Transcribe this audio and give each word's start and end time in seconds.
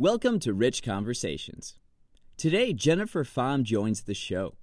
Welcome 0.00 0.38
to 0.40 0.54
Rich 0.54 0.84
Conversations. 0.84 1.74
Today, 2.36 2.72
Jennifer 2.72 3.24
Pham 3.24 3.64
joins 3.64 4.02
the 4.02 4.14
show. 4.14 4.54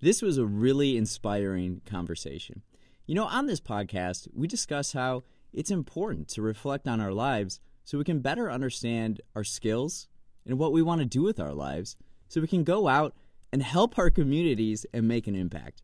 This 0.00 0.22
was 0.22 0.38
a 0.38 0.46
really 0.46 0.96
inspiring 0.96 1.80
conversation. 1.84 2.62
You 3.04 3.16
know, 3.16 3.24
on 3.24 3.46
this 3.46 3.60
podcast, 3.60 4.28
we 4.32 4.46
discuss 4.46 4.92
how 4.92 5.24
it's 5.52 5.72
important 5.72 6.28
to 6.28 6.42
reflect 6.42 6.86
on 6.86 7.00
our 7.00 7.10
lives 7.10 7.58
so 7.82 7.98
we 7.98 8.04
can 8.04 8.20
better 8.20 8.48
understand 8.48 9.20
our 9.34 9.42
skills 9.42 10.06
and 10.46 10.60
what 10.60 10.72
we 10.72 10.80
want 10.80 11.00
to 11.00 11.06
do 11.06 11.22
with 11.22 11.40
our 11.40 11.54
lives 11.54 11.96
so 12.28 12.40
we 12.40 12.46
can 12.46 12.62
go 12.62 12.86
out 12.86 13.16
and 13.52 13.64
help 13.64 13.98
our 13.98 14.10
communities 14.10 14.86
and 14.94 15.08
make 15.08 15.26
an 15.26 15.34
impact. 15.34 15.82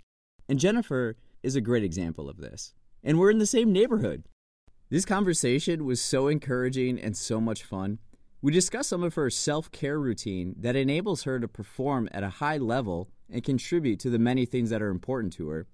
And 0.48 0.61
Jennifer 0.61 1.16
is 1.42 1.56
a 1.56 1.61
great 1.61 1.82
example 1.82 2.29
of 2.29 2.36
this. 2.36 2.74
And 3.02 3.18
we're 3.18 3.32
in 3.32 3.38
the 3.38 3.45
same 3.45 3.72
neighborhood. 3.72 4.22
This 4.88 5.04
conversation 5.04 5.84
was 5.84 6.00
so 6.00 6.29
encouraging 6.29 7.00
and 7.00 7.16
so 7.16 7.40
much 7.40 7.64
fun. 7.64 7.98
We 8.43 8.52
discuss 8.52 8.88
some 8.88 9.02
of 9.02 9.14
her 9.14 9.29
self 9.29 9.70
care 9.70 10.00
routine 10.00 10.54
that 10.58 10.75
enables 10.75 11.25
her 11.25 11.39
to 11.39 11.46
perform 11.46 12.08
at 12.12 12.22
a 12.22 12.30
high 12.30 12.57
level 12.57 13.11
and 13.29 13.44
contribute 13.44 14.00
to 14.00 14.11
the 14.11 14.18
many 14.18 14.46
things 14.46 14.71
that 14.71 14.80
are 14.80 14.89
important 14.89 15.35
to 15.35 15.49
her, 15.50 15.66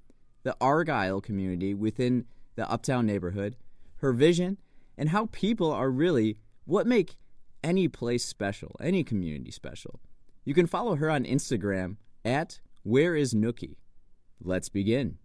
the 0.42 0.56
Argyle 0.60 1.20
community 1.20 1.74
within 1.74 2.24
the 2.56 2.68
uptown 2.68 3.06
neighborhood, 3.06 3.56
her 3.98 4.12
vision, 4.12 4.58
and 4.98 5.10
how 5.10 5.26
people 5.26 5.70
are 5.70 5.90
really 5.90 6.38
what 6.64 6.86
make 6.86 7.16
any 7.62 7.86
place 7.86 8.24
special, 8.24 8.74
any 8.80 9.04
community 9.04 9.52
special. 9.52 10.00
You 10.44 10.54
can 10.54 10.66
follow 10.66 10.96
her 10.96 11.08
on 11.08 11.24
Instagram 11.24 11.96
at 12.24 12.60
Where 12.82 13.14
is 13.14 13.32
Nookie. 13.32 13.76
Let's 14.40 14.68
begin. 14.68 15.18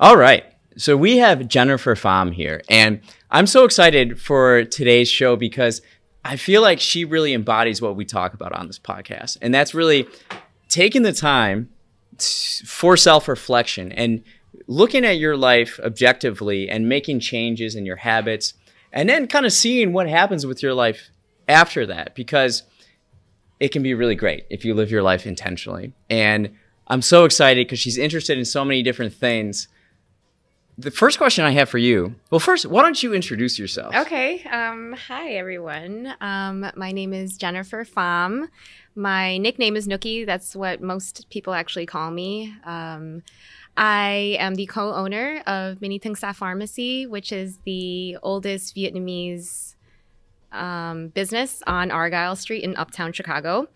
All 0.00 0.16
right. 0.16 0.46
So 0.78 0.96
we 0.96 1.18
have 1.18 1.46
Jennifer 1.46 1.94
Pham 1.94 2.32
here, 2.32 2.62
and 2.70 3.02
I'm 3.30 3.46
so 3.46 3.64
excited 3.64 4.18
for 4.18 4.64
today's 4.64 5.10
show 5.10 5.36
because 5.36 5.82
I 6.24 6.36
feel 6.36 6.62
like 6.62 6.80
she 6.80 7.04
really 7.04 7.34
embodies 7.34 7.82
what 7.82 7.96
we 7.96 8.06
talk 8.06 8.32
about 8.32 8.54
on 8.54 8.66
this 8.66 8.78
podcast. 8.78 9.36
And 9.42 9.52
that's 9.52 9.74
really 9.74 10.08
taking 10.70 11.02
the 11.02 11.12
time 11.12 11.68
for 12.64 12.96
self 12.96 13.28
reflection 13.28 13.92
and 13.92 14.24
looking 14.66 15.04
at 15.04 15.18
your 15.18 15.36
life 15.36 15.78
objectively 15.84 16.70
and 16.70 16.88
making 16.88 17.20
changes 17.20 17.74
in 17.74 17.84
your 17.84 17.96
habits, 17.96 18.54
and 18.94 19.06
then 19.06 19.26
kind 19.26 19.44
of 19.44 19.52
seeing 19.52 19.92
what 19.92 20.08
happens 20.08 20.46
with 20.46 20.62
your 20.62 20.72
life 20.72 21.10
after 21.46 21.84
that 21.84 22.14
because 22.14 22.62
it 23.58 23.68
can 23.68 23.82
be 23.82 23.92
really 23.92 24.14
great 24.14 24.46
if 24.48 24.64
you 24.64 24.72
live 24.72 24.90
your 24.90 25.02
life 25.02 25.26
intentionally. 25.26 25.92
And 26.08 26.56
I'm 26.86 27.02
so 27.02 27.26
excited 27.26 27.66
because 27.66 27.80
she's 27.80 27.98
interested 27.98 28.38
in 28.38 28.46
so 28.46 28.64
many 28.64 28.82
different 28.82 29.12
things 29.12 29.68
the 30.78 30.90
first 30.90 31.18
question 31.18 31.44
I 31.44 31.50
have 31.50 31.68
for 31.68 31.78
you. 31.78 32.14
Well, 32.30 32.38
first, 32.38 32.66
why 32.66 32.82
don't 32.82 33.02
you 33.02 33.12
introduce 33.14 33.58
yourself? 33.58 33.94
Okay. 33.94 34.42
Um, 34.44 34.94
hi, 34.94 35.32
everyone. 35.32 36.14
Um, 36.20 36.70
my 36.76 36.92
name 36.92 37.12
is 37.12 37.36
Jennifer 37.36 37.84
Pham. 37.84 38.48
My 38.94 39.38
nickname 39.38 39.76
is 39.76 39.86
Nookie. 39.86 40.26
That's 40.26 40.56
what 40.56 40.80
most 40.80 41.28
people 41.30 41.54
actually 41.54 41.86
call 41.86 42.10
me. 42.10 42.54
Um, 42.64 43.22
I 43.76 44.36
am 44.38 44.54
the 44.54 44.66
co 44.66 44.92
owner 44.94 45.42
of 45.46 45.80
Mini 45.80 45.98
Thing 45.98 46.16
Sa 46.16 46.32
Pharmacy, 46.32 47.06
which 47.06 47.32
is 47.32 47.58
the 47.64 48.18
oldest 48.22 48.74
Vietnamese 48.74 49.76
um, 50.52 51.08
business 51.08 51.62
on 51.66 51.90
Argyle 51.90 52.36
Street 52.36 52.64
in 52.64 52.76
Uptown 52.76 53.12
Chicago. 53.12 53.68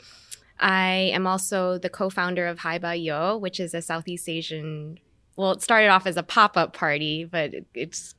I 0.58 1.10
am 1.12 1.26
also 1.26 1.78
the 1.78 1.90
co 1.90 2.10
founder 2.10 2.46
of 2.46 2.60
Hai 2.60 2.78
Ba 2.78 2.94
Yo, 2.94 3.36
which 3.36 3.60
is 3.60 3.74
a 3.74 3.82
Southeast 3.82 4.28
Asian 4.28 4.98
well, 5.36 5.52
it 5.52 5.62
started 5.62 5.88
off 5.88 6.06
as 6.06 6.16
a 6.16 6.22
pop 6.22 6.56
up 6.56 6.72
party, 6.72 7.24
but 7.24 7.54
it's 7.74 8.14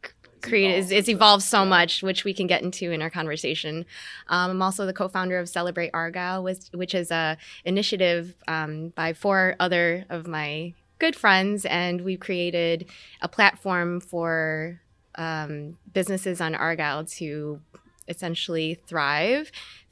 created 0.45 0.77
it's, 0.77 0.91
it's, 0.91 1.09
evolved 1.09 1.43
so 1.43 1.65
much 1.65 2.03
which 2.03 2.23
we 2.23 2.33
can 2.33 2.47
get 2.47 2.61
into 2.61 2.91
in 2.91 3.01
our 3.01 3.09
conversation. 3.09 3.85
Um, 4.27 4.51
i'm 4.51 4.61
also 4.61 4.85
the 4.85 4.93
co-founder 4.93 5.37
of 5.37 5.49
celebrate 5.49 5.91
argyle 5.93 6.43
which, 6.43 6.67
which 6.73 6.93
is 6.93 7.11
a 7.11 7.37
initiative 7.63 8.35
um, 8.47 8.89
by 8.89 9.13
four 9.13 9.55
other 9.59 10.05
of 10.09 10.27
my 10.27 10.73
good 10.99 11.15
friends 11.15 11.65
and 11.65 12.01
we've 12.01 12.19
created 12.19 12.85
a 13.21 13.27
platform 13.27 13.99
for 13.99 14.79
um, 15.15 15.77
businesses 15.93 16.41
on 16.41 16.55
argyle 16.55 17.05
to 17.05 17.59
essentially 18.07 18.79
thrive 18.87 19.51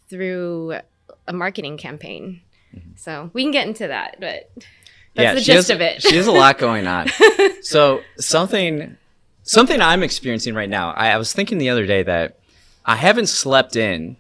through 0.10 0.76
a 1.28 1.34
marketing 1.34 1.78
campaign. 1.78 2.42
Mm-hmm. 2.76 2.92
so 2.96 3.30
we 3.34 3.44
can 3.44 3.52
get 3.52 3.68
into 3.68 3.88
that 3.88 4.18
but 4.20 4.50
that's 5.16 5.26
yeah, 5.26 5.34
the 5.34 5.42
gist 5.42 5.68
has, 5.68 5.70
of 5.70 5.82
it. 5.82 6.02
she 6.02 6.16
has 6.16 6.28
a 6.28 6.32
lot 6.32 6.58
going 6.58 6.88
on. 6.88 7.08
so 7.62 8.02
something 8.18 8.98
something 9.44 9.82
I'm 9.82 10.04
experiencing 10.04 10.56
right 10.56 10.70
now. 10.70 10.92
I, 10.92 11.10
I 11.10 11.18
was 11.18 11.34
thinking 11.34 11.58
the 11.58 11.70
other 11.70 11.86
day 11.86 12.04
that 12.04 12.40
I 12.86 12.96
haven't 12.96 13.28
slept 13.28 13.76
in 13.76 14.18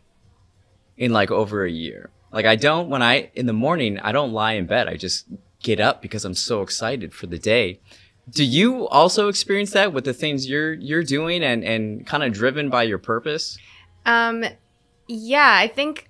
in 0.98 1.12
like 1.12 1.31
over 1.31 1.66
a 1.66 1.72
year. 1.72 2.12
Like 2.31 2.46
I 2.46 2.56
don't 2.56 2.90
when 2.90 3.02
I 3.02 3.31
in 3.34 3.48
the 3.48 3.54
morning 3.54 4.00
I 4.00 4.12
don't 4.12 4.34
lie 4.34 4.54
in 4.54 4.68
bed. 4.68 4.88
I 4.88 4.96
just 4.96 5.26
get 5.64 5.80
up 5.80 6.02
because 6.02 6.26
I'm 6.26 6.36
so 6.36 6.62
excited 6.62 7.14
for 7.14 7.25
the 7.28 7.40
day. 7.40 7.80
Do 8.30 8.44
you 8.44 8.88
also 8.88 9.28
experience 9.28 9.72
that 9.72 9.94
with 9.94 10.06
the 10.06 10.14
things 10.14 10.48
you're 10.48 10.74
you're 10.74 11.04
doing 11.04 11.44
and 11.44 11.64
and 11.64 12.06
kind 12.06 12.24
of 12.24 12.34
driven 12.34 12.70
by 12.70 12.84
your 12.84 13.00
purpose? 13.00 13.58
Um 14.06 14.46
yeah, 15.08 15.56
I 15.58 15.68
think 15.68 16.10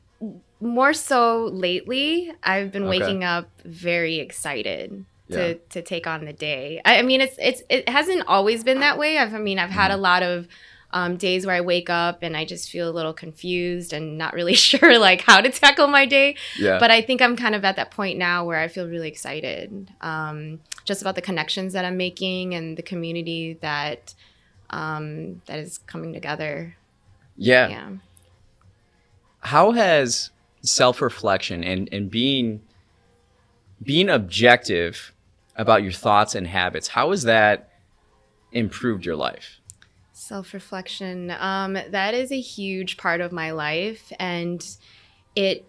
more 0.63 0.93
so 0.93 1.45
lately, 1.45 2.31
I've 2.43 2.71
been 2.71 2.83
okay. 2.83 2.99
waking 2.99 3.23
up 3.23 3.49
very 3.65 4.19
excited 4.19 5.05
to 5.31 5.49
yeah. 5.49 5.53
to 5.69 5.81
take 5.81 6.07
on 6.07 6.25
the 6.25 6.33
day. 6.33 6.81
I, 6.85 6.99
I, 6.99 7.01
mean, 7.01 7.21
it's 7.21 7.35
it's 7.39 7.61
it 7.69 7.89
hasn't 7.89 8.27
always 8.27 8.63
been 8.63 8.79
that 8.79 8.97
way. 8.97 9.17
I've, 9.17 9.33
I 9.33 9.39
mean, 9.39 9.59
I've 9.59 9.69
had 9.69 9.91
a 9.91 9.95
mm-hmm. 9.95 10.03
lot 10.03 10.23
of 10.23 10.47
um, 10.91 11.17
days 11.17 11.45
where 11.45 11.55
I 11.55 11.61
wake 11.61 11.89
up 11.89 12.19
and 12.21 12.37
I 12.37 12.45
just 12.45 12.69
feel 12.69 12.89
a 12.89 12.93
little 12.93 13.13
confused 13.13 13.93
and 13.93 14.17
not 14.17 14.33
really 14.33 14.53
sure 14.69 14.99
like 14.99 15.21
how 15.21 15.41
to 15.41 15.49
tackle 15.49 15.87
my 15.87 16.05
day. 16.05 16.35
Yeah. 16.57 16.79
But 16.79 16.91
I 16.91 17.01
think 17.01 17.21
I'm 17.21 17.35
kind 17.35 17.55
of 17.55 17.65
at 17.65 17.75
that 17.75 17.91
point 17.91 18.17
now 18.17 18.45
where 18.45 18.59
I 18.59 18.67
feel 18.67 18.87
really 18.87 19.07
excited, 19.07 19.91
um, 20.01 20.59
just 20.85 21.01
about 21.01 21.15
the 21.15 21.21
connections 21.21 21.73
that 21.73 21.83
I'm 21.83 21.97
making 21.97 22.53
and 22.53 22.77
the 22.77 22.83
community 22.83 23.57
that 23.61 24.13
um, 24.69 25.41
that 25.45 25.59
is 25.59 25.79
coming 25.79 26.13
together. 26.13 26.77
Yeah. 27.35 27.67
Yeah. 27.69 27.89
How 29.39 29.71
has 29.71 30.31
self-reflection 30.63 31.63
and 31.63 31.89
and 31.91 32.09
being 32.09 32.61
being 33.81 34.09
objective 34.09 35.13
about 35.55 35.83
your 35.83 35.91
thoughts 35.91 36.35
and 36.35 36.47
habits 36.47 36.89
how 36.89 37.11
has 37.11 37.23
that 37.23 37.69
improved 38.53 39.05
your 39.05 39.15
life? 39.15 39.59
Self-reflection. 40.13 41.31
Um, 41.31 41.73
that 41.73 42.13
is 42.13 42.31
a 42.31 42.39
huge 42.39 42.97
part 42.97 43.19
of 43.19 43.31
my 43.31 43.51
life 43.51 44.13
and 44.19 44.65
it 45.35 45.65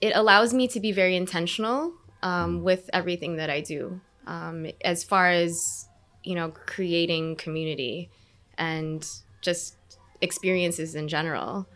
it 0.00 0.12
allows 0.14 0.54
me 0.54 0.68
to 0.68 0.78
be 0.78 0.92
very 0.92 1.16
intentional 1.16 1.92
um, 2.22 2.62
with 2.62 2.88
everything 2.92 3.36
that 3.36 3.50
i 3.50 3.60
do 3.60 4.00
um, 4.26 4.66
as 4.84 5.02
far 5.02 5.30
as 5.30 5.88
you 6.22 6.34
know 6.34 6.50
creating 6.50 7.34
community 7.36 8.08
and 8.56 9.08
just 9.40 9.76
experiences 10.20 10.94
in 10.94 11.08
general 11.08 11.66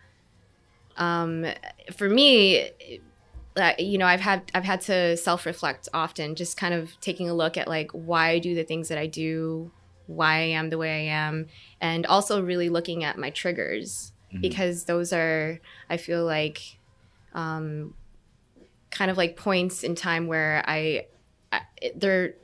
um, 0.96 1.46
for 1.96 2.08
me, 2.08 2.70
uh, 3.56 3.72
you 3.78 3.98
know, 3.98 4.06
I've 4.06 4.20
had 4.20 4.50
I've 4.54 4.64
had 4.64 4.80
to 4.82 5.16
self 5.16 5.46
reflect 5.46 5.88
often, 5.92 6.34
just 6.34 6.56
kind 6.56 6.74
of 6.74 6.98
taking 7.00 7.28
a 7.28 7.34
look 7.34 7.56
at 7.56 7.68
like 7.68 7.90
why 7.92 8.30
I 8.30 8.38
do 8.38 8.54
the 8.54 8.64
things 8.64 8.88
that 8.88 8.98
I 8.98 9.06
do, 9.06 9.70
why 10.06 10.34
I 10.36 10.40
am 10.40 10.70
the 10.70 10.78
way 10.78 11.08
I 11.08 11.14
am, 11.14 11.46
and 11.80 12.06
also 12.06 12.42
really 12.42 12.68
looking 12.68 13.04
at 13.04 13.18
my 13.18 13.30
triggers 13.30 14.12
mm-hmm. 14.32 14.40
because 14.40 14.84
those 14.84 15.12
are 15.12 15.60
I 15.90 15.96
feel 15.96 16.24
like 16.24 16.78
um, 17.34 17.94
kind 18.90 19.10
of 19.10 19.16
like 19.16 19.36
points 19.36 19.82
in 19.82 19.94
time 19.94 20.26
where 20.26 20.62
I, 20.66 21.06
I 21.50 21.62
they're 21.94 22.34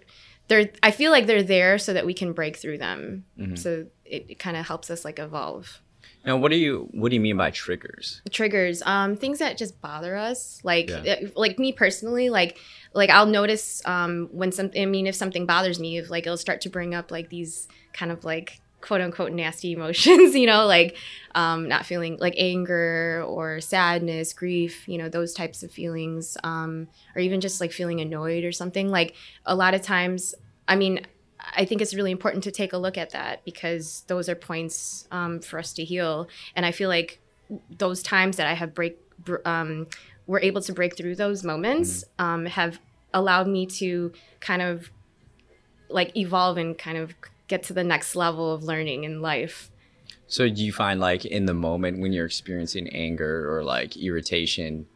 they're 0.49 0.71
I 0.83 0.91
feel 0.91 1.11
like 1.11 1.27
they're 1.27 1.43
there 1.43 1.79
so 1.79 1.93
that 1.93 2.07
we 2.07 2.15
can 2.15 2.33
break 2.33 2.57
through 2.57 2.79
them. 2.79 3.25
Mm-hmm. 3.39 3.57
So 3.57 3.87
it, 4.05 4.27
it 4.31 4.39
kind 4.39 4.57
of 4.57 4.67
helps 4.67 4.91
us 4.91 5.05
like 5.05 5.19
evolve. 5.19 5.81
Now, 6.29 6.37
what 6.37 6.51
do 6.51 6.59
you 6.59 6.91
what 6.93 7.09
do 7.09 7.15
you 7.15 7.23
mean 7.23 7.39
by 7.39 7.51
triggers? 7.51 8.21
Triggers, 8.31 8.83
um, 8.83 9.17
things 9.17 9.39
that 9.39 9.57
just 9.57 9.81
bother 9.81 10.15
us. 10.15 10.61
Like, 10.63 10.91
yeah. 10.91 10.99
Uh, 11.23 11.29
like 11.37 11.59
me 11.59 11.73
personally, 11.73 12.29
like, 12.29 12.59
like 12.93 13.09
I'll 13.09 13.25
notice 13.25 13.81
um, 13.87 14.29
when 14.31 14.53
something. 14.53 14.83
I 14.83 14.85
mean, 14.85 15.07
if 15.07 15.15
something 15.15 15.47
bothers 15.47 15.81
me, 15.81 15.97
if 15.97 16.11
like 16.11 16.27
it'll 16.27 16.37
start 16.37 16.61
to 16.63 16.69
bring 16.69 16.95
up 16.95 17.11
like 17.11 17.31
these 17.31 17.67
kind 17.95 18.13
of 18.13 18.27
like 18.27 18.61
quote 18.83 19.01
unquote 19.01 19.33
nasty 19.33 19.73
emotions. 19.77 20.35
You 20.35 20.47
know, 20.47 20.67
like 20.67 20.99
um, 21.35 21.67
not 21.67 21.87
feeling 21.87 22.19
like 22.21 22.35
anger 22.37 23.25
or 23.27 23.63
sadness, 23.63 24.35
grief. 24.35 24.87
You 24.87 24.99
know, 24.99 25.09
those 25.09 25.33
types 25.33 25.63
of 25.63 25.71
feelings, 25.71 26.37
um, 26.45 26.89
or 27.17 27.23
even 27.23 27.41
just 27.41 27.59
like 27.59 27.73
feeling 27.73 28.03
annoyed 28.03 28.45
or 28.45 28.53
something. 28.53 28.91
Like 28.91 29.15
a 29.47 29.55
lot 29.55 29.73
of 29.73 29.81
times, 29.81 30.35
I 30.69 30.77
mean, 30.77 31.07
I 31.41 31.65
think 31.65 31.81
it's 31.81 31.95
really 31.95 32.11
important 32.11 32.45
to 32.45 32.51
take 32.51 32.73
a 32.73 32.79
look 32.79 32.99
at 32.99 33.11
that 33.11 33.45
because 33.45 34.05
those 34.07 34.29
are 34.29 34.35
points 34.35 35.07
um, 35.11 35.41
for 35.41 35.59
us 35.59 35.73
to 35.75 35.85
heal. 35.85 36.29
And 36.57 36.67
I 36.67 36.73
feel 36.73 36.89
like 36.89 37.21
those 37.71 38.03
times 38.03 38.37
that 38.37 38.47
I 38.47 38.55
have 38.55 38.75
break 38.75 38.99
um, 39.45 39.87
were 40.27 40.41
able 40.41 40.61
to 40.63 40.73
break 40.73 40.97
through 40.97 41.17
those 41.17 41.43
moments 41.45 42.05
um, 42.19 42.47
have 42.47 42.79
allowed 43.15 43.49
me 43.49 43.67
to 43.67 44.13
kind 44.41 44.63
of 44.63 44.91
like 45.89 46.17
evolve 46.17 46.59
and 46.59 46.77
kind 46.77 46.99
of 46.99 47.15
get 47.49 47.63
to 47.65 47.73
the 47.73 47.85
next 47.85 48.15
level 48.15 48.53
of 48.53 48.63
learning 48.63 49.05
in 49.05 49.23
life. 49.23 49.71
So 50.27 50.49
do 50.49 50.63
you 50.63 50.73
find 50.73 51.01
like 51.01 51.25
in 51.25 51.47
the 51.47 51.55
moment 51.55 52.01
when 52.01 52.13
you're 52.13 52.27
experiencing 52.27 52.89
anger 52.89 53.57
or 53.57 53.65
like 53.65 53.97
irritation, 53.97 54.87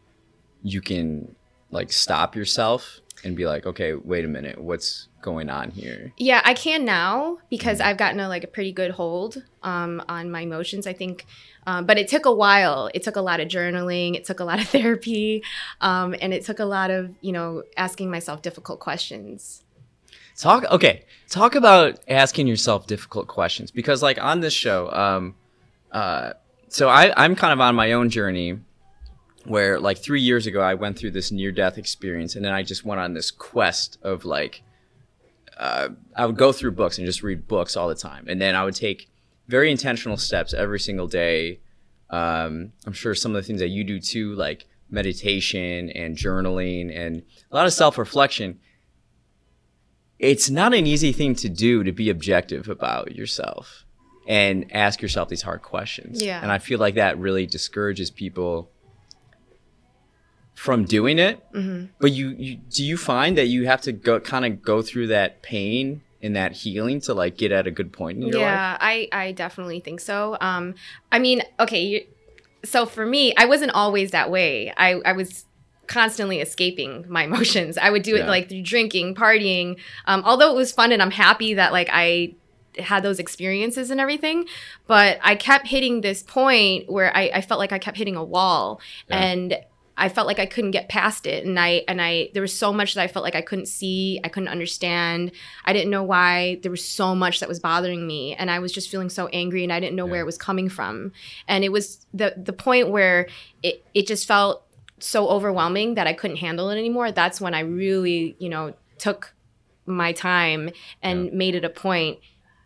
you 0.62 0.82
can 0.82 1.34
like 1.70 1.90
stop 1.90 2.36
yourself 2.36 3.00
and 3.24 3.36
be 3.36 3.46
like, 3.46 3.66
okay, 3.66 3.94
wait 3.94 4.24
a 4.24 4.28
minute, 4.28 4.58
what's 4.58 5.08
going 5.20 5.48
on 5.48 5.70
here? 5.70 6.12
Yeah, 6.16 6.40
I 6.44 6.54
can 6.54 6.84
now 6.84 7.38
because 7.50 7.80
I've 7.80 7.96
gotten 7.96 8.20
a 8.20 8.28
like 8.28 8.44
a 8.44 8.48
pretty 8.48 8.72
good 8.72 8.90
hold 8.90 9.42
um, 9.62 10.02
on 10.08 10.30
my 10.30 10.40
emotions. 10.40 10.86
I 10.86 10.92
think, 10.92 11.26
um, 11.66 11.86
but 11.86 11.98
it 11.98 12.08
took 12.08 12.26
a 12.26 12.32
while. 12.32 12.90
It 12.94 13.02
took 13.02 13.16
a 13.16 13.20
lot 13.20 13.40
of 13.40 13.48
journaling. 13.48 14.16
It 14.16 14.24
took 14.24 14.40
a 14.40 14.44
lot 14.44 14.60
of 14.60 14.68
therapy, 14.76 15.42
um, 15.80 16.14
and 16.20 16.34
it 16.34 16.44
took 16.44 16.58
a 16.58 16.64
lot 16.64 16.90
of 16.90 17.14
you 17.20 17.32
know 17.32 17.62
asking 17.76 18.10
myself 18.10 18.42
difficult 18.42 18.80
questions. 18.80 19.62
Talk 20.36 20.64
okay. 20.70 21.04
Talk 21.28 21.54
about 21.54 22.00
asking 22.08 22.46
yourself 22.46 22.86
difficult 22.86 23.28
questions 23.28 23.70
because, 23.70 24.02
like, 24.02 24.22
on 24.22 24.40
this 24.40 24.52
show, 24.52 24.90
um, 24.90 25.34
uh, 25.92 26.32
so 26.68 26.88
I 26.88 27.12
I'm 27.16 27.36
kind 27.36 27.52
of 27.52 27.60
on 27.60 27.74
my 27.74 27.92
own 27.92 28.10
journey 28.10 28.58
where, 29.44 29.80
like, 29.80 29.98
three 29.98 30.20
years 30.20 30.46
ago, 30.46 30.60
I 30.60 30.74
went 30.74 30.98
through 30.98 31.12
this 31.12 31.32
near 31.32 31.52
death 31.52 31.78
experience, 31.78 32.36
and 32.36 32.44
then 32.44 32.52
I 32.52 32.62
just 32.62 32.84
went 32.84 33.00
on 33.00 33.14
this 33.14 33.30
quest 33.30 33.98
of 34.02 34.24
like, 34.24 34.62
uh, 35.56 35.90
I 36.16 36.26
would 36.26 36.36
go 36.36 36.52
through 36.52 36.72
books 36.72 36.98
and 36.98 37.06
just 37.06 37.22
read 37.22 37.46
books 37.48 37.76
all 37.76 37.88
the 37.88 37.94
time, 37.94 38.26
and 38.28 38.40
then 38.40 38.54
I 38.54 38.64
would 38.64 38.76
take 38.76 39.08
very 39.48 39.70
intentional 39.70 40.16
steps 40.16 40.54
every 40.54 40.80
single 40.80 41.08
day. 41.08 41.60
Um, 42.10 42.72
I'm 42.86 42.92
sure 42.92 43.14
some 43.14 43.34
of 43.34 43.42
the 43.42 43.46
things 43.46 43.60
that 43.60 43.68
you 43.68 43.84
do 43.84 43.98
too, 43.98 44.34
like 44.34 44.66
meditation 44.90 45.88
and 45.90 46.16
journaling 46.16 46.94
and 46.94 47.22
a 47.50 47.54
lot 47.54 47.66
of 47.66 47.72
self 47.72 47.96
reflection 47.96 48.58
it's 50.22 50.48
not 50.48 50.72
an 50.72 50.86
easy 50.86 51.12
thing 51.12 51.34
to 51.34 51.48
do 51.48 51.82
to 51.82 51.92
be 51.92 52.08
objective 52.08 52.68
about 52.68 53.14
yourself 53.14 53.84
and 54.28 54.64
ask 54.72 55.02
yourself 55.02 55.28
these 55.28 55.42
hard 55.42 55.62
questions. 55.62 56.22
Yeah. 56.22 56.40
And 56.40 56.50
I 56.50 56.58
feel 56.58 56.78
like 56.78 56.94
that 56.94 57.18
really 57.18 57.44
discourages 57.44 58.08
people 58.08 58.70
from 60.62 60.84
doing 60.84 61.18
it. 61.18 61.42
Mm-hmm. 61.52 61.86
But 61.98 62.12
you, 62.12 62.28
you 62.38 62.54
do 62.70 62.84
you 62.84 62.96
find 62.96 63.36
that 63.36 63.46
you 63.46 63.66
have 63.66 63.80
to 63.80 63.90
go 63.90 64.20
kind 64.20 64.44
of 64.46 64.62
go 64.62 64.80
through 64.80 65.08
that 65.08 65.42
pain 65.42 66.02
and 66.22 66.36
that 66.36 66.52
healing 66.52 67.00
to 67.00 67.14
like 67.14 67.36
get 67.36 67.50
at 67.50 67.66
a 67.66 67.72
good 67.72 67.92
point 67.92 68.18
in 68.18 68.22
your 68.28 68.34
life? 68.34 68.42
Yeah, 68.42 68.76
I 68.80 69.08
I 69.10 69.32
definitely 69.32 69.80
think 69.80 69.98
so. 69.98 70.36
Um, 70.40 70.76
I 71.10 71.18
mean, 71.18 71.42
okay, 71.58 71.82
you, 71.82 72.06
so 72.64 72.86
for 72.86 73.04
me, 73.04 73.34
I 73.36 73.44
wasn't 73.46 73.72
always 73.72 74.12
that 74.12 74.30
way. 74.30 74.72
I 74.76 75.00
I 75.04 75.12
was 75.14 75.46
constantly 75.88 76.38
escaping 76.40 77.06
my 77.08 77.24
emotions. 77.30 77.76
I 77.76 77.90
would 77.90 78.04
do 78.04 78.14
it 78.14 78.20
Yeah. 78.20 78.28
like 78.28 78.48
through 78.48 78.62
drinking, 78.62 79.16
partying. 79.16 79.78
Um, 80.06 80.22
although 80.24 80.52
it 80.52 80.56
was 80.56 80.70
fun 80.70 80.92
and 80.92 81.02
I'm 81.02 81.10
happy 81.10 81.54
that 81.54 81.72
like 81.72 81.88
I 81.92 82.36
had 82.78 83.02
those 83.02 83.18
experiences 83.18 83.90
and 83.90 84.00
everything, 84.00 84.46
but 84.86 85.18
I 85.22 85.34
kept 85.34 85.66
hitting 85.66 86.02
this 86.02 86.22
point 86.22 86.88
where 86.88 87.10
I, 87.16 87.30
I 87.34 87.40
felt 87.40 87.58
like 87.58 87.72
I 87.72 87.80
kept 87.80 87.96
hitting 87.98 88.14
a 88.16 88.22
wall 88.24 88.80
Yeah. 89.08 89.18
and 89.18 89.58
I 89.96 90.08
felt 90.08 90.26
like 90.26 90.38
I 90.38 90.46
couldn't 90.46 90.70
get 90.70 90.88
past 90.88 91.26
it. 91.26 91.44
And 91.44 91.60
I 91.60 91.84
and 91.86 92.00
I 92.00 92.30
there 92.32 92.42
was 92.42 92.56
so 92.56 92.72
much 92.72 92.94
that 92.94 93.02
I 93.02 93.08
felt 93.08 93.22
like 93.24 93.34
I 93.34 93.42
couldn't 93.42 93.66
see, 93.66 94.20
I 94.24 94.28
couldn't 94.28 94.48
understand. 94.48 95.32
I 95.64 95.72
didn't 95.72 95.90
know 95.90 96.02
why 96.02 96.58
there 96.62 96.70
was 96.70 96.84
so 96.84 97.14
much 97.14 97.40
that 97.40 97.48
was 97.48 97.60
bothering 97.60 98.06
me. 98.06 98.34
And 98.34 98.50
I 98.50 98.58
was 98.58 98.72
just 98.72 98.88
feeling 98.90 99.10
so 99.10 99.26
angry 99.28 99.62
and 99.64 99.72
I 99.72 99.80
didn't 99.80 99.96
know 99.96 100.06
where 100.06 100.20
it 100.22 100.26
was 100.26 100.38
coming 100.38 100.68
from. 100.68 101.12
And 101.46 101.62
it 101.64 101.72
was 101.72 102.06
the 102.14 102.34
the 102.36 102.52
point 102.54 102.88
where 102.90 103.28
it, 103.62 103.84
it 103.94 104.06
just 104.06 104.26
felt 104.26 104.64
so 104.98 105.28
overwhelming 105.28 105.94
that 105.94 106.06
I 106.06 106.12
couldn't 106.12 106.36
handle 106.38 106.70
it 106.70 106.78
anymore. 106.78 107.12
That's 107.12 107.40
when 107.40 107.54
I 107.54 107.60
really, 107.60 108.36
you 108.38 108.48
know, 108.48 108.74
took 108.98 109.34
my 109.84 110.12
time 110.12 110.70
and 111.02 111.26
Yeah. 111.26 111.30
made 111.34 111.54
it 111.56 111.64
a 111.64 111.68
point 111.68 112.18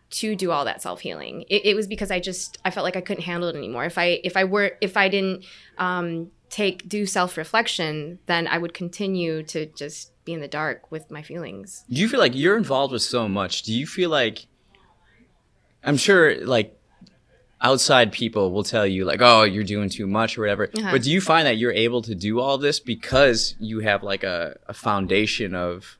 to 0.08 0.36
do 0.36 0.52
all 0.52 0.64
that 0.64 0.80
self 0.80 1.00
healing. 1.00 1.44
It, 1.48 1.64
it 1.66 1.74
was 1.74 1.86
because 1.88 2.10
I 2.12 2.20
just 2.20 2.58
I 2.64 2.70
felt 2.70 2.84
like 2.84 2.96
I 2.96 3.00
couldn't 3.00 3.24
handle 3.24 3.48
it 3.48 3.56
anymore. 3.56 3.84
If 3.84 3.98
I 3.98 4.20
if 4.22 4.36
I 4.36 4.44
were 4.44 4.72
if 4.80 4.96
I 4.96 5.08
didn't 5.08 5.44
um, 5.78 6.30
take 6.56 6.88
do 6.88 7.04
self 7.04 7.36
reflection, 7.36 8.18
then 8.26 8.46
I 8.48 8.56
would 8.56 8.72
continue 8.72 9.42
to 9.44 9.66
just 9.66 10.12
be 10.24 10.32
in 10.32 10.40
the 10.40 10.48
dark 10.48 10.90
with 10.90 11.10
my 11.10 11.22
feelings. 11.22 11.84
Do 11.90 12.00
you 12.00 12.08
feel 12.08 12.18
like 12.18 12.34
you're 12.34 12.56
involved 12.56 12.92
with 12.92 13.02
so 13.02 13.28
much? 13.28 13.62
Do 13.62 13.74
you 13.74 13.86
feel 13.86 14.08
like 14.08 14.46
I'm 15.84 15.98
sure 15.98 16.44
like 16.46 16.72
outside 17.60 18.10
people 18.10 18.52
will 18.52 18.64
tell 18.64 18.86
you 18.86 19.04
like, 19.04 19.20
"Oh, 19.20 19.42
you're 19.42 19.64
doing 19.64 19.90
too 19.90 20.06
much" 20.06 20.36
or 20.36 20.40
whatever. 20.40 20.64
Uh-huh. 20.64 20.92
But 20.92 21.02
do 21.02 21.10
you 21.10 21.20
find 21.20 21.46
that 21.46 21.58
you're 21.58 21.72
able 21.72 22.00
to 22.02 22.14
do 22.14 22.40
all 22.40 22.56
this 22.56 22.80
because 22.80 23.54
you 23.60 23.80
have 23.80 24.02
like 24.02 24.24
a, 24.24 24.56
a 24.66 24.74
foundation 24.74 25.54
of 25.54 25.98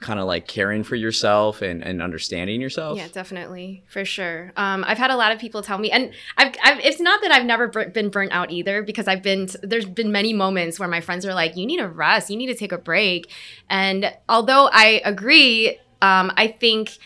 kind 0.00 0.20
of 0.20 0.26
like 0.26 0.46
caring 0.46 0.84
for 0.84 0.94
yourself 0.94 1.60
and, 1.60 1.82
and 1.82 2.00
understanding 2.00 2.60
yourself? 2.60 2.96
Yeah, 2.98 3.08
definitely, 3.08 3.82
for 3.88 4.04
sure. 4.04 4.52
Um, 4.56 4.84
I've 4.86 4.98
had 4.98 5.10
a 5.10 5.16
lot 5.16 5.32
of 5.32 5.38
people 5.38 5.62
tell 5.62 5.78
me, 5.78 5.90
and 5.90 6.12
I've, 6.36 6.54
I've 6.62 6.78
it's 6.80 7.00
not 7.00 7.20
that 7.22 7.32
I've 7.32 7.44
never 7.44 7.68
bur- 7.68 7.88
been 7.88 8.08
burnt 8.08 8.32
out 8.32 8.50
either, 8.50 8.82
because 8.82 9.08
I've 9.08 9.22
been 9.22 9.48
there's 9.62 9.86
been 9.86 10.12
many 10.12 10.32
moments 10.32 10.78
where 10.78 10.88
my 10.88 11.00
friends 11.00 11.26
are 11.26 11.34
like, 11.34 11.56
"You 11.56 11.66
need 11.66 11.80
a 11.80 11.88
rest, 11.88 12.30
you 12.30 12.36
need 12.36 12.46
to 12.46 12.54
take 12.54 12.72
a 12.72 12.78
break," 12.78 13.30
and 13.68 14.14
although 14.28 14.68
I 14.72 15.02
agree, 15.04 15.78
um, 16.00 16.32
I 16.36 16.48
think 16.48 16.98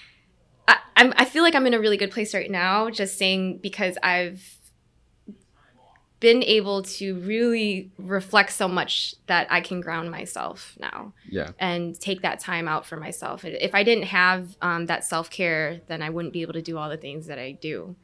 I, 0.68 0.76
I'm 0.96 1.14
I 1.16 1.24
feel 1.24 1.42
like 1.42 1.54
I'm 1.54 1.66
in 1.66 1.74
a 1.74 1.80
really 1.80 1.96
good 1.96 2.10
place 2.10 2.34
right 2.34 2.50
now, 2.50 2.90
just 2.90 3.16
saying 3.16 3.60
because 3.62 3.96
I've 4.02 4.58
been 6.22 6.42
able 6.44 6.82
to 6.82 7.16
really 7.16 7.90
reflect 7.98 8.52
so 8.52 8.68
much 8.68 9.16
that 9.26 9.48
I 9.50 9.60
can 9.60 9.80
ground 9.80 10.08
myself 10.08 10.76
now 10.78 11.12
Yeah. 11.28 11.50
and 11.58 11.98
take 11.98 12.22
that 12.22 12.38
time 12.38 12.68
out 12.68 12.86
for 12.86 12.96
myself. 12.96 13.44
If 13.44 13.74
I 13.74 13.82
didn't 13.82 14.04
have 14.04 14.56
um, 14.62 14.86
that 14.86 15.04
self 15.04 15.28
care, 15.30 15.80
then 15.88 16.00
I 16.00 16.10
wouldn't 16.10 16.32
be 16.32 16.42
able 16.42 16.52
to 16.52 16.62
do 16.62 16.78
all 16.78 16.88
the 16.88 16.96
things 16.96 17.26
that 17.26 17.40
I 17.40 17.50
do. 17.50 17.96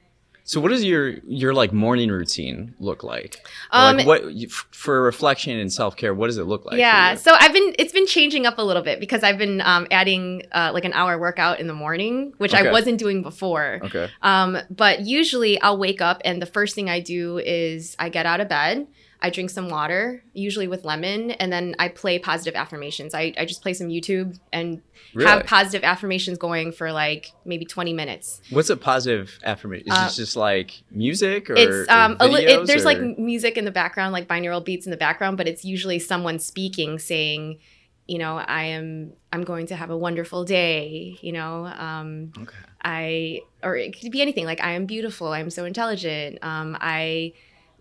So 0.49 0.63
what 0.63 0.71
does 0.71 0.83
your 0.83 1.11
your 1.27 1.53
like 1.53 1.75
morning 1.75 2.09
routine 2.09 2.75
look 2.79 3.05
like? 3.05 3.47
Um, 3.71 3.99
like 3.99 4.07
what 4.07 4.23
for 4.71 5.03
reflection 5.03 5.59
and 5.59 5.71
self 5.71 5.95
care? 5.95 6.15
What 6.15 6.29
does 6.29 6.39
it 6.39 6.45
look 6.45 6.65
like? 6.65 6.79
yeah, 6.79 7.17
so 7.17 7.35
I've 7.39 7.53
been 7.53 7.75
it's 7.79 7.93
been 7.93 8.07
changing 8.07 8.47
up 8.47 8.57
a 8.57 8.63
little 8.63 8.83
bit 8.83 8.99
because 8.99 9.23
I've 9.23 9.37
been 9.37 9.61
um, 9.61 9.87
adding 9.91 10.45
uh, 10.53 10.71
like 10.73 10.87
an 10.87 10.95
hour 10.95 11.19
workout 11.19 11.61
in 11.61 11.67
the 11.67 11.75
morning, 11.75 12.33
which 12.39 12.55
Okay. 12.55 12.67
I 12.67 12.73
wasn't 12.73 12.99
doing 12.99 13.23
before. 13.23 13.81
Okay. 13.83 14.09
Um, 14.23 14.57
but 14.71 15.01
usually 15.01 15.61
I'll 15.61 15.77
wake 15.77 16.01
up 16.01 16.23
and 16.25 16.41
the 16.41 16.47
first 16.47 16.75
thing 16.75 16.89
I 16.89 17.01
do 17.01 17.37
is 17.37 17.95
I 17.99 18.09
get 18.09 18.25
out 18.25 18.41
of 18.41 18.49
bed. 18.49 18.87
I 19.21 19.31
drink 19.31 19.51
some 19.51 19.69
water, 19.69 20.23
usually 20.33 20.69
with 20.69 20.85
lemon, 20.85 21.33
and 21.33 21.53
then 21.53 21.75
I 21.81 21.89
play 21.89 22.21
positive 22.21 22.55
affirmations. 22.55 23.15
I, 23.15 23.33
I 23.37 23.47
just 23.47 23.63
play 23.63 23.75
some 23.75 23.89
YouTube 23.89 24.39
and 24.53 24.81
Really? 25.15 25.29
have 25.31 25.47
positive 25.47 25.83
affirmations 25.85 26.37
going 26.39 26.71
for 26.71 26.93
like 26.93 27.33
maybe 27.45 27.65
20 27.65 27.95
minutes. 27.95 28.41
What's 28.51 28.69
a 28.71 28.77
positive 28.77 29.39
affirmation? 29.43 29.89
Is 29.89 29.95
Uh, 29.95 30.05
this 30.05 30.17
just 30.17 30.37
like 30.37 30.83
music 30.91 31.49
or 31.51 31.55
it's 31.57 31.89
or 31.89 31.93
um 31.93 32.17
a 32.21 32.29
li- 32.29 32.45
videos, 32.45 32.63
it, 32.63 32.67
there's 32.67 32.83
or- 32.83 32.93
like 32.93 33.19
music 33.19 33.57
in 33.57 33.65
the 33.65 33.71
background 33.71 34.13
like 34.13 34.29
binaural 34.29 34.63
beats 34.65 34.87
in 34.87 34.91
the 34.91 34.97
background 34.99 35.37
but 35.39 35.49
it's 35.49 35.65
usually 35.65 35.99
someone 35.99 36.39
speaking 36.39 36.99
saying 36.99 37.59
you 38.07 38.19
know 38.19 38.37
i 38.37 38.65
am 38.65 39.13
i'm 39.33 39.45
going 39.45 39.67
to 39.67 39.77
have 39.77 39.89
a 39.91 39.97
wonderful 39.97 40.45
day 40.45 41.17
you 41.23 41.33
know 41.33 41.65
um 41.67 42.33
okay. 42.39 42.55
i 42.85 43.41
or 43.63 43.77
it 43.77 43.99
could 43.99 44.13
be 44.13 44.21
anything 44.23 44.45
like 44.45 44.61
i 44.63 44.73
am 44.73 44.85
beautiful 44.87 45.29
i'm 45.29 45.51
so 45.51 45.65
intelligent 45.65 46.39
um 46.43 46.77
i 46.81 47.33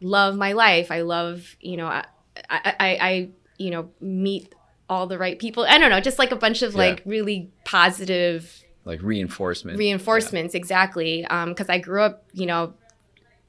love 0.01 0.35
my 0.35 0.53
life 0.53 0.91
i 0.91 1.01
love 1.01 1.55
you 1.59 1.77
know 1.77 1.87
i 1.87 2.05
i 2.49 2.75
i, 2.79 2.97
I 3.01 3.29
you 3.57 3.71
know 3.71 3.89
meet 3.99 4.53
all 4.89 5.07
the 5.07 5.17
right 5.17 5.37
people 5.39 5.65
i 5.65 5.77
don't 5.77 5.89
know 5.89 5.99
just 5.99 6.19
like 6.19 6.31
a 6.31 6.35
bunch 6.35 6.61
of 6.61 6.73
Yeah. 6.73 6.79
like 6.79 7.01
really 7.05 7.51
positive 7.65 8.63
like 8.85 9.01
reinforcement. 9.01 9.77
reinforcements 9.77 10.53
exactly 10.55 11.23
because 11.47 11.69
i 11.69 11.77
grew 11.79 12.01
up 12.01 12.23
you 12.33 12.45
know 12.45 12.73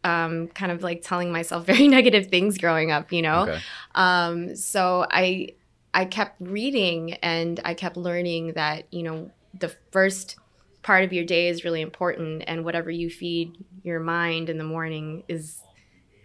um, 0.05 0.47
kind 0.49 0.71
of 0.71 0.83
like 0.83 1.03
telling 1.03 1.33
myself 1.33 1.67
very 1.73 1.89
negative 1.89 2.29
things 2.29 2.57
growing 2.57 2.91
up 2.91 3.13
you 3.13 3.23
know 3.23 3.43
Okay. 3.43 3.59
um, 3.95 4.57
so 4.57 5.07
i 5.11 5.49
i 5.93 6.05
kept 6.05 6.37
reading 6.41 7.15
and 7.15 7.61
i 7.65 7.75
kept 7.75 7.97
learning 7.97 8.53
that 8.55 8.87
you 8.93 9.03
know 9.03 9.31
the 9.59 9.69
first 9.91 10.37
part 10.83 11.05
of 11.05 11.13
your 11.13 11.25
day 11.25 11.49
is 11.49 11.65
really 11.65 11.81
important 11.83 12.45
and 12.47 12.65
whatever 12.65 12.91
you 12.91 13.11
feed 13.11 13.53
your 13.83 14.01
mind 14.01 14.49
in 14.49 14.57
the 14.59 14.65
morning 14.65 15.25
is 15.29 15.61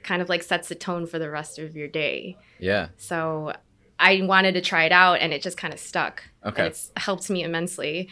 kind 0.03 0.22
of 0.22 0.29
like 0.29 0.43
sets 0.43 0.67
the 0.69 0.75
tone 0.75 1.05
for 1.07 1.19
the 1.19 1.29
rest 1.29 1.60
of 1.60 1.75
your 1.75 1.88
day 1.88 2.38
Yeah. 2.60 2.89
so 2.98 3.53
i 4.00 4.22
wanted 4.24 4.53
to 4.53 4.62
try 4.62 4.83
it 4.86 4.91
out 4.91 5.19
and 5.22 5.33
it 5.33 5.41
just 5.41 5.57
kind 5.57 5.74
of 5.74 5.79
stuck 5.79 6.24
Okay. 6.45 6.67
it's 6.67 6.91
helped 6.98 7.29
me 7.29 7.43
immensely 7.43 8.10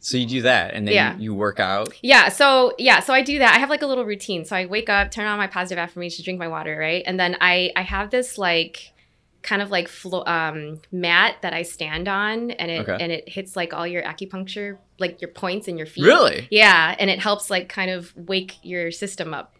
So 0.00 0.18
you 0.18 0.26
do 0.26 0.42
that, 0.42 0.74
and 0.74 0.86
then 0.86 0.94
Yeah. 0.94 1.16
you, 1.16 1.22
you 1.22 1.34
work 1.34 1.58
out. 1.58 1.88
Yeah, 2.02 2.28
so 2.28 2.74
yeah, 2.78 3.00
so 3.00 3.14
I 3.14 3.22
do 3.22 3.38
that. 3.38 3.54
I 3.56 3.58
have 3.58 3.70
like 3.70 3.80
a 3.80 3.86
little 3.86 4.04
routine. 4.04 4.44
So 4.44 4.54
I 4.54 4.66
wake 4.66 4.90
up, 4.90 5.10
turn 5.10 5.26
on 5.26 5.38
my 5.38 5.46
positive 5.46 5.78
affirmations, 5.78 6.22
drink 6.26 6.38
my 6.38 6.46
water, 6.48 6.76
right? 6.76 7.02
And 7.06 7.18
then 7.18 7.38
I 7.40 7.72
I 7.74 7.80
have 7.94 8.10
this 8.10 8.36
like 8.36 8.92
kind 9.40 9.62
of 9.62 9.70
like 9.70 9.88
flo- 9.88 10.24
um 10.26 10.82
mat 10.92 11.36
that 11.40 11.54
I 11.54 11.62
stand 11.62 12.06
on 12.06 12.50
and 12.50 12.70
it 12.70 12.80
Okay. 12.86 12.98
and 13.02 13.10
it 13.12 13.28
hits 13.30 13.56
like 13.56 13.72
all 13.72 13.86
your 13.86 14.02
acupuncture 14.02 14.76
like 14.98 15.22
your 15.22 15.30
points 15.30 15.68
in 15.68 15.78
your 15.78 15.86
feet. 15.86 16.04
Really? 16.04 16.48
Yeah, 16.50 16.94
and 16.98 17.08
it 17.08 17.18
helps 17.20 17.48
like 17.48 17.70
kind 17.70 17.90
of 17.90 18.12
wake 18.14 18.52
your 18.62 18.90
system 18.90 19.32
up. 19.32 19.54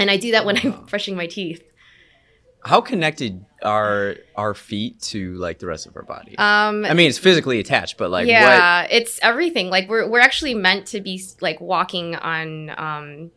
And 0.00 0.10
I 0.10 0.16
do 0.16 0.32
that 0.32 0.44
when 0.44 0.56
I'm 0.58 0.86
brushing 0.86 1.14
my 1.16 1.26
teeth. 1.26 1.62
how 2.64 2.80
connected 2.80 3.44
are 3.62 4.16
our 4.36 4.54
feet 4.54 5.00
to 5.00 5.34
like 5.34 5.58
the 5.58 5.66
rest 5.66 5.86
of 5.86 5.96
our 5.96 6.02
body? 6.02 6.36
Um, 6.38 6.84
I 6.84 6.94
mean, 6.94 7.08
it's 7.08 7.18
physically 7.18 7.60
attached, 7.60 7.96
but 7.98 8.10
like 8.10 8.26
what? 8.26 8.30
yeah, 8.30 8.86
it's 8.90 9.18
everything. 9.22 9.68
Like 9.70 9.88
we're 9.88 10.08
we're 10.08 10.20
actually 10.20 10.54
meant 10.54 10.86
to 10.88 11.00
be 11.00 11.22
like 11.40 11.60
walking 11.60 12.16
on 12.16 12.70
um, 12.70 13.30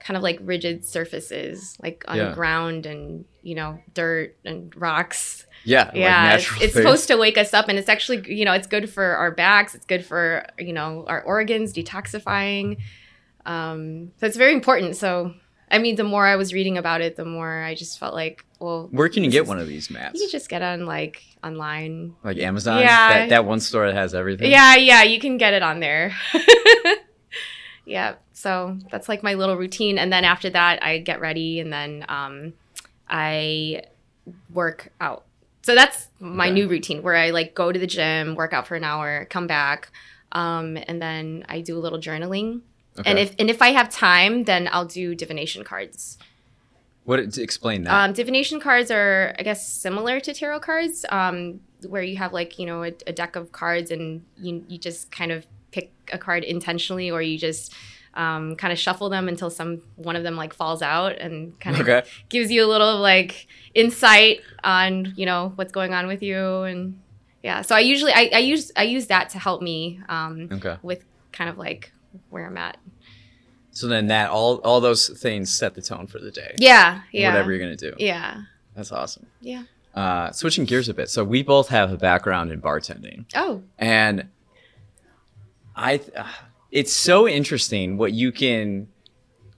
kind 0.00 0.16
of 0.16 0.22
like 0.22 0.38
rigid 0.42 0.84
surfaces, 0.84 1.76
like 1.82 2.04
on 2.08 2.16
Yeah. 2.18 2.34
ground 2.34 2.86
and 2.86 3.24
you 3.42 3.54
know 3.54 3.78
dirt 3.94 4.36
and 4.44 4.74
rocks. 4.76 5.46
Yeah, 5.64 5.84
like 5.84 5.94
yeah, 5.94 6.34
it's, 6.34 6.50
it's 6.60 6.74
supposed 6.80 7.08
to 7.08 7.16
wake 7.16 7.38
us 7.38 7.54
up, 7.54 7.68
and 7.68 7.78
it's 7.78 7.88
actually 7.88 8.34
you 8.34 8.44
know 8.44 8.52
it's 8.52 8.66
good 8.66 8.90
for 8.90 9.04
our 9.04 9.30
backs. 9.30 9.74
It's 9.74 9.86
good 9.86 10.04
for 10.04 10.44
you 10.58 10.72
know 10.72 11.04
our 11.08 11.22
organs, 11.22 11.72
detoxifying. 11.72 12.78
Um, 13.46 14.12
so 14.18 14.26
it's 14.26 14.36
very 14.36 14.52
important. 14.52 14.96
So 14.96 15.34
I 15.72 15.78
mean, 15.78 15.96
the 15.96 16.04
more 16.04 16.26
I 16.26 16.36
was 16.36 16.52
reading 16.52 16.76
about 16.78 17.00
it, 17.00 17.16
the 17.16 17.24
more 17.24 17.62
I 17.62 17.74
just 17.74 17.98
felt 17.98 18.12
like, 18.14 18.44
well, 18.60 18.88
Where 18.92 19.08
can 19.08 19.24
you 19.24 19.30
get 19.30 19.42
is- 19.44 19.48
one 19.48 19.58
of 19.58 19.66
these 19.66 19.90
mats? 19.90 20.14
You 20.14 20.20
can 20.26 20.30
just 20.30 20.48
get 20.50 20.60
on 20.62 20.84
like 20.86 21.24
online. 21.42 22.14
like 22.22 22.36
Amazon? 22.36 22.80
Yeah. 22.80 23.08
That, 23.20 23.28
that 23.30 23.44
one 23.46 23.58
store 23.58 23.86
that 23.86 23.94
has 23.94 24.14
everything? 24.14 24.50
Yeah, 24.50 24.76
yeah, 24.76 25.02
you 25.02 25.18
can 25.18 25.38
get 25.38 25.54
it 25.54 25.62
on 25.62 25.80
there. 25.80 26.14
yeah, 27.86 28.14
so 28.32 28.78
that's 28.90 29.08
like 29.08 29.22
my 29.22 29.34
little 29.34 29.56
routine, 29.56 29.98
and 29.98 30.12
then 30.12 30.24
after 30.24 30.50
that, 30.50 30.82
I 30.84 30.98
get 30.98 31.20
ready, 31.20 31.58
and 31.60 31.72
then 31.72 32.04
um, 32.08 32.52
I 33.08 33.82
work 34.52 34.92
out. 35.00 35.24
So 35.62 35.74
that's 35.74 36.08
my 36.20 36.46
Okay. 36.46 36.54
new 36.54 36.68
routine, 36.68 37.02
where 37.02 37.16
I 37.16 37.30
like 37.30 37.54
go 37.54 37.72
to 37.72 37.78
the 37.78 37.86
gym, 37.86 38.34
work 38.34 38.52
out 38.52 38.66
for 38.66 38.74
an 38.76 38.84
hour, 38.84 39.26
come 39.30 39.46
back, 39.46 39.90
um, 40.32 40.76
and 40.86 41.00
then 41.00 41.44
I 41.48 41.60
do 41.60 41.76
a 41.78 41.80
little 41.80 41.98
journaling. 42.00 42.60
Okay. 42.98 43.08
And 43.08 43.18
if 43.18 43.34
and 43.38 43.48
if 43.50 43.62
I 43.62 43.68
have 43.68 43.88
time, 43.90 44.44
then 44.44 44.68
I'll 44.70 44.84
do 44.84 45.14
divination 45.14 45.64
cards. 45.64 46.18
What, 47.04 47.18
explain 47.18 47.82
that. 47.82 47.92
Um, 47.92 48.12
divination 48.12 48.60
cards 48.60 48.88
are, 48.90 49.34
I 49.36 49.42
guess, 49.42 49.66
similar 49.66 50.20
to 50.20 50.32
tarot 50.32 50.60
cards, 50.60 51.04
um, 51.08 51.60
where 51.88 52.02
you 52.02 52.16
have 52.18 52.32
like 52.32 52.58
you 52.58 52.66
know 52.66 52.84
a, 52.84 52.92
a 53.06 53.12
deck 53.12 53.34
of 53.34 53.50
cards 53.50 53.90
and 53.90 54.24
you 54.38 54.64
you 54.68 54.78
just 54.78 55.10
kind 55.10 55.32
of 55.32 55.46
pick 55.72 55.90
a 56.12 56.18
card 56.18 56.44
intentionally, 56.44 57.10
or 57.10 57.20
you 57.20 57.38
just 57.38 57.74
um, 58.14 58.56
kind 58.56 58.72
of 58.72 58.78
shuffle 58.78 59.08
them 59.08 59.26
until 59.26 59.50
some 59.50 59.82
one 59.96 60.16
of 60.16 60.22
them 60.22 60.36
like 60.36 60.52
falls 60.54 60.82
out 60.82 61.18
and 61.18 61.58
kind 61.60 61.76
of 61.76 61.82
okay. 61.88 62.06
gives 62.28 62.52
you 62.52 62.64
a 62.64 62.68
little 62.68 62.98
like 62.98 63.48
insight 63.74 64.40
on 64.62 65.12
you 65.16 65.26
know 65.26 65.52
what's 65.56 65.72
going 65.72 65.94
on 65.94 66.06
with 66.06 66.22
you 66.22 66.62
and 66.62 67.00
yeah. 67.42 67.62
So 67.62 67.74
I 67.74 67.80
usually 67.80 68.12
I, 68.12 68.30
I 68.34 68.38
use 68.38 68.70
I 68.76 68.84
use 68.84 69.08
that 69.08 69.30
to 69.30 69.38
help 69.38 69.62
me 69.62 70.00
um, 70.08 70.48
Okay. 70.52 70.76
with 70.82 71.04
kind 71.32 71.50
of 71.50 71.58
like 71.58 71.92
where 72.30 72.46
I'm 72.46 72.56
at. 72.56 72.76
So 73.70 73.86
then 73.88 74.08
that 74.08 74.30
all 74.30 74.56
all 74.58 74.80
those 74.80 75.08
things 75.08 75.54
set 75.54 75.74
the 75.74 75.82
tone 75.82 76.06
for 76.06 76.18
the 76.18 76.30
day. 76.30 76.54
Yeah, 76.58 77.02
yeah, 77.12 77.30
Whatever 77.30 77.50
you're 77.52 77.60
gonna 77.60 77.76
do. 77.76 77.94
yeah, 77.98 78.42
That's 78.74 78.92
awesome. 78.92 79.26
yeah. 79.40 79.62
Uh, 79.94 80.30
switching 80.32 80.64
gears 80.64 80.88
a 80.88 80.94
bit. 80.94 81.10
So 81.10 81.22
we 81.24 81.42
both 81.42 81.68
have 81.68 81.92
a 81.92 81.96
background 81.98 82.50
in 82.52 82.60
bartending, 82.62 83.26
Oh, 83.34 83.62
and 83.78 84.28
I, 85.76 86.00
uh, 86.16 86.26
it's 86.70 86.92
so 86.92 87.28
interesting 87.28 87.96
what 87.98 88.12
you 88.12 88.32
can 88.32 88.88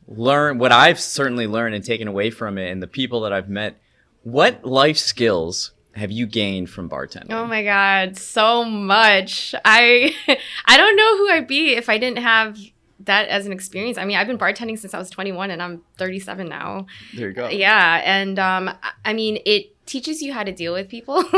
learn. 0.08 0.58
What 0.58 0.72
I've 0.72 1.00
certainly 1.00 1.46
learned 1.46 1.74
and 1.74 1.84
taken 1.84 2.08
away 2.08 2.30
from 2.30 2.58
it, 2.58 2.70
and 2.70 2.82
the 2.82 2.86
people 2.88 3.20
that 3.22 3.32
I've 3.32 3.48
met. 3.48 3.76
What 4.22 4.64
life 4.64 4.96
skills 4.96 5.72
have 5.94 6.10
you 6.10 6.26
gained 6.26 6.70
from 6.70 6.88
bartending? 6.88 7.30
Oh 7.32 7.46
my 7.46 7.62
god, 7.62 8.16
so 8.16 8.64
much. 8.64 9.54
I 9.64 10.14
I 10.66 10.76
don't 10.76 10.96
know 10.96 11.16
who 11.18 11.30
I'd 11.30 11.46
be 11.46 11.74
if 11.74 11.88
I 11.88 11.98
didn't 11.98 12.18
have 12.18 12.58
that 13.00 13.28
as 13.28 13.44
an 13.46 13.52
experience. 13.52 13.98
I 13.98 14.04
mean, 14.04 14.16
I've 14.16 14.26
been 14.26 14.38
bartending 14.38 14.78
since 14.78 14.94
I 14.94 14.98
was 14.98 15.10
21 15.10 15.50
and 15.50 15.62
I'm 15.62 15.82
37 15.98 16.48
now. 16.48 16.86
there 17.14 17.28
you 17.28 17.34
go. 17.34 17.48
Yeah, 17.48 18.00
and 18.04 18.38
um 18.38 18.68
I- 18.68 18.92
I 19.04 19.12
mean, 19.12 19.38
it 19.44 19.84
teaches 19.86 20.22
you 20.22 20.32
how 20.32 20.42
to 20.44 20.52
deal 20.52 20.72
with 20.72 20.88
people. 20.88 21.22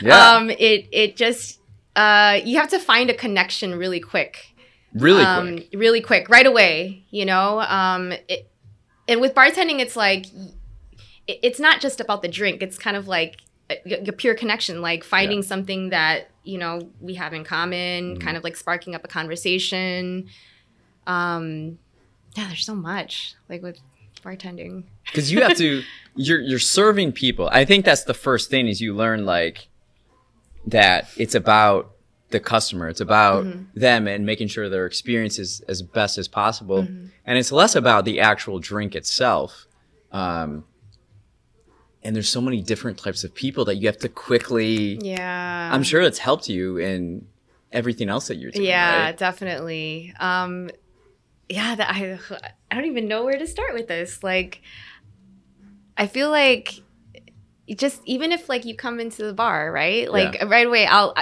Yeah. 0.00 0.30
Um 0.32 0.50
it 0.50 0.88
it 0.90 1.16
just 1.16 1.60
uh 1.94 2.40
you 2.44 2.56
have 2.56 2.68
to 2.70 2.78
find 2.80 3.08
a 3.10 3.14
connection 3.14 3.74
really 3.74 4.00
quick. 4.00 4.54
Really 4.94 5.22
um, 5.22 5.56
quick. 5.58 5.68
really 5.74 6.00
quick, 6.00 6.28
right 6.28 6.46
away. 6.46 7.04
You 7.10 7.24
know, 7.24 7.60
um, 7.60 8.12
it, 8.28 8.50
and 9.08 9.20
with 9.20 9.34
bartending, 9.34 9.78
it's 9.80 9.96
like 9.96 10.26
it's 11.28 11.60
not 11.60 11.80
just 11.80 12.00
about 12.00 12.22
the 12.22 12.28
drink. 12.28 12.62
It's 12.62 12.78
kind 12.78 12.96
of 12.96 13.06
like 13.08 13.40
a, 13.86 14.12
pure 14.12 14.34
connection, 14.34 14.80
like 14.82 15.04
finding 15.04 15.38
Yeah. 15.38 15.44
something 15.44 15.90
that 15.90 16.28
you 16.44 16.58
know 16.58 16.88
we 17.00 17.14
have 17.14 17.32
in 17.32 17.44
common, 17.44 18.16
Mhm. 18.16 18.20
kind 18.20 18.36
of 18.36 18.44
like 18.44 18.56
sparking 18.56 18.94
up 18.94 19.04
a 19.04 19.08
conversation. 19.08 20.28
Um, 21.06 21.78
yeah, 22.36 22.48
there's 22.48 22.64
so 22.64 22.74
much 22.74 23.34
like 23.48 23.62
with 23.62 23.78
bartending. 24.24 24.84
because 25.06 25.30
you 25.32 25.42
have 25.42 25.56
to 25.56 25.82
you're 26.14 26.40
you're 26.40 26.58
serving 26.60 27.10
people 27.10 27.48
i 27.52 27.64
think 27.64 27.84
that's 27.84 28.04
the 28.04 28.14
first 28.14 28.50
thing 28.50 28.68
is 28.68 28.80
you 28.80 28.94
learn 28.94 29.24
like 29.26 29.66
that 30.66 31.08
it's 31.16 31.34
about 31.34 31.90
the 32.30 32.38
customer 32.38 32.88
it's 32.88 33.00
about 33.00 33.44
them 33.74 34.06
and 34.06 34.24
making 34.24 34.46
sure 34.46 34.68
their 34.68 34.86
experience 34.86 35.38
is 35.40 35.60
as 35.68 35.82
best 35.82 36.18
as 36.18 36.28
possible 36.28 36.86
and 37.26 37.38
it's 37.38 37.50
less 37.50 37.74
about 37.74 38.04
the 38.04 38.20
actual 38.20 38.58
drink 38.60 38.94
itself 38.94 39.66
um 40.12 40.64
and 42.04 42.14
there's 42.16 42.28
so 42.28 42.40
many 42.40 42.60
different 42.62 42.98
types 42.98 43.24
of 43.24 43.34
people 43.34 43.64
that 43.66 43.76
you 43.76 43.86
have 43.86 43.98
to 43.98 44.08
quickly 44.08 44.98
Yeah, 45.02 45.70
i'm 45.72 45.82
sure 45.82 46.00
it's 46.02 46.18
helped 46.18 46.48
you 46.48 46.78
in 46.78 47.26
everything 47.72 48.08
else 48.08 48.28
that 48.28 48.36
you're 48.36 48.50
doing 48.50 48.66
Yeah, 48.66 49.06
right? 49.06 49.16
definitely. 49.18 50.12
Um, 50.20 50.70
yeah, 51.48 51.74
that 51.74 51.90
I 51.90 52.18
I 52.70 52.74
don't 52.74 52.84
even 52.86 53.08
know 53.08 53.24
where 53.24 53.38
to 53.38 53.46
start 53.46 53.74
with 53.74 53.88
this. 53.88 54.22
Like, 54.22 54.60
I 55.96 56.06
feel 56.06 56.30
like 56.30 56.82
it 57.66 57.78
just 57.78 58.00
even 58.04 58.32
if 58.32 58.48
like 58.48 58.64
you 58.64 58.74
come 58.76 59.00
into 59.00 59.24
the 59.24 59.32
bar, 59.32 59.70
right? 59.72 60.10
Like 60.10 60.34
Yeah. 60.34 60.44
right 60.44 60.66
away, 60.66 60.86
I'll. 60.86 61.14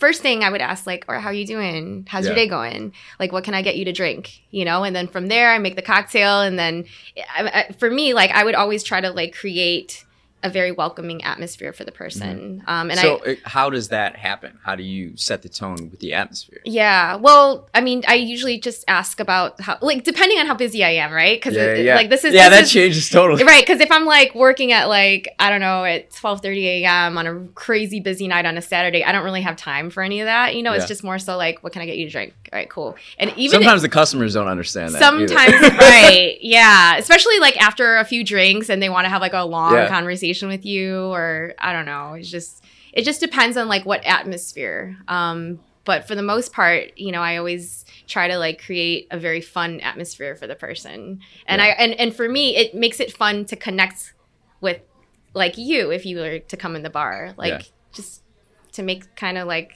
First 0.00 0.22
thing 0.22 0.42
I 0.42 0.50
would 0.50 0.62
ask, 0.62 0.86
like, 0.86 1.04
or 1.08 1.20
how 1.20 1.28
are 1.28 1.34
you 1.34 1.46
doing? 1.46 2.06
How's 2.08 2.24
your 2.24 2.34
day 2.34 2.48
going? 2.48 2.94
Like, 3.18 3.32
what 3.32 3.44
can 3.44 3.52
I 3.52 3.60
get 3.60 3.76
you 3.76 3.84
to 3.84 3.92
drink? 3.92 4.40
You 4.50 4.64
know, 4.64 4.82
and 4.82 4.96
then 4.96 5.06
from 5.06 5.28
there, 5.28 5.52
I 5.52 5.58
make 5.58 5.76
the 5.76 5.82
cocktail, 5.82 6.40
and 6.40 6.58
then 6.58 6.86
I, 7.36 7.66
I, 7.68 7.72
for 7.74 7.90
me, 7.90 8.14
like, 8.14 8.30
I 8.30 8.42
would 8.42 8.54
always 8.54 8.82
try 8.82 9.02
to 9.02 9.10
like 9.10 9.34
create 9.36 10.06
a 10.42 10.50
very 10.50 10.72
welcoming 10.72 11.22
atmosphere 11.24 11.72
for 11.72 11.84
the 11.84 11.92
person. 11.92 12.62
Um, 12.66 12.90
and 12.90 12.98
so 12.98 13.16
uh, 13.24 13.34
how 13.44 13.70
does 13.70 13.88
that 13.88 14.16
happen 14.16 14.58
how 14.64 14.74
do 14.74 14.82
you 14.82 15.16
set 15.16 15.42
the 15.42 15.48
tone 15.48 15.90
with 15.90 16.00
the 16.00 16.14
atmosphere 16.14 16.60
Yeah. 16.64 17.16
Well, 17.16 17.68
I 17.74 17.80
mean, 17.80 18.02
I 18.08 18.14
usually 18.14 18.58
just 18.58 18.84
ask 18.88 19.20
about 19.20 19.60
how, 19.60 19.78
like, 19.80 20.04
depending 20.04 20.38
on 20.38 20.46
how 20.46 20.54
busy 20.54 20.82
I 20.84 20.90
am, 20.90 21.12
right? 21.12 21.36
Because 21.40 21.54
like 21.96 22.10
this 22.10 22.24
is 22.24 22.34
yeah 22.34 22.48
this 22.48 22.58
that 22.58 22.64
is- 22.64 22.72
changes 22.72 23.08
totally 23.10 23.44
Right, 23.44 23.62
because 23.66 23.80
if 23.80 23.90
I'm 23.90 24.04
like 24.06 24.34
working 24.34 24.72
at 24.72 24.88
like 24.88 25.28
I 25.38 25.50
don't 25.50 25.60
know 25.60 25.84
at 25.84 26.10
12:30 26.10 26.64
a.m. 26.82 27.18
on 27.18 27.26
a 27.26 27.40
crazy 27.54 28.00
busy 28.00 28.28
night 28.28 28.46
on 28.46 28.56
a 28.56 28.62
Saturday, 28.62 29.04
I 29.04 29.12
don't 29.12 29.24
really 29.24 29.42
have 29.42 29.56
time 29.56 29.90
for 29.90 30.02
any 30.02 30.20
of 30.20 30.26
that. 30.26 30.54
You 30.56 30.62
know, 30.62 30.72
it's 30.72 30.86
just 30.86 31.04
more 31.04 31.18
so 31.18 31.36
like, 31.36 31.62
what 31.62 31.72
can 31.72 31.82
I 31.82 31.86
get 31.86 31.96
you 31.96 32.06
to 32.06 32.10
drink? 32.12 32.34
All 32.52 32.58
right, 32.58 32.68
cool. 32.70 32.96
And 33.18 33.32
even 33.36 33.60
Sometimes 33.60 33.82
the 33.82 33.88
customers 33.88 34.34
don't 34.34 34.48
understand 34.48 34.94
that. 34.94 34.98
sometimes, 35.00 35.60
right? 35.78 36.38
Yeah, 36.40 36.96
especially 36.96 37.38
like 37.40 37.60
after 37.60 37.96
a 37.96 38.04
few 38.04 38.24
drinks 38.24 38.68
and 38.68 38.82
they 38.82 38.88
want 38.88 39.04
to 39.04 39.08
have 39.08 39.20
like 39.20 39.32
a 39.34 39.44
long 39.56 39.74
Yeah. 39.74 39.88
With 40.48 40.64
you, 40.64 41.06
or 41.06 41.54
I 41.58 41.72
don't 41.72 41.86
know. 41.86 42.14
It's 42.14 42.30
just 42.30 42.64
it 42.92 43.04
just 43.04 43.20
depends 43.20 43.56
on 43.56 43.68
like 43.68 43.84
what 43.84 44.04
atmosphere. 44.04 44.96
Um, 45.08 45.60
but 45.84 46.06
for 46.06 46.14
the 46.14 46.22
most 46.22 46.52
part, 46.52 46.96
you 46.98 47.10
know, 47.10 47.22
I 47.22 47.36
always 47.36 47.84
try 48.06 48.28
to 48.28 48.38
like 48.38 48.62
create 48.64 49.08
a 49.10 49.18
very 49.18 49.40
fun 49.40 49.80
atmosphere 49.80 50.36
for 50.36 50.46
the 50.46 50.54
person, 50.54 51.20
and 51.46 51.60
I 51.60 51.68
and 51.68 51.94
and 51.94 52.14
for 52.14 52.28
me, 52.28 52.56
it 52.56 52.74
makes 52.74 53.00
it 53.00 53.12
fun 53.12 53.44
to 53.46 53.56
connect 53.56 54.14
with 54.60 54.80
like 55.34 55.56
you 55.56 55.90
if 55.90 56.04
you 56.04 56.18
were 56.18 56.38
to 56.38 56.56
come 56.56 56.76
in 56.76 56.82
the 56.82 56.90
bar, 56.90 57.34
like 57.36 57.52
Yeah. 57.52 57.62
just 57.92 58.22
to 58.72 58.82
make 58.82 59.14
kind 59.16 59.38
of 59.38 59.46
like 59.46 59.72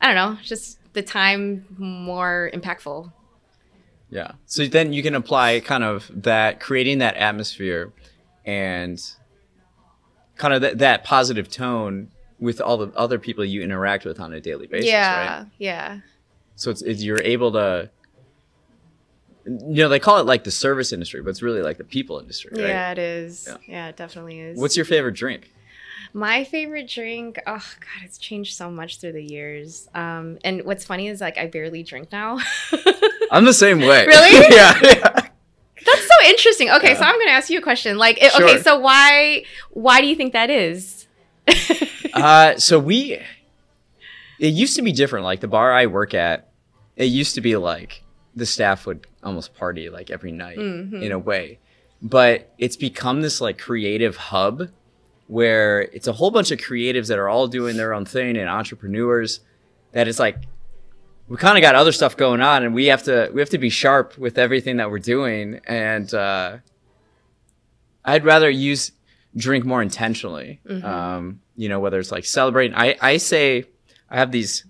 I 0.00 0.06
don't 0.06 0.16
know, 0.16 0.38
just 0.42 0.78
the 0.92 1.02
time 1.02 1.64
more 1.78 2.50
impactful. 2.52 3.12
Yeah. 4.10 4.32
So 4.46 4.66
then 4.66 4.92
you 4.92 5.02
can 5.02 5.14
apply 5.14 5.60
kind 5.60 5.84
of 5.84 6.10
that, 6.22 6.58
creating 6.58 6.98
that 6.98 7.16
atmosphere 7.16 7.92
and 8.44 9.00
kind 10.40 10.54
of 10.54 10.62
that, 10.62 10.78
that 10.78 11.04
positive 11.04 11.50
tone 11.50 12.10
with 12.38 12.62
all 12.62 12.78
the 12.78 12.90
other 12.96 13.18
people 13.18 13.44
you 13.44 13.60
interact 13.62 14.06
with 14.06 14.18
on 14.18 14.32
a 14.32 14.40
daily 14.40 14.66
basis. 14.66 14.88
yeah, 14.90 15.38
Right? 15.40 15.46
yeah. 15.58 15.98
So 16.56 16.70
it's, 16.70 16.80
it's 16.80 17.02
you're 17.02 17.22
able 17.22 17.52
to, 17.52 17.90
you 19.44 19.82
know, 19.82 19.90
they 19.90 19.98
call 19.98 20.18
it 20.18 20.24
like 20.24 20.44
the 20.44 20.50
service 20.50 20.92
industry, 20.92 21.20
but 21.22 21.28
it's 21.30 21.42
really 21.42 21.60
like 21.60 21.76
the 21.76 21.84
people 21.84 22.18
industry, 22.18 22.50
right? 22.54 22.68
Yeah, 22.68 22.92
it 22.92 22.98
is. 22.98 23.46
Yeah. 23.48 23.56
Yeah. 23.68 23.88
it 23.88 23.96
definitely 23.96 24.40
is. 24.40 24.58
What's 24.58 24.76
your 24.76 24.86
favorite 24.86 25.12
drink? 25.14 25.52
my 26.12 26.42
favorite 26.42 26.88
drink? 26.88 27.38
Oh 27.46 27.52
God, 27.80 28.04
it's 28.04 28.18
changed 28.18 28.56
so 28.56 28.70
much 28.70 28.98
through 28.98 29.12
the 29.12 29.22
years. 29.22 29.88
Um, 29.94 30.38
and 30.42 30.64
what's 30.64 30.84
funny 30.84 31.06
is 31.06 31.20
like 31.20 31.38
I 31.38 31.46
barely 31.46 31.82
drink 31.82 32.10
now. 32.10 32.38
I'm 33.30 33.44
the 33.44 33.52
same 33.54 33.78
way. 33.80 34.06
Really? 34.06 34.32
yeah. 34.56 34.78
yeah. 34.82 35.26
That's 35.86 36.02
so 36.06 36.14
interesting. 36.28 36.70
Okay, 36.70 36.94
so 36.94 37.00
I'm 37.02 37.18
gonna 37.18 37.30
ask 37.30 37.50
you 37.50 37.58
a 37.58 37.62
question. 37.62 37.96
Like, 37.98 38.22
it, 38.22 38.32
Sure. 38.32 38.44
okay, 38.44 38.60
so 38.62 38.78
why 38.78 39.44
why 39.70 40.00
do 40.00 40.06
you 40.06 40.14
think 40.16 40.32
that 40.32 40.50
is? 40.50 41.06
Uh, 42.12 42.58
so 42.58 42.78
we, 42.78 43.18
it 44.40 44.48
used 44.48 44.74
to 44.76 44.82
be 44.82 44.90
different. 44.92 45.24
Like 45.24 45.40
the 45.40 45.46
bar 45.48 45.72
I 45.72 45.86
work 45.86 46.12
at, 46.12 46.48
it 46.96 47.04
used 47.04 47.36
to 47.36 47.40
be 47.40 47.56
like 47.56 48.02
the 48.34 48.44
staff 48.46 48.84
would 48.84 49.06
almost 49.22 49.54
party 49.54 49.88
like 49.90 50.10
every 50.10 50.32
night 50.32 50.58
Mhm. 50.58 51.02
in 51.02 51.12
a 51.12 51.18
way. 51.18 51.58
but 52.02 52.52
it's 52.58 52.76
become 52.76 53.20
this 53.20 53.40
like 53.40 53.58
creative 53.58 54.16
hub 54.16 54.68
where 55.28 55.82
it's 55.82 56.06
a 56.08 56.12
whole 56.14 56.30
bunch 56.30 56.50
of 56.50 56.58
creatives 56.58 57.08
that 57.08 57.18
are 57.18 57.28
all 57.28 57.46
doing 57.46 57.76
their 57.76 57.92
own 57.94 58.04
thing 58.06 58.36
and 58.38 58.48
entrepreneurs 58.48 59.40
that 59.92 60.08
it's 60.08 60.18
like 60.18 60.36
we 61.30 61.36
kind 61.36 61.56
of 61.56 61.62
got 61.62 61.76
other 61.76 61.92
stuff 61.92 62.16
going 62.16 62.40
on 62.40 62.64
and 62.64 62.74
we 62.74 62.86
have 62.86 63.04
to 63.04 63.30
we 63.32 63.40
have 63.40 63.50
to 63.50 63.58
be 63.58 63.70
sharp 63.70 64.18
with 64.18 64.36
everything 64.36 64.76
that 64.78 64.90
we're 64.90 64.98
doing 64.98 65.60
and 65.64 66.12
uh, 66.12 66.58
i'd 68.04 68.24
rather 68.24 68.50
use 68.50 68.92
drink 69.36 69.64
more 69.64 69.80
intentionally. 69.80 70.60
Um, 70.82 71.40
you 71.56 71.68
know 71.68 71.78
whether 71.78 72.00
it's 72.00 72.10
like 72.10 72.24
celebrating 72.24 72.76
i 72.76 72.96
i 73.00 73.16
say 73.16 73.64
i 74.10 74.16
have 74.16 74.32
these 74.32 74.64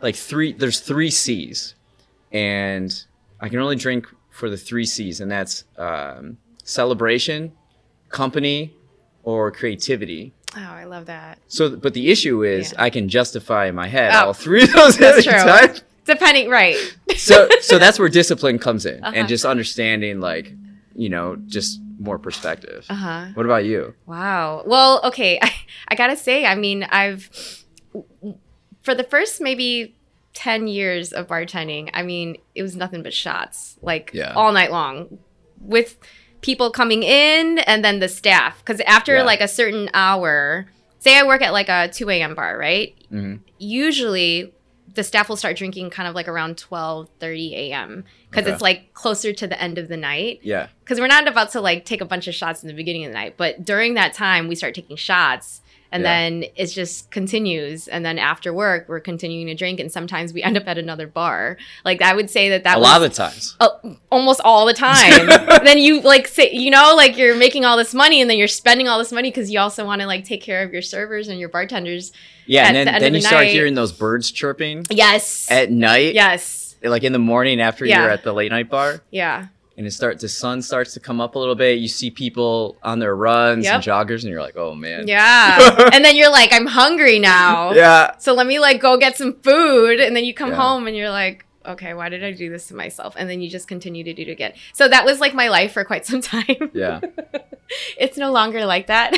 like 0.00 0.14
three 0.14 0.52
there's 0.52 0.78
three 0.80 1.10
c's 1.10 1.74
and 2.30 3.04
i 3.40 3.48
can 3.48 3.58
only 3.58 3.74
drink 3.76 4.06
for 4.30 4.48
the 4.48 4.56
three 4.56 4.84
c's 4.84 5.20
and 5.20 5.30
that's 5.30 5.64
um, 5.76 6.38
celebration 6.62 7.52
company 8.10 8.74
or 9.22 9.50
creativity 9.52 10.32
Oh, 10.56 10.60
I 10.60 10.82
love 10.84 11.06
that. 11.06 11.38
so, 11.46 11.76
but 11.76 11.94
the 11.94 12.10
issue 12.10 12.42
is, 12.42 12.72
Yeah. 12.72 12.82
I 12.84 12.90
can 12.90 13.08
justify 13.08 13.66
in 13.66 13.74
my 13.76 13.86
head 13.86 14.10
Oh, 14.12 14.26
all 14.26 14.32
three 14.32 14.64
of 14.64 14.72
those 14.74 14.96
That's 14.96 15.24
at 15.26 15.32
true. 15.32 15.72
time. 15.76 15.76
Depending, 16.06 16.48
right? 16.50 16.76
So, 17.16 17.48
so 17.60 17.78
that's 17.78 17.98
where 18.00 18.08
discipline 18.08 18.58
comes 18.58 18.84
in, 18.84 19.04
Uh-huh. 19.04 19.12
and 19.14 19.28
just 19.28 19.44
understanding, 19.44 20.18
like, 20.18 20.52
you 20.96 21.08
know, 21.08 21.36
just 21.46 21.80
more 22.00 22.18
perspective. 22.18 22.84
Uh 22.90 22.94
huh. 22.94 23.26
What 23.34 23.46
about 23.46 23.64
you? 23.64 23.94
Wow. 24.06 24.64
Well, 24.66 25.00
okay. 25.04 25.38
I, 25.42 25.52
I 25.86 25.94
gotta 25.94 26.16
say, 26.16 26.46
I 26.46 26.56
mean, 26.56 26.82
I've 26.90 27.30
for 28.82 28.94
the 28.94 29.04
first 29.04 29.40
maybe 29.40 29.94
ten 30.32 30.66
years 30.66 31.12
of 31.12 31.28
bartending, 31.28 31.90
I 31.94 32.02
mean, 32.02 32.38
it 32.54 32.62
was 32.62 32.74
nothing 32.76 33.02
but 33.02 33.12
shots, 33.14 33.78
like 33.82 34.10
Yeah. 34.14 34.32
all 34.34 34.52
night 34.52 34.72
long, 34.72 35.18
with 35.60 35.96
people 36.42 36.70
coming 36.70 37.02
in 37.02 37.58
and 37.60 37.84
then 37.84 37.98
the 38.00 38.08
staff. 38.08 38.58
Because 38.58 38.80
after 38.82 39.16
Yeah. 39.16 39.22
like 39.24 39.40
a 39.40 39.48
certain 39.48 39.88
hour, 39.94 40.66
say 40.98 41.18
I 41.18 41.24
work 41.26 41.42
at 41.42 41.52
like 41.52 41.68
a 41.68 41.88
two 41.88 42.08
a.m. 42.10 42.34
bar, 42.34 42.56
right? 42.58 42.94
hmm 43.08 43.36
Usually. 43.58 44.52
The 44.92 45.04
staff 45.04 45.28
will 45.28 45.36
start 45.36 45.56
drinking 45.56 45.90
kind 45.90 46.08
of 46.08 46.16
like 46.16 46.26
around 46.26 46.58
12 46.58 47.08
30 47.20 47.54
a.m. 47.54 48.04
because 48.28 48.42
Okay. 48.44 48.52
it's 48.52 48.60
like 48.60 48.92
closer 48.92 49.32
to 49.32 49.46
the 49.46 49.58
end 49.62 49.78
of 49.78 49.86
the 49.86 49.96
night 49.96 50.40
Yeah, 50.42 50.66
because 50.80 50.98
we're 50.98 51.06
not 51.06 51.28
about 51.28 51.52
to 51.52 51.60
like 51.60 51.84
take 51.84 52.00
a 52.00 52.04
bunch 52.04 52.26
of 52.26 52.34
shots 52.34 52.64
in 52.64 52.66
the 52.66 52.74
beginning 52.74 53.04
of 53.04 53.12
the 53.12 53.14
night 53.14 53.36
but 53.36 53.64
during 53.64 53.94
that 53.94 54.14
time 54.14 54.48
we 54.48 54.56
start 54.56 54.74
taking 54.74 54.96
shots 54.96 55.60
and 55.92 56.02
Yeah. 56.02 56.08
then 56.10 56.44
it 56.56 56.66
just 56.66 57.10
continues. 57.10 57.88
And 57.88 58.04
then 58.04 58.18
after 58.18 58.52
work 58.52 58.88
we're 58.88 59.00
continuing 59.00 59.46
to 59.48 59.54
drink. 59.54 59.80
And 59.80 59.90
sometimes 59.90 60.32
we 60.32 60.42
end 60.48 60.56
up 60.56 60.66
at 60.66 60.78
another 60.78 61.06
bar. 61.06 61.56
Like 61.84 62.00
i 62.02 62.14
would 62.14 62.30
say 62.30 62.48
that 62.50 62.64
that 62.64 62.76
a 62.76 62.80
was 62.80 62.88
lot 62.88 63.02
of 63.02 63.10
the 63.10 63.14
times. 63.16 63.56
uh, 63.60 63.68
almost 64.10 64.40
all 64.44 64.66
the 64.66 64.74
time. 64.74 65.26
Then 65.64 65.78
you 65.78 66.00
like 66.00 66.26
say 66.28 66.50
you 66.52 66.70
know 66.70 66.94
like 66.96 67.16
you're 67.18 67.36
making 67.36 67.64
all 67.64 67.76
this 67.76 67.92
money 67.94 68.20
and 68.20 68.30
then 68.30 68.38
you're 68.38 68.48
spending 68.48 68.88
all 68.88 68.98
this 68.98 69.12
money 69.12 69.30
because 69.30 69.50
you 69.50 69.58
also 69.60 69.84
want 69.84 70.00
to 70.00 70.06
like 70.06 70.24
take 70.24 70.42
care 70.42 70.62
of 70.62 70.72
your 70.72 70.82
servers 70.82 71.28
and 71.28 71.38
your 71.38 71.48
bartenders 71.48 72.12
Yeah, 72.46 72.66
and 72.66 72.74
then 72.76 72.88
end 72.88 73.02
then 73.02 73.12
of 73.12 73.16
you 73.16 73.20
the 73.22 73.26
start 73.26 73.44
night- 73.44 73.52
hearing 73.52 73.74
those 73.74 73.92
birds 73.92 74.30
chirping 74.30 74.86
yes. 74.90 75.50
at 75.50 75.70
night. 75.70 76.14
yes. 76.14 76.76
Like 76.82 77.02
in 77.02 77.12
the 77.12 77.18
morning 77.18 77.60
after 77.60 77.84
Yeah. 77.84 78.00
you're 78.02 78.10
at 78.10 78.22
the 78.24 78.32
late 78.32 78.50
night 78.50 78.70
bar, 78.70 79.02
yeah 79.10 79.48
and 79.80 79.86
it 79.86 79.92
starts 79.92 80.20
the 80.20 80.28
sun 80.28 80.60
starts 80.60 80.92
to 80.92 81.00
come 81.00 81.22
up 81.22 81.34
a 81.36 81.38
little 81.38 81.54
bit. 81.54 81.78
You 81.78 81.88
see 81.88 82.10
people 82.10 82.76
on 82.82 82.98
their 82.98 83.16
runs 83.16 83.66
and 83.66 83.82
joggers, 83.82 84.20
and 84.22 84.30
you're 84.30 84.42
like, 84.42 84.56
oh 84.58 84.74
man, 84.74 85.08
yeah 85.08 85.88
and 85.94 86.04
then 86.04 86.16
you're 86.16 86.30
like 86.30 86.52
i'm 86.52 86.66
hungry 86.66 87.18
now 87.18 87.72
yeah, 87.72 88.16
So 88.18 88.34
let 88.34 88.46
me 88.46 88.58
like 88.60 88.78
go 88.80 88.98
get 88.98 89.16
some 89.16 89.32
food, 89.40 89.98
and 90.00 90.14
then 90.14 90.24
you 90.24 90.34
come 90.34 90.50
Yeah. 90.50 90.56
home 90.56 90.86
and 90.86 90.94
you're 90.94 91.08
like, 91.10 91.46
okay, 91.64 91.94
why 91.94 92.08
did 92.10 92.22
I 92.22 92.32
do 92.32 92.50
this 92.50 92.68
to 92.68 92.74
myself? 92.74 93.14
And 93.18 93.28
then 93.30 93.40
you 93.40 93.48
just 93.48 93.68
continue 93.68 94.04
to 94.04 94.12
do 94.12 94.22
it 94.22 94.28
again. 94.28 94.52
So 94.74 94.86
that 94.88 95.04
was 95.06 95.18
like 95.20 95.32
my 95.34 95.48
life 95.48 95.72
for 95.72 95.84
quite 95.84 96.04
some 96.04 96.20
time. 96.34 96.70
yeah, 96.74 97.00
it's 97.98 98.18
no 98.18 98.32
longer 98.32 98.66
like 98.66 98.86
that. 98.88 99.16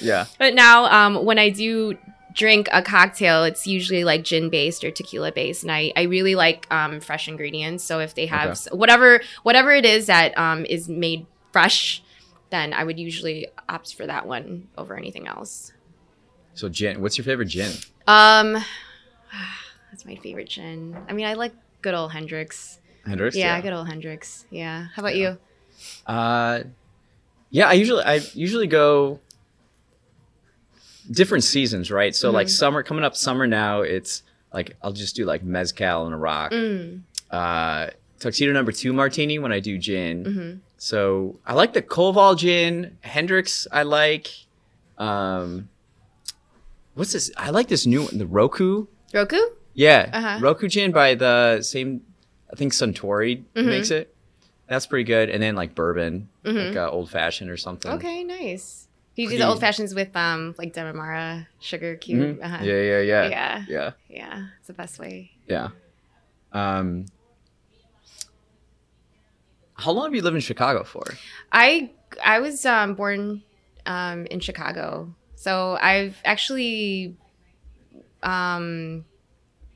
yeah. 0.00 0.24
but 0.38 0.54
now, 0.54 0.84
um, 0.86 1.24
when 1.24 1.38
I 1.38 1.50
do 1.50 1.98
drink 2.36 2.68
a 2.72 2.82
cocktail, 2.82 3.42
it's 3.44 3.66
usually 3.66 4.04
like 4.04 4.22
gin 4.22 4.48
based 4.50 4.84
or 4.84 4.90
tequila 4.92 5.32
based, 5.32 5.62
and 5.64 5.72
I, 5.72 5.92
I 5.96 6.02
really 6.02 6.34
like 6.36 6.66
um, 6.72 7.00
fresh 7.00 7.26
ingredients. 7.26 7.82
So 7.82 7.98
if 7.98 8.14
they 8.14 8.26
have 8.26 8.50
Okay. 8.50 8.76
whatever 8.76 9.20
whatever 9.42 9.72
it 9.72 9.84
is 9.84 10.06
that 10.06 10.36
um, 10.38 10.64
is 10.66 10.88
made 10.88 11.26
fresh, 11.52 12.02
then 12.50 12.72
I 12.72 12.84
would 12.84 12.98
usually 13.00 13.48
opt 13.68 13.94
for 13.94 14.06
that 14.06 14.26
one 14.26 14.68
over 14.78 14.96
anything 14.96 15.26
else. 15.26 15.72
So, 16.54 16.68
gin. 16.68 17.02
What's 17.02 17.18
your 17.18 17.24
favorite 17.24 17.48
gin? 17.48 17.72
Um, 18.06 18.52
that's 19.90 20.04
my 20.06 20.14
favorite 20.16 20.48
gin. 20.48 20.96
I 21.08 21.12
mean, 21.12 21.26
I 21.26 21.34
like 21.34 21.52
good 21.82 21.94
old 21.94 22.12
Hendrick's. 22.12 22.78
Hendrick's. 23.04 23.36
Yeah, 23.36 23.60
good 23.60 23.72
old 23.72 23.88
Hendrick's. 23.88 24.46
Yeah. 24.50 24.86
How 24.94 25.02
about 25.02 25.16
you? 25.16 25.38
Uh, 26.06 26.60
yeah, 27.50 27.68
I 27.68 27.74
usually 27.74 28.02
I 28.02 28.20
usually 28.34 28.66
go 28.66 29.20
different 31.10 31.44
seasons, 31.44 31.90
right? 31.90 32.14
So 32.14 32.30
like 32.30 32.46
Mhm. 32.46 32.50
summer 32.50 32.82
coming 32.82 33.04
up, 33.04 33.16
summer 33.16 33.46
now, 33.46 33.82
it's 33.82 34.22
like 34.52 34.76
I'll 34.82 34.92
just 34.92 35.16
do 35.16 35.24
like 35.24 35.42
mezcal 35.42 36.06
and 36.06 36.14
a 36.14 36.18
rock. 36.18 36.52
Mm. 36.52 37.00
Uh, 37.30 37.88
tuxedo 38.20 38.52
number 38.52 38.72
two 38.72 38.92
martini 38.92 39.38
when 39.38 39.52
I 39.52 39.60
do 39.60 39.78
gin. 39.78 40.24
hmm 40.24 40.52
So 40.78 41.38
I 41.46 41.54
like 41.54 41.72
the 41.72 41.82
Koval 41.82 42.36
gin. 42.36 42.96
Hendrick's 43.02 43.66
I 43.72 43.82
like. 43.82 44.28
Um, 44.98 45.68
what's 46.94 47.12
this? 47.12 47.30
I 47.36 47.50
like 47.50 47.68
this 47.68 47.86
new 47.86 48.02
one, 48.04 48.18
the 48.18 48.26
Roku. 48.26 48.86
Roku? 49.12 49.38
Yeah, 49.74 50.08
Uh-huh. 50.12 50.38
Roku 50.40 50.68
gin 50.68 50.92
by 50.92 51.14
the 51.14 51.60
same. 51.62 52.00
I 52.52 52.56
think 52.56 52.72
Suntory 52.72 53.42
Mhm. 53.54 53.66
makes 53.66 53.90
it. 53.90 54.14
That's 54.68 54.86
pretty 54.86 55.04
good. 55.04 55.28
And 55.30 55.42
then 55.42 55.54
like 55.54 55.74
bourbon, 55.74 56.28
Mhm. 56.44 56.68
like 56.68 56.76
uh, 56.76 56.90
old 56.90 57.10
fashioned 57.10 57.50
or 57.50 57.56
something. 57.56 57.90
Okay, 57.92 58.24
nice. 58.24 58.85
You 59.16 59.28
do 59.28 59.38
the 59.38 59.46
old 59.48 59.60
fashions 59.60 59.94
with 59.94 60.14
um 60.16 60.54
like 60.58 60.72
Demerara 60.72 61.48
sugar 61.60 61.96
cube. 61.96 62.38
Mhm. 62.38 62.44
Uh-huh. 62.44 62.64
Yeah, 62.64 62.80
yeah, 62.80 63.00
yeah, 63.00 63.28
yeah, 63.28 63.64
yeah, 63.68 63.92
yeah. 64.08 64.46
It's 64.58 64.68
the 64.68 64.74
best 64.74 64.98
way. 64.98 65.32
yeah. 65.48 65.68
Um, 66.52 67.06
how 69.74 69.90
long 69.90 70.04
have 70.04 70.14
you 70.14 70.22
lived 70.22 70.36
in 70.36 70.40
Chicago 70.40 70.84
for? 70.84 71.02
I 71.52 71.90
I 72.24 72.40
was 72.40 72.64
um, 72.64 72.94
born 72.94 73.42
um, 73.84 74.26
in 74.26 74.40
Chicago, 74.40 75.14
so 75.34 75.76
I've 75.80 76.16
actually, 76.24 77.16
um, 78.22 79.04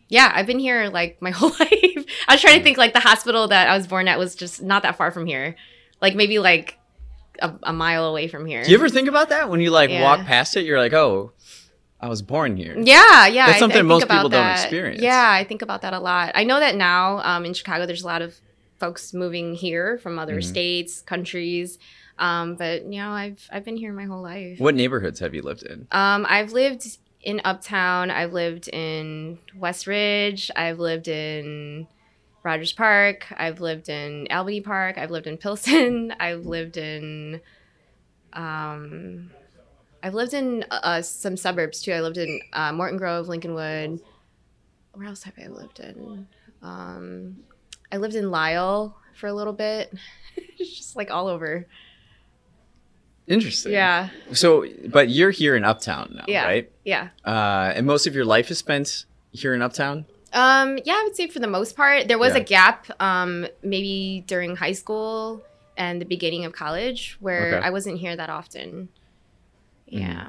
yeah, 0.09 0.33
I've 0.35 0.47
been 0.47 0.59
here 0.59 0.89
like 0.89 1.21
my 1.21 1.31
whole 1.39 1.51
life. 1.51 2.05
I 2.29 2.35
was 2.35 2.41
trying 2.41 2.59
to 2.59 2.63
think 2.65 2.79
like 2.79 2.93
the 2.95 3.01
hospital 3.01 3.49
that 3.49 3.69
I 3.69 3.77
was 3.77 3.87
born 3.87 4.09
at 4.09 4.19
was 4.19 4.35
just 4.35 4.63
not 4.63 4.83
that 4.85 4.97
far 4.97 5.11
from 5.11 5.27
here, 5.27 5.57
like 6.01 6.15
maybe 6.15 6.39
like 6.39 6.79
a, 7.41 7.55
a 7.65 7.73
mile 7.73 8.05
away 8.05 8.29
from 8.29 8.47
here. 8.47 8.63
Do 8.65 8.71
you 8.71 8.77
ever 8.77 8.89
think 8.89 9.09
about 9.09 9.29
that 9.31 9.49
when 9.51 9.61
you 9.61 9.71
like 9.71 9.91
Yeah. 9.91 10.03
walk 10.03 10.27
past 10.27 10.57
it? 10.57 10.65
You're 10.65 10.79
like, 10.79 10.93
oh, 10.93 11.33
I 12.01 12.09
was 12.09 12.23
born 12.23 12.57
here. 12.57 12.75
Yeah, 12.79 13.27
yeah. 13.27 13.47
That's 13.47 13.57
I- 13.57 13.59
something 13.61 13.77
I 13.77 13.81
think 13.81 13.89
most 13.89 14.09
people 14.09 14.29
don't 14.29 14.51
experience. 14.53 15.03
Yeah, 15.03 15.29
I 15.31 15.45
think 15.45 15.63
about 15.63 15.83
that 15.83 15.93
a 15.93 16.01
lot. 16.01 16.33
I 16.35 16.45
know 16.45 16.59
that 16.61 16.75
now 16.77 17.19
um, 17.19 17.45
in 17.45 17.53
Chicago, 17.55 17.87
there's 17.87 18.03
a 18.03 18.07
lot 18.07 18.23
of 18.23 18.35
folks 18.79 19.13
moving 19.13 19.55
here 19.55 19.99
from 19.99 20.19
other 20.19 20.37
Mhm. 20.39 20.45
states, 20.45 21.03
countries. 21.03 21.79
Um, 22.19 22.55
but 22.57 22.85
you 22.85 23.01
know, 23.01 23.11
I've 23.11 23.47
I've 23.53 23.65
been 23.65 23.77
here 23.77 23.93
my 23.93 24.05
whole 24.05 24.23
life. 24.23 24.59
What 24.61 24.75
neighborhoods 24.75 25.21
have 25.21 25.35
you 25.35 25.43
lived 25.43 25.63
in? 25.63 25.87
Um, 25.93 26.27
I've 26.29 26.53
lived 26.53 26.87
in 27.23 27.41
Uptown. 27.45 28.11
I've 28.11 28.33
lived 28.33 28.69
in 28.69 29.39
West 29.55 29.87
Ridge. 29.87 30.51
I've 30.57 30.79
lived 30.79 31.09
in 31.09 31.87
Rogers 32.43 32.73
Park. 32.73 33.27
I've 33.37 33.61
lived 33.61 33.89
in 33.89 34.27
Albany 34.31 34.61
Park. 34.61 34.97
I've 34.99 35.11
lived 35.11 35.27
in 35.27 35.37
Pilsen. 35.37 36.15
I've 36.21 36.47
lived 36.47 36.77
in, 36.77 37.41
um, 38.33 39.31
I've 40.03 40.15
lived 40.15 40.33
in 40.35 40.65
uh, 40.71 41.03
some 41.03 41.37
suburbs 41.37 41.83
too. 41.83 41.93
I 41.93 42.01
lived 42.01 42.17
in 42.19 42.41
uh, 42.53 42.73
Morton 42.73 42.99
Grove, 42.99 43.27
Lincolnwood. 43.27 44.01
Where 44.95 45.07
else 45.07 45.23
have 45.25 45.35
I 45.43 45.49
lived 45.49 45.81
in? 45.81 46.27
Um, 46.63 47.37
I 47.93 47.99
lived 47.99 48.15
in 48.15 48.31
Lisle 48.31 48.97
for 49.15 49.27
a 49.27 49.33
little 49.33 49.53
bit. 49.53 49.93
it's 50.37 50.77
just 50.77 50.97
like 50.97 51.11
all 51.11 51.29
over. 51.29 51.67
Interesting. 53.27 53.73
Yeah, 53.73 54.09
So, 54.33 54.65
but 54.89 55.09
you're 55.09 55.31
here 55.31 55.55
in 55.55 55.63
Uptown 55.65 56.15
now, 56.17 56.25
Yeah. 56.27 56.45
right? 56.47 56.73
yeah. 56.85 57.11
Uh, 57.25 57.73
and 57.77 57.87
most 57.87 58.09
of 58.09 58.15
your 58.17 58.25
life 58.25 58.51
is 58.51 58.59
spent 58.59 59.05
here 59.31 59.55
in 59.55 59.63
Uptown. 59.63 60.05
Um, 60.33 60.79
yeah, 60.85 60.95
I 60.95 61.03
would 61.05 61.17
say 61.17 61.27
for 61.27 61.39
the 61.41 61.47
most 61.49 61.77
part. 61.77 62.09
There 62.09 62.19
was 62.19 62.35
Yeah. 62.35 62.41
a 62.41 62.45
gap, 62.45 62.87
um, 63.01 63.47
maybe 63.63 64.23
during 64.27 64.57
high 64.57 64.73
school 64.73 65.43
and 65.77 66.01
the 66.01 66.05
beginning 66.07 66.45
of 66.45 66.53
college 66.53 67.17
where 67.21 67.57
Okay. 67.57 67.67
I 67.67 67.71
wasn't 67.71 67.99
here 67.99 68.15
that 68.17 68.31
often. 68.31 68.91
Yeah. 69.87 70.29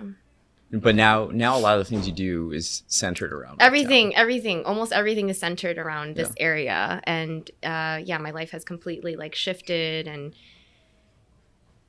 But 0.73 0.95
now, 0.95 1.29
now 1.33 1.57
a 1.57 1.59
lot 1.59 1.77
of 1.77 1.85
the 1.85 1.89
things 1.89 2.07
you 2.07 2.13
do 2.13 2.51
is 2.53 2.83
centered 2.87 3.33
around. 3.33 3.57
Everything, 3.61 4.15
everything, 4.15 4.63
almost 4.63 4.93
everything 4.93 5.29
is 5.29 5.37
centered 5.37 5.77
around 5.77 6.15
this 6.15 6.31
area. 6.37 7.01
And 7.03 7.49
uh 7.61 7.99
yeah, 8.03 8.17
my 8.19 8.31
life 8.31 8.51
has 8.51 8.63
completely 8.63 9.15
like 9.17 9.35
shifted 9.35 10.07
and 10.07 10.33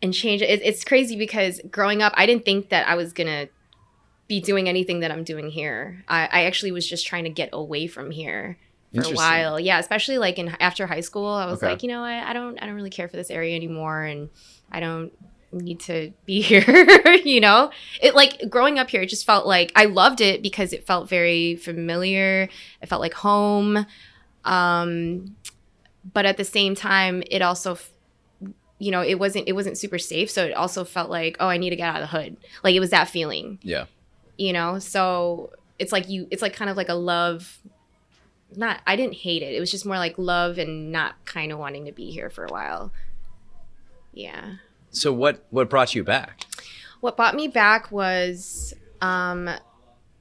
and 0.03 0.13
changed. 0.13 0.43
It, 0.43 0.61
it's 0.65 0.83
crazy 0.83 1.15
because 1.17 1.61
growing 1.71 2.03
up, 2.03 2.13
I 2.17 2.27
didn't 2.27 2.45
think 2.45 2.71
that 2.71 2.89
I 2.89 2.97
was 2.97 3.13
gonna 3.13 3.47
be 4.35 4.41
doing 4.41 4.67
anything 4.69 5.01
that 5.01 5.11
I'm 5.11 5.25
doing 5.25 5.49
here. 5.51 6.03
I, 6.09 6.21
I 6.33 6.41
actually 6.45 6.73
was 6.73 6.89
just 6.89 7.07
trying 7.07 7.25
to 7.25 7.31
get 7.31 7.51
away 7.53 7.87
from 7.87 8.11
here 8.11 8.57
for 8.95 9.03
a 9.03 9.11
while. 9.11 9.61
Yeah, 9.61 9.79
especially 9.79 10.19
like 10.19 10.39
in 10.39 10.49
after 10.61 10.87
high 10.87 11.01
school, 11.09 11.29
I 11.29 11.47
was 11.47 11.59
Okay. 11.59 11.67
like, 11.73 11.83
you 11.83 11.89
know, 11.89 12.03
I, 12.03 12.31
I 12.31 12.33
don't 12.33 12.57
I 12.63 12.67
don't 12.67 12.75
really 12.75 12.91
care 12.99 13.09
for 13.09 13.17
this 13.17 13.31
area 13.31 13.55
anymore, 13.57 14.03
and 14.03 14.31
I 14.71 14.81
don't 14.81 15.13
need 15.53 15.81
to 15.81 16.13
be 16.25 16.41
here. 16.51 16.65
you 17.25 17.41
know, 17.41 17.71
it 18.01 18.15
like 18.15 18.49
growing 18.49 18.79
up 18.79 18.89
here, 18.89 19.03
it 19.03 19.11
just 19.11 19.27
felt 19.27 19.47
like 19.47 19.71
I 19.77 19.85
loved 19.85 20.21
it 20.21 20.43
because 20.43 20.73
it 20.73 20.87
felt 20.87 21.09
very 21.11 21.57
familiar. 21.57 22.49
It 22.81 22.89
felt 22.89 23.01
like 23.03 23.15
home. 23.15 23.85
Um, 24.47 25.37
but 26.13 26.25
at 26.27 26.37
the 26.37 26.45
same 26.45 26.75
time, 26.75 27.23
it 27.31 27.43
also. 27.43 27.79
You 28.79 28.91
know, 28.91 29.03
it 29.03 29.15
wasn't 29.25 29.47
it 29.47 29.53
wasn't 29.53 29.79
super 29.79 29.99
safe, 29.99 30.29
so 30.29 30.45
it 30.45 30.55
also 30.55 30.83
felt 30.85 31.09
like, 31.09 31.37
oh, 31.39 31.47
I 31.47 31.57
need 31.57 31.71
to 31.71 31.77
get 31.77 31.89
out 31.89 32.03
of 32.03 32.11
the 32.11 32.17
hood. 32.19 32.37
Like 32.65 32.75
it 32.75 32.81
was 32.81 32.91
that 32.91 33.09
feeling 33.09 33.59
Yeah. 33.63 33.85
You 34.37 34.53
know? 34.53 34.79
So 34.79 35.53
it's 35.79 35.93
like 35.93 36.09
you 36.09 36.27
it's 36.31 36.43
like 36.43 36.55
kind 36.55 36.71
of 36.71 36.77
like 36.77 36.89
a 36.89 36.95
love 36.95 37.59
not 38.55 38.81
i 38.87 38.97
didn't 38.97 39.15
hate 39.15 39.43
it. 39.43 39.55
It 39.55 39.61
was 39.61 39.71
just 39.71 39.87
more 39.87 39.97
like 39.97 40.19
love 40.19 40.59
and 40.59 40.93
not 40.93 41.25
kind 41.25 41.53
of 41.53 41.59
wanting 41.59 41.87
to 41.87 41.93
be 41.93 42.11
here 42.11 42.31
for 42.31 42.45
a 42.45 42.53
while. 42.53 42.93
Yeah. 44.13 44.57
So 44.91 45.13
what 45.13 45.47
what 45.51 45.71
brought 45.71 45.95
you 45.95 46.05
back? 46.05 46.45
what 47.03 47.17
brought 47.17 47.35
me 47.35 47.49
back 47.49 47.91
was 47.91 48.73
um 49.01 49.51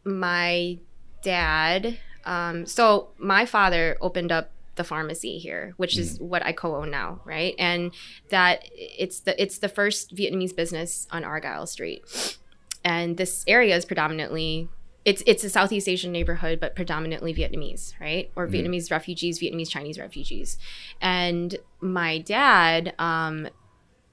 my 0.04 0.78
dad 1.22 2.00
um 2.26 2.66
so 2.66 3.10
my 3.20 3.46
father 3.46 3.98
opened 4.02 4.32
up 4.32 4.50
the 4.76 4.84
pharmacy 4.84 5.38
here 5.38 5.74
which 5.78 5.96
is 5.96 6.20
what 6.20 6.44
i 6.44 6.52
co-own 6.52 6.90
now 6.90 7.22
right? 7.24 7.54
And 7.60 7.92
that 8.30 8.64
it's 8.74 9.20
the 9.20 9.40
it's 9.42 9.60
the 9.60 9.70
first 9.70 10.16
vietnamese 10.16 10.56
business 10.56 11.08
on 11.12 11.24
argyle 11.24 11.68
street 11.68 12.38
and 12.84 13.18
this 13.18 13.44
area 13.48 13.76
is 13.76 13.86
predominantly 13.86 14.70
it's 15.04 15.24
it's 15.26 15.44
a 15.44 15.50
southeast 15.50 15.88
asian 15.88 16.12
neighborhood 16.12 16.60
but 16.60 16.76
predominantly 16.76 17.34
vietnamese 17.34 17.94
right 18.00 18.32
or 18.36 18.48
vietnamese 18.48 18.92
refugees 18.92 19.40
vietnamese 19.40 19.70
chinese 19.70 19.98
refugees 19.98 20.58
and 21.02 21.58
my 21.80 22.20
dad 22.20 22.94
um 23.00 23.48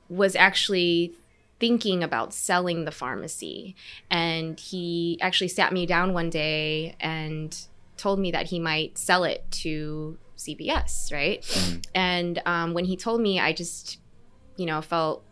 was 0.08 0.34
actually 0.34 1.12
thinking 1.60 2.02
about 2.02 2.32
selling 2.32 2.84
the 2.84 2.90
pharmacy. 2.90 3.74
And 4.10 4.58
he 4.58 5.18
actually 5.20 5.48
sat 5.48 5.72
me 5.72 5.86
down 5.86 6.12
one 6.12 6.30
day 6.30 6.96
and 7.00 7.56
told 7.96 8.18
me 8.20 8.30
that 8.30 8.46
he 8.46 8.58
might 8.58 8.96
sell 8.96 9.24
it 9.24 9.44
to 9.50 10.18
CVS, 10.36 11.12
right? 11.12 11.44
And 11.94 12.40
um, 12.46 12.74
when 12.74 12.84
he 12.84 12.96
told 12.96 13.20
me, 13.20 13.40
I 13.40 13.52
just, 13.52 13.98
you 14.56 14.66
know, 14.66 14.80
felt 14.80 15.24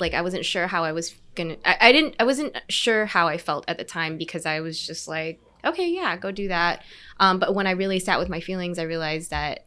like 0.00 0.14
I 0.14 0.22
wasn't 0.22 0.44
sure 0.44 0.66
how 0.66 0.84
I 0.84 0.92
was 0.92 1.14
gonna. 1.34 1.56
I, 1.64 1.76
I 1.80 1.92
didn't. 1.92 2.16
I 2.18 2.24
wasn't 2.24 2.56
sure 2.68 3.06
how 3.06 3.28
I 3.28 3.38
felt 3.38 3.64
at 3.68 3.78
the 3.78 3.84
time 3.84 4.18
because 4.18 4.46
I 4.46 4.60
was 4.60 4.84
just 4.86 5.08
like, 5.08 5.40
okay, 5.64 5.88
yeah, 5.88 6.16
go 6.16 6.30
do 6.30 6.48
that. 6.48 6.82
Um, 7.18 7.38
but 7.38 7.54
when 7.54 7.66
I 7.66 7.72
really 7.72 7.98
sat 7.98 8.18
with 8.18 8.28
my 8.28 8.40
feelings, 8.40 8.78
I 8.78 8.84
realized 8.84 9.30
that 9.30 9.64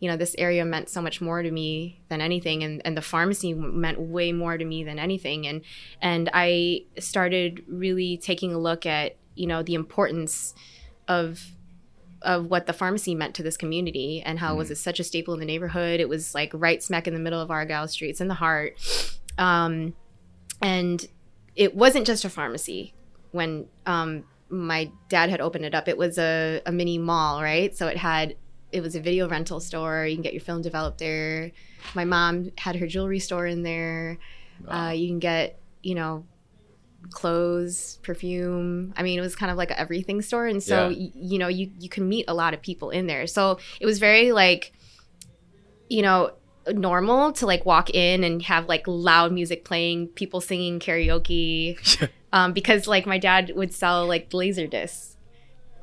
you 0.00 0.10
know 0.10 0.16
this 0.16 0.34
area 0.38 0.64
meant 0.64 0.88
so 0.88 1.00
much 1.00 1.20
more 1.20 1.42
to 1.42 1.50
me 1.50 2.00
than 2.08 2.20
anything 2.20 2.64
and, 2.64 2.82
and 2.84 2.96
the 2.96 3.02
pharmacy 3.02 3.52
meant 3.54 4.00
way 4.00 4.32
more 4.32 4.56
to 4.56 4.64
me 4.64 4.82
than 4.82 4.98
anything 4.98 5.46
and 5.46 5.60
and 6.00 6.30
i 6.32 6.80
started 6.98 7.62
really 7.68 8.16
taking 8.16 8.52
a 8.52 8.58
look 8.58 8.86
at 8.86 9.16
you 9.34 9.46
know 9.46 9.62
the 9.62 9.74
importance 9.74 10.54
of 11.06 11.52
of 12.22 12.46
what 12.46 12.66
the 12.66 12.72
pharmacy 12.72 13.14
meant 13.14 13.34
to 13.34 13.42
this 13.42 13.56
community 13.56 14.22
and 14.22 14.38
how 14.40 14.54
it 14.54 14.58
was 14.58 14.70
a, 14.70 14.76
such 14.76 15.00
a 15.00 15.04
staple 15.04 15.34
in 15.34 15.40
the 15.40 15.46
neighborhood 15.46 16.00
it 16.00 16.08
was 16.08 16.34
like 16.34 16.50
right 16.54 16.82
smack 16.82 17.06
in 17.06 17.14
the 17.14 17.20
middle 17.20 17.40
of 17.40 17.50
argyle 17.50 17.86
street 17.86 18.08
it's 18.08 18.20
in 18.20 18.28
the 18.28 18.34
heart 18.34 18.76
um, 19.38 19.94
and 20.62 21.06
it 21.56 21.74
wasn't 21.74 22.06
just 22.06 22.24
a 22.24 22.30
pharmacy 22.30 22.94
when 23.32 23.66
um, 23.86 24.24
my 24.48 24.90
dad 25.08 25.30
had 25.30 25.40
opened 25.40 25.64
it 25.64 25.74
up. 25.74 25.88
It 25.88 25.96
was 25.96 26.18
a, 26.18 26.60
a 26.66 26.72
mini 26.72 26.98
mall 26.98 27.42
right? 27.42 27.76
So 27.76 27.86
it 27.86 27.96
had 27.96 28.36
it 28.72 28.82
was 28.82 28.94
a 28.94 29.00
video 29.00 29.28
rental 29.28 29.58
store. 29.60 30.06
You 30.06 30.14
can 30.16 30.22
get 30.22 30.32
your 30.32 30.42
film 30.42 30.62
developed 30.62 30.98
there. 30.98 31.50
My 31.94 32.04
mom 32.04 32.50
had 32.56 32.76
her 32.76 32.86
jewelry 32.86 33.18
store 33.18 33.46
in 33.46 33.62
there. 33.64 34.18
Uh, 34.68 34.92
you 34.94 35.08
can 35.08 35.18
get 35.18 35.58
you 35.82 35.94
know 35.94 36.24
clothes 37.10 37.98
perfume. 38.02 38.92
I 38.96 39.02
mean 39.02 39.18
it 39.18 39.22
was 39.22 39.34
kind 39.34 39.50
of 39.50 39.56
like 39.58 39.70
a 39.70 39.78
everything 39.80 40.22
store. 40.22 40.46
And 40.46 40.62
so 40.62 40.88
Yeah. 40.88 40.98
y- 40.98 41.12
you 41.14 41.38
know 41.38 41.48
you 41.48 41.70
you 41.80 41.88
can 41.88 42.08
meet 42.08 42.26
a 42.28 42.34
lot 42.34 42.54
of 42.54 42.60
people 42.62 42.90
in 42.90 43.06
there. 43.06 43.26
So 43.26 43.58
it 43.80 43.86
was 43.86 43.98
very 43.98 44.32
like 44.32 44.72
you 45.88 46.02
know 46.02 46.32
normal 46.68 47.32
to 47.32 47.46
like 47.46 47.64
walk 47.64 47.90
in 47.90 48.22
and 48.24 48.42
have 48.42 48.68
like 48.68 48.82
loud 48.86 49.32
music 49.32 49.64
playing 49.64 50.08
people 50.08 50.40
singing 50.40 50.78
karaoke 50.78 51.76
um, 52.32 52.52
because 52.52 52.86
like 52.86 53.06
my 53.06 53.18
dad 53.18 53.52
would 53.56 53.72
sell 53.72 54.06
like 54.06 54.32
laser 54.32 54.66
discs 54.66 55.16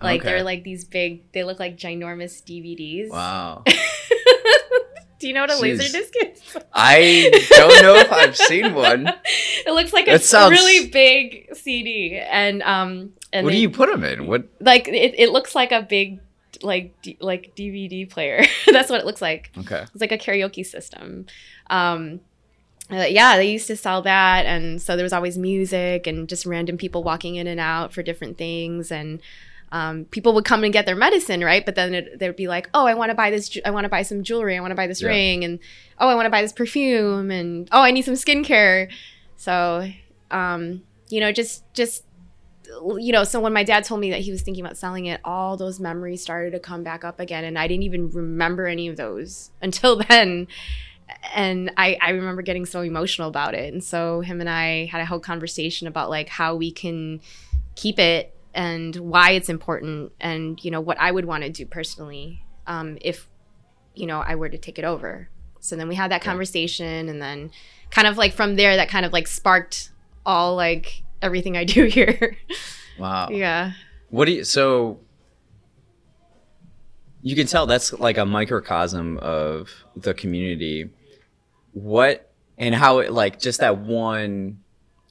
like 0.02 0.22
Okay. 0.22 0.30
they're 0.30 0.44
like 0.44 0.64
these 0.64 0.86
big 0.86 1.24
they 1.32 1.44
look 1.44 1.60
like 1.60 1.78
ginormous 1.78 2.44
dvds 2.44 3.10
Wow. 3.10 3.64
do 5.20 5.28
you 5.28 5.34
know 5.34 5.42
what 5.42 5.50
a 5.50 5.54
Jeez. 5.56 5.62
laser 5.62 5.98
disc 5.98 6.14
is 6.16 6.58
I 6.74 7.32
don't 7.50 7.82
know 7.82 7.96
if 7.96 8.12
I've 8.12 8.38
seen 8.38 8.76
one. 8.76 9.08
it 9.66 9.72
looks 9.74 9.92
like 9.94 10.08
a 10.08 10.20
sounds- 10.20 10.52
really 10.52 10.90
big 10.90 11.50
cd 11.56 12.20
and 12.20 12.62
um 12.62 13.14
and 13.34 13.44
what 13.46 13.52
do 13.52 13.58
you 13.58 13.70
put 13.70 13.90
them 13.92 14.04
in? 14.06 14.26
What? 14.28 14.46
like 14.62 14.88
it, 14.88 15.16
it 15.18 15.32
looks 15.32 15.54
like 15.56 15.72
a 15.72 15.82
big 15.82 16.20
like 16.64 17.00
D, 17.02 17.18
like 17.20 17.56
dvd 17.56 18.10
player 18.10 18.44
that's 18.72 18.90
what 18.90 19.00
it 19.00 19.06
looks 19.06 19.22
like 19.22 19.52
Okay. 19.58 19.84
It's 19.94 20.02
like 20.02 20.12
a 20.12 20.18
karaoke 20.18 20.66
system. 20.66 21.26
Um, 21.70 22.22
uh, 22.90 23.04
yeah, 23.10 23.36
they 23.36 23.52
used 23.52 23.68
to 23.68 23.76
sell 23.76 24.02
that, 24.04 24.46
and 24.46 24.82
so 24.82 24.96
there 24.96 25.04
was 25.04 25.12
always 25.12 25.38
music 25.38 26.08
and 26.08 26.30
just 26.30 26.46
random 26.46 26.78
people 26.78 27.04
walking 27.04 27.36
in 27.36 27.46
and 27.46 27.60
out 27.60 27.92
for 27.94 28.02
different 28.02 28.38
things, 28.38 28.94
and 28.94 29.20
um, 29.74 30.06
people 30.06 30.34
would 30.36 30.46
come 30.46 30.64
and 30.64 30.72
get 30.72 30.86
their 30.86 30.96
medicine, 30.96 31.44
right? 31.44 31.66
But 31.66 31.76
then 31.76 31.94
it, 31.94 32.18
they'd 32.20 32.34
be 32.38 32.48
like, 32.48 32.70
"Oh, 32.74 32.86
I 32.88 32.94
want 32.94 33.10
to 33.10 33.14
buy 33.16 33.30
this. 33.30 33.50
ju- 33.50 33.60
I 33.66 33.72
want 33.72 33.84
to 33.84 33.90
buy 33.90 34.04
some 34.04 34.24
jewelry. 34.24 34.56
I 34.56 34.62
want 34.62 34.72
to 34.72 34.76
buy 34.76 34.88
this 34.88 35.02
Yeah. 35.02 35.10
ring, 35.10 35.44
and 35.44 35.60
oh, 36.00 36.08
I 36.08 36.16
want 36.16 36.28
to 36.28 36.30
buy 36.30 36.42
this 36.42 36.54
perfume, 36.54 37.30
and 37.30 37.68
oh, 37.74 37.82
I 37.82 37.92
need 37.92 38.04
some 38.06 38.14
skincare." 38.14 38.90
So, 39.36 39.90
um, 40.32 40.84
you 41.10 41.20
know, 41.20 41.34
just 41.34 41.66
just 41.74 42.06
you 43.00 43.12
know, 43.12 43.24
so 43.24 43.40
when 43.40 43.54
my 43.54 43.64
dad 43.64 43.84
told 43.84 44.02
me 44.02 44.12
that 44.12 44.22
he 44.22 44.32
was 44.32 44.42
thinking 44.42 44.64
about 44.64 44.78
selling 44.78 45.06
it, 45.06 45.22
all 45.24 45.58
those 45.58 45.80
memories 45.80 46.22
started 46.22 46.52
to 46.52 46.60
come 46.60 46.84
back 46.84 47.04
up 47.04 47.20
again. 47.20 47.44
And 47.44 47.58
I 47.58 47.68
didn't 47.68 47.84
even 47.84 48.10
remember 48.10 48.68
any 48.68 48.88
of 48.88 48.98
those 48.98 49.52
until 49.62 49.98
then. 49.98 50.48
And 51.34 51.72
I, 51.78 51.98
I 52.02 52.10
remember 52.10 52.42
getting 52.42 52.66
so 52.66 52.82
emotional 52.82 53.30
about 53.30 53.54
it. 53.54 53.74
And 53.74 53.84
so 53.84 54.22
him 54.22 54.42
and 54.42 54.50
I 54.50 54.86
had 54.86 55.02
a 55.02 55.06
whole 55.06 55.20
conversation 55.20 55.88
about 55.88 56.10
like 56.10 56.28
how 56.28 56.56
we 56.56 56.72
can 56.72 57.22
keep 57.76 57.98
it 57.98 58.36
and 58.54 58.96
why 58.96 59.32
it's 59.32 59.50
important 59.50 60.12
and, 60.20 60.64
you 60.64 60.72
know, 60.72 60.82
what 60.82 61.00
I 61.00 61.12
would 61.12 61.26
want 61.26 61.44
to 61.44 61.50
do 61.50 61.66
personally 61.66 62.44
um, 62.66 62.98
if, 63.02 63.30
you 63.96 64.06
know, 64.06 64.20
I 64.20 64.36
were 64.36 64.50
to 64.50 64.58
take 64.58 64.78
it 64.78 64.86
over. 64.86 65.30
So 65.60 65.76
then 65.76 65.88
we 65.88 65.96
had 65.96 66.12
that 66.12 66.22
conversation 66.22 67.08
and 67.08 67.22
then 67.22 67.52
kind 67.90 68.08
of 68.08 68.18
like 68.18 68.34
from 68.34 68.56
there 68.56 68.76
that 68.76 68.90
kind 68.90 69.06
of 69.06 69.14
like 69.14 69.28
sparked 69.28 69.92
all 70.26 70.56
like 70.56 71.04
everything 71.22 71.58
I 71.58 71.64
do 71.64 71.86
here. 71.98 72.38
Wow. 73.00 73.30
yeah. 73.30 73.74
What 74.10 74.26
do 74.26 74.32
you? 74.32 74.44
So 74.44 75.00
you 77.22 77.36
can 77.36 77.48
tell 77.48 77.66
that's 77.66 77.94
like 77.94 78.18
a 78.18 78.26
microcosm 78.26 79.18
of 79.18 79.70
the 79.96 80.14
community. 80.14 80.90
What 81.74 82.32
and 82.58 82.74
how 82.74 83.00
it 83.00 83.12
like 83.12 83.40
just 83.40 83.60
that 83.60 83.78
one 83.78 84.60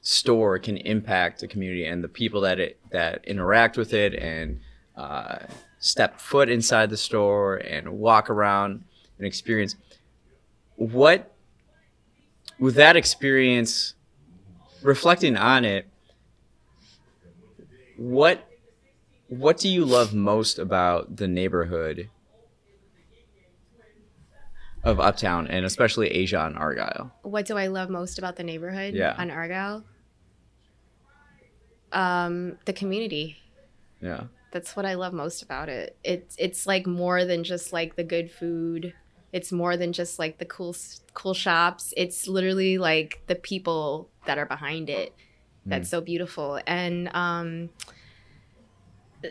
store 0.02 0.58
can 0.58 0.76
impact 0.76 1.40
the 1.40 1.48
community 1.48 1.84
and 1.84 2.02
the 2.02 2.08
people 2.08 2.40
that 2.42 2.58
it 2.58 2.78
that 2.90 3.24
interact 3.24 3.76
with 3.76 3.92
it 3.92 4.14
and 4.14 4.60
uh, 4.96 5.38
step 5.78 6.20
foot 6.20 6.48
inside 6.48 6.90
the 6.90 6.96
store 6.96 7.56
and 7.56 7.88
walk 7.88 8.30
around 8.30 8.84
and 9.18 9.26
experience 9.26 9.76
what 10.76 11.34
with 12.58 12.76
that 12.76 12.96
experience 12.96 13.94
reflecting 14.82 15.36
on 15.36 15.64
it 15.64 15.86
what 17.96 18.46
what 19.28 19.58
do 19.58 19.68
you 19.68 19.84
love 19.84 20.14
most 20.14 20.58
about 20.58 21.16
the 21.16 21.26
neighborhood 21.26 22.08
of 24.84 25.00
Uptown 25.00 25.48
and 25.48 25.64
especially 25.66 26.08
Asia 26.08 26.44
and 26.46 26.56
Argyle? 26.56 27.10
What 27.22 27.46
do 27.46 27.56
I 27.58 27.66
love 27.66 27.90
most 27.90 28.18
about 28.18 28.36
the 28.36 28.44
neighborhood 28.44 28.94
Yeah. 28.94 29.14
on 29.18 29.30
Argyle? 29.30 29.84
Um, 31.92 32.58
the 32.66 32.72
community. 32.72 33.36
Yeah. 34.00 34.24
That's 34.52 34.76
what 34.76 34.86
I 34.86 34.94
love 34.94 35.12
most 35.12 35.42
about 35.42 35.68
it. 35.68 35.96
It's 36.04 36.36
it's 36.38 36.66
like 36.66 36.86
more 36.86 37.24
than 37.24 37.44
just 37.44 37.72
like 37.72 37.96
the 37.96 38.04
good 38.04 38.30
food. 38.30 38.94
It's 39.32 39.52
more 39.52 39.76
than 39.76 39.92
just 39.92 40.18
like 40.18 40.38
the 40.38 40.44
cool 40.44 40.74
cool 41.14 41.34
shops. 41.34 41.92
It's 41.96 42.26
literally 42.28 42.78
like 42.78 43.22
the 43.26 43.34
people 43.34 44.08
that 44.26 44.38
are 44.38 44.46
behind 44.46 44.88
it. 44.88 45.14
That's 45.66 45.90
so 45.90 46.00
beautiful. 46.00 46.60
And 46.66 47.08
um 47.14 47.70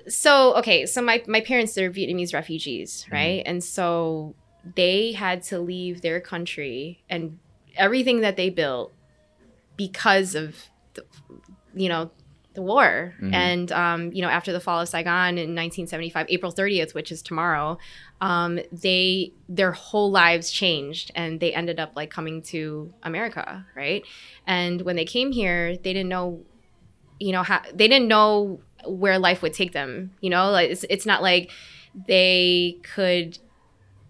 so 0.07 0.55
okay, 0.55 0.85
so 0.85 1.01
my 1.01 1.23
my 1.27 1.41
parents 1.41 1.73
they're 1.73 1.91
Vietnamese 1.91 2.33
refugees, 2.33 3.05
right? 3.11 3.43
And 3.45 3.63
so 3.63 4.35
they 4.75 5.11
had 5.11 5.43
to 5.43 5.59
leave 5.59 6.01
their 6.01 6.19
country 6.19 7.03
and 7.09 7.39
everything 7.75 8.21
that 8.21 8.35
they 8.35 8.49
built 8.49 8.93
because 9.77 10.35
of 10.35 10.55
the, 10.93 11.05
you 11.75 11.89
know 11.89 12.11
the 12.55 12.61
war. 12.61 13.13
Mm-hmm. 13.17 13.33
And, 13.33 13.71
um, 13.71 14.11
you 14.13 14.21
know, 14.21 14.29
after 14.29 14.51
the 14.51 14.59
fall 14.59 14.81
of 14.81 14.89
Saigon 14.89 15.37
in 15.37 15.55
1975, 15.55 16.27
April 16.29 16.51
30th, 16.51 16.93
which 16.93 17.11
is 17.11 17.21
tomorrow, 17.21 17.77
um, 18.21 18.59
they, 18.71 19.33
their 19.47 19.71
whole 19.71 20.09
lives 20.11 20.51
changed 20.51 21.11
and 21.15 21.39
they 21.39 21.53
ended 21.53 21.79
up 21.79 21.91
like 21.95 22.09
coming 22.09 22.41
to 22.43 22.93
America, 23.03 23.65
right? 23.75 24.03
And 24.47 24.81
when 24.81 24.95
they 24.95 25.05
came 25.05 25.31
here, 25.31 25.77
they 25.77 25.93
didn't 25.93 26.09
know, 26.09 26.41
you 27.19 27.31
know, 27.31 27.43
how, 27.43 27.61
they 27.73 27.87
didn't 27.87 28.07
know 28.07 28.61
where 28.85 29.19
life 29.19 29.41
would 29.41 29.53
take 29.53 29.73
them, 29.73 30.11
you 30.21 30.29
know, 30.29 30.49
like 30.51 30.71
it's, 30.71 30.85
it's 30.89 31.05
not 31.05 31.21
like 31.21 31.51
they 32.07 32.77
could 32.83 33.37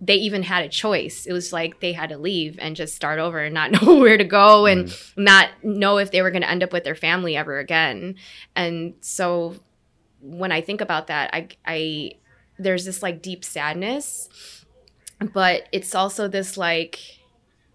they 0.01 0.15
even 0.15 0.43
had 0.43 0.65
a 0.65 0.69
choice. 0.69 1.25
It 1.25 1.33
was 1.33 1.53
like 1.53 1.79
they 1.79 1.93
had 1.93 2.09
to 2.09 2.17
leave 2.17 2.57
and 2.59 2.75
just 2.75 2.95
start 2.95 3.19
over 3.19 3.39
and 3.39 3.53
not 3.53 3.71
know 3.81 3.95
where 3.95 4.17
to 4.17 4.23
go 4.23 4.65
and 4.65 4.87
mm. 4.87 5.17
not 5.17 5.49
know 5.63 5.97
if 5.97 6.11
they 6.11 6.21
were 6.21 6.31
going 6.31 6.41
to 6.41 6.49
end 6.49 6.63
up 6.63 6.73
with 6.73 6.83
their 6.83 6.95
family 6.95 7.35
ever 7.35 7.59
again. 7.59 8.15
And 8.55 8.95
so 9.01 9.55
when 10.21 10.51
I 10.51 10.61
think 10.61 10.81
about 10.81 11.07
that, 11.07 11.29
I, 11.33 11.47
I, 11.65 12.11
there's 12.57 12.85
this 12.85 13.01
like 13.01 13.21
deep 13.21 13.45
sadness, 13.45 14.65
but 15.33 15.67
it's 15.71 15.95
also 15.95 16.27
this 16.27 16.57
like 16.57 16.99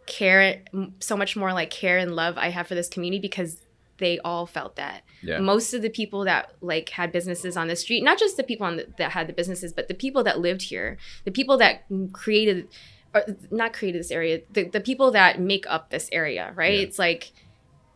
care, 0.07 0.63
so 0.99 1.17
much 1.17 1.37
more 1.37 1.53
like 1.53 1.71
care 1.71 1.99
and 1.99 2.15
love 2.15 2.37
I 2.37 2.51
have 2.51 2.67
for 2.67 2.75
this 2.75 2.89
community 2.89 3.21
because 3.21 3.61
they 4.01 4.19
all 4.21 4.47
felt 4.47 4.77
that. 4.77 5.03
Yeah. 5.23 5.39
Most 5.39 5.73
of 5.73 5.83
the 5.83 5.91
people 5.91 6.25
that 6.25 6.53
like 6.61 6.89
had 6.89 7.13
businesses 7.13 7.57
on 7.57 7.69
the 7.69 7.77
street, 7.77 8.03
not 8.03 8.19
just 8.19 8.37
the 8.37 8.43
people 8.43 8.67
on 8.67 8.77
the, 8.77 8.87
that 8.99 9.13
had 9.13 9.29
the 9.29 9.33
businesses, 9.33 9.73
but 9.73 9.87
the 9.87 9.95
people 9.95 10.25
that 10.25 10.41
lived 10.41 10.63
here, 10.63 10.99
the 11.25 11.31
people 11.31 11.57
that 11.59 11.85
created, 12.13 12.69
or 13.15 13.25
not 13.51 13.73
created 13.73 14.01
this 14.01 14.11
area, 14.11 14.41
the, 14.53 14.65
the 14.65 14.81
people 14.81 15.13
that 15.13 15.41
make 15.41 15.65
up 15.69 15.91
this 15.91 16.09
area, 16.11 16.53
right? 16.57 16.75
Yeah. 16.75 16.81
It's 16.81 16.99
like 16.99 17.33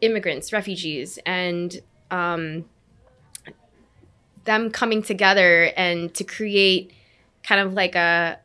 immigrants, 0.01 0.53
refugees, 0.53 1.19
and 1.27 1.81
um, 2.11 2.67
them 4.45 4.71
coming 4.71 5.03
together 5.03 5.73
and 5.77 6.15
to 6.15 6.25
create 6.25 6.93
kind 7.43 7.61
of 7.61 7.73
like 7.73 7.95
a 7.95 8.39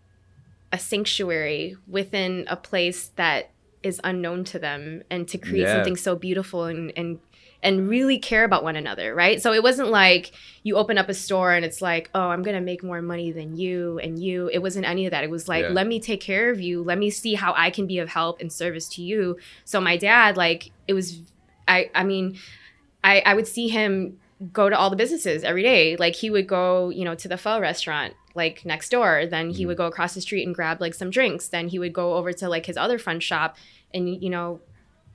a 0.72 0.78
sanctuary 0.78 1.76
within 1.88 2.46
a 2.48 2.56
place 2.56 3.08
that 3.16 3.50
is 3.82 4.00
unknown 4.04 4.44
to 4.44 4.60
them 4.60 5.02
and 5.10 5.28
to 5.28 5.38
create 5.38 5.64
yeah. 5.64 5.76
something 5.76 5.96
so 5.96 6.16
beautiful 6.16 6.66
and, 6.66 6.92
and 6.96 7.20
and 7.62 7.90
really 7.90 8.18
care 8.18 8.44
about 8.44 8.64
one 8.64 8.76
another, 8.76 9.14
right? 9.14 9.42
So 9.42 9.54
it 9.54 9.62
wasn't 9.62 9.90
like 9.90 10.32
you 10.64 10.78
open 10.78 10.98
up 10.98 11.10
a 11.10 11.14
store 11.14 11.54
and 11.54 11.66
it's 11.66 11.82
like, 11.82 12.10
oh, 12.16 12.30
I'm 12.30 12.42
gonna 12.42 12.62
make 12.62 12.84
more 12.84 13.02
money 13.02 13.32
than 13.32 13.58
you 13.58 14.00
and 14.00 14.18
you. 14.18 14.50
It 14.54 14.60
wasn't 14.60 14.86
any 14.86 15.06
of 15.06 15.12
that. 15.12 15.24
It 15.24 15.30
was 15.30 15.48
like, 15.48 15.64
yeah. 15.64 15.70
let 15.70 15.88
me 15.88 16.00
take 16.00 16.22
care 16.22 16.50
of 16.52 16.62
you. 16.62 16.84
Let 16.84 16.98
me 16.98 17.10
see 17.10 17.34
how 17.34 17.54
I 17.58 17.70
can 17.70 17.86
be 17.86 18.00
of 18.00 18.10
help 18.10 18.40
and 18.40 18.52
service 18.52 18.88
to 18.90 19.02
you. 19.02 19.38
So 19.66 19.82
my 19.82 19.98
dad, 19.98 20.38
like, 20.38 20.72
it 20.88 20.94
was, 20.94 21.22
I, 21.68 21.90
I 21.94 22.04
mean, 22.04 22.38
I, 23.04 23.22
I 23.26 23.34
would 23.34 23.48
see 23.48 23.68
him 23.68 24.20
go 24.54 24.70
to 24.70 24.78
all 24.78 24.90
the 24.90 24.96
businesses 24.96 25.44
every 25.44 25.64
day. 25.64 25.98
Like 25.98 26.16
he 26.16 26.30
would 26.30 26.48
go, 26.48 26.90
you 26.90 27.04
know, 27.04 27.16
to 27.16 27.28
the 27.28 27.38
pho 27.38 27.60
restaurant 27.60 28.14
like 28.36 28.66
next 28.66 28.90
door. 28.90 29.26
Then 29.30 29.50
he 29.50 29.64
mm. 29.64 29.68
would 29.68 29.78
go 29.78 29.86
across 29.86 30.14
the 30.14 30.22
street 30.22 30.46
and 30.46 30.56
grab 30.56 30.80
like 30.80 30.94
some 30.94 31.10
drinks. 31.10 31.50
Then 31.50 31.68
he 31.68 31.80
would 31.80 31.94
go 31.94 32.16
over 32.16 32.32
to 32.34 32.48
like 32.48 32.66
his 32.66 32.78
other 32.78 32.98
friend's 32.98 33.24
shop 33.24 33.58
and 33.94 34.22
you 34.22 34.30
know 34.30 34.62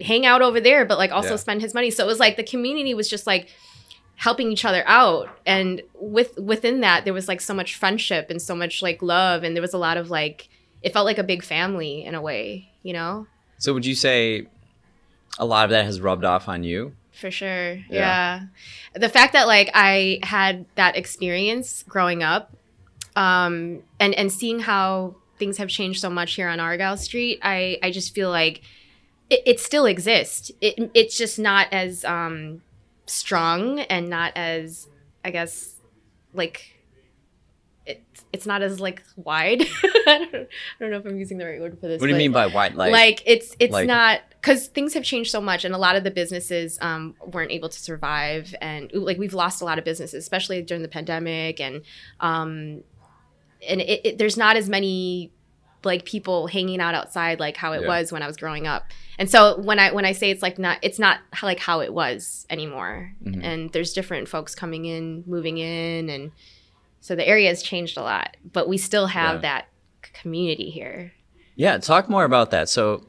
hang 0.01 0.27
out 0.27 0.43
over 0.43 0.61
there, 0.61 0.85
but 0.85 0.99
like 0.99 1.13
also 1.13 1.31
yeah. 1.31 1.37
spend 1.37 1.61
his 1.61 1.75
money. 1.75 1.91
So 1.91 2.05
it 2.05 2.07
was 2.07 2.21
like 2.21 2.37
the 2.37 2.45
community 2.45 2.95
was 2.95 3.09
just 3.09 3.27
like 3.27 3.49
helping 4.17 4.53
each 4.53 4.65
other 4.65 4.85
out 4.87 5.29
and 5.45 5.83
with 5.95 6.39
within 6.39 6.81
that 6.81 7.05
there 7.05 7.13
was 7.13 7.27
like 7.27 7.41
so 7.41 7.53
much 7.53 7.75
friendship 7.75 8.31
and 8.31 8.41
so 8.41 8.55
much 8.55 8.81
like 8.81 9.03
love 9.03 9.43
and 9.43 9.57
there 9.57 9.63
was 9.63 9.75
a 9.75 9.79
lot 9.79 9.97
of 9.97 10.11
like 10.11 10.49
it 10.83 10.93
felt 10.93 11.05
like 11.05 11.19
a 11.19 11.25
big 11.25 11.43
family 11.43 12.05
in 12.05 12.15
a 12.15 12.23
way 12.23 12.71
you 12.83 12.93
know 12.93 13.27
so 13.59 13.75
would 13.75 13.85
you 13.85 13.95
say 13.95 14.47
a 15.39 15.45
lot 15.45 15.65
of 15.65 15.71
that 15.71 15.85
has 15.85 16.01
rubbed 16.01 16.25
off 16.25 16.49
on 16.49 16.63
you 16.63 16.95
for 17.13 17.31
sure 17.31 17.75
yeah. 17.75 17.83
yeah. 17.91 18.41
the 18.95 19.09
fact 19.09 19.33
that 19.33 19.47
like 19.47 19.69
i 19.75 20.21
had 20.23 20.65
that 20.77 20.97
experience 20.97 21.83
growing 21.89 22.23
up 22.23 22.57
um 23.17 23.83
and 23.99 24.15
and 24.15 24.31
seeing 24.31 24.61
how 24.61 25.15
things 25.39 25.59
have 25.59 25.69
changed 25.69 26.01
so 26.01 26.09
much 26.09 26.35
here 26.35 26.49
on 26.49 26.61
argyle 26.61 26.97
street 26.97 27.41
i 27.43 27.79
i 27.83 27.91
just 27.91 28.15
feel 28.15 28.31
like 28.31 28.63
it, 29.31 29.43
it 29.47 29.61
still 29.61 29.87
exists. 29.87 30.51
It, 30.61 30.91
it's 30.95 31.17
just 31.17 31.39
not 31.39 31.69
as 31.73 32.05
um, 32.05 32.63
strong 33.07 33.81
and 33.81 34.09
not 34.09 34.33
as, 34.37 34.89
I 35.25 35.31
guess, 35.31 35.77
like 36.33 36.75
it's 37.87 38.25
it's 38.33 38.47
not 38.47 38.63
as 38.63 38.81
like 38.81 39.03
wide. 39.17 39.63
I, 39.85 40.29
don't, 40.31 40.35
I, 40.35 40.47
don't, 40.81 40.91
know 40.91 40.99
if 40.99 41.07
I'm 41.07 41.19
using 41.19 41.39
the 41.39 41.47
right 41.47 41.61
word 41.61 41.79
for 41.79 41.87
this. 41.87 42.01
What 42.01 42.07
do 42.07 42.13
you 42.13 42.19
mean 42.19 42.33
by 42.33 42.47
wide? 42.47 42.75
Like, 42.75 42.93
like 42.93 43.23
it's 43.27 43.55
it's 43.59 43.73
like, 43.73 43.87
not 43.87 44.21
because 44.41 44.69
things 44.69 44.95
have 44.95 45.05
changed 45.05 45.31
so 45.31 45.41
much, 45.41 45.65
and 45.65 45.75
a 45.75 45.79
lot 45.79 45.97
of 45.97 46.05
the 46.05 46.11
businesses 46.11 46.79
um, 46.81 47.15
weren't 47.27 47.51
able 47.51 47.69
to 47.69 47.79
survive, 47.79 48.55
and 48.61 48.91
like 48.93 49.19
we've 49.19 49.35
lost 49.35 49.61
a 49.61 49.65
lot 49.65 49.79
of 49.79 49.85
businesses, 49.85 50.23
especially 50.23 50.63
during 50.63 50.83
the 50.83 50.89
pandemic, 50.89 51.61
and 51.61 51.83
um, 52.21 52.83
and 53.69 53.81
it, 53.81 54.01
it, 54.05 54.19
there's 54.19 54.37
not 54.37 54.57
as 54.57 54.69
many 54.69 55.31
like 55.85 56.07
people 56.07 56.47
hanging 56.47 56.81
out 56.81 56.95
outside 56.95 57.39
like 57.39 57.57
how 57.57 57.73
it 57.73 57.83
yeah. 57.83 57.89
was 57.89 58.11
when 58.13 58.23
I 58.23 58.27
was 58.27 58.37
growing 58.37 58.67
up. 58.67 58.85
And 59.19 59.31
so 59.31 59.61
when 59.61 59.79
I 59.79 59.93
when 59.93 60.05
I 60.05 60.13
say 60.13 60.31
it's 60.31 60.43
like 60.43 60.59
not 60.59 60.79
it's 60.83 60.99
not 60.99 61.21
like 61.43 61.61
how 61.61 61.81
it 61.81 61.93
was 61.93 62.47
anymore. 62.51 63.13
Mm-hmm. 63.25 63.43
And 63.43 63.73
there's 63.73 63.93
different 63.93 64.29
folks 64.29 64.55
coming 64.55 64.85
in, 64.85 65.25
moving 65.27 65.59
in 65.59 66.09
and 66.09 66.33
so 67.01 67.15
the 67.15 67.27
area 67.29 67.51
has 67.51 67.63
changed 67.63 67.99
a 67.99 68.03
lot, 68.03 68.37
but 68.51 68.67
we 68.67 68.79
still 68.79 69.09
have 69.09 69.37
yeah. 69.37 69.41
that 69.43 69.69
community 70.15 70.71
here. 70.71 71.13
Yeah, 71.55 71.77
talk 71.77 72.09
more 72.09 72.25
about 72.25 72.51
that. 72.53 72.71
So 72.71 73.05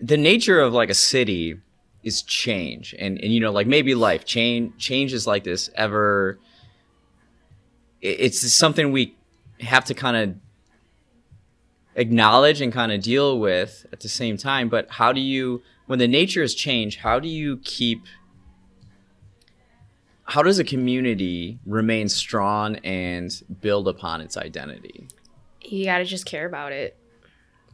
the 0.00 0.16
nature 0.16 0.60
of 0.60 0.72
like 0.72 0.88
a 0.88 0.94
city 0.94 1.60
is 2.02 2.22
change 2.22 2.94
and 2.98 3.18
and 3.20 3.32
you 3.32 3.40
know 3.40 3.52
like 3.52 3.66
maybe 3.66 3.94
life 3.94 4.24
change 4.24 4.76
change 4.76 5.12
is 5.12 5.26
like 5.26 5.44
this 5.44 5.70
ever 5.76 6.38
it's 8.00 8.52
something 8.52 8.90
we 8.90 9.16
have 9.60 9.84
to 9.84 9.94
kind 9.94 10.16
of 10.16 10.34
acknowledge 11.94 12.60
and 12.60 12.72
kind 12.72 12.92
of 12.92 13.02
deal 13.02 13.38
with 13.38 13.86
at 13.92 14.00
the 14.00 14.08
same 14.08 14.36
time. 14.36 14.68
But 14.68 14.90
how 14.90 15.12
do 15.12 15.20
you, 15.20 15.62
when 15.86 15.98
the 15.98 16.08
nature 16.08 16.40
has 16.40 16.54
changed, 16.54 17.00
how 17.00 17.18
do 17.20 17.28
you 17.28 17.58
keep, 17.58 18.04
how 20.24 20.42
does 20.42 20.58
a 20.58 20.64
community 20.64 21.58
remain 21.66 22.08
strong 22.08 22.76
and 22.76 23.30
build 23.60 23.88
upon 23.88 24.20
its 24.20 24.36
identity? 24.36 25.08
You 25.60 25.84
got 25.84 25.98
to 25.98 26.04
just 26.04 26.26
care 26.26 26.46
about 26.46 26.72
it. 26.72 26.96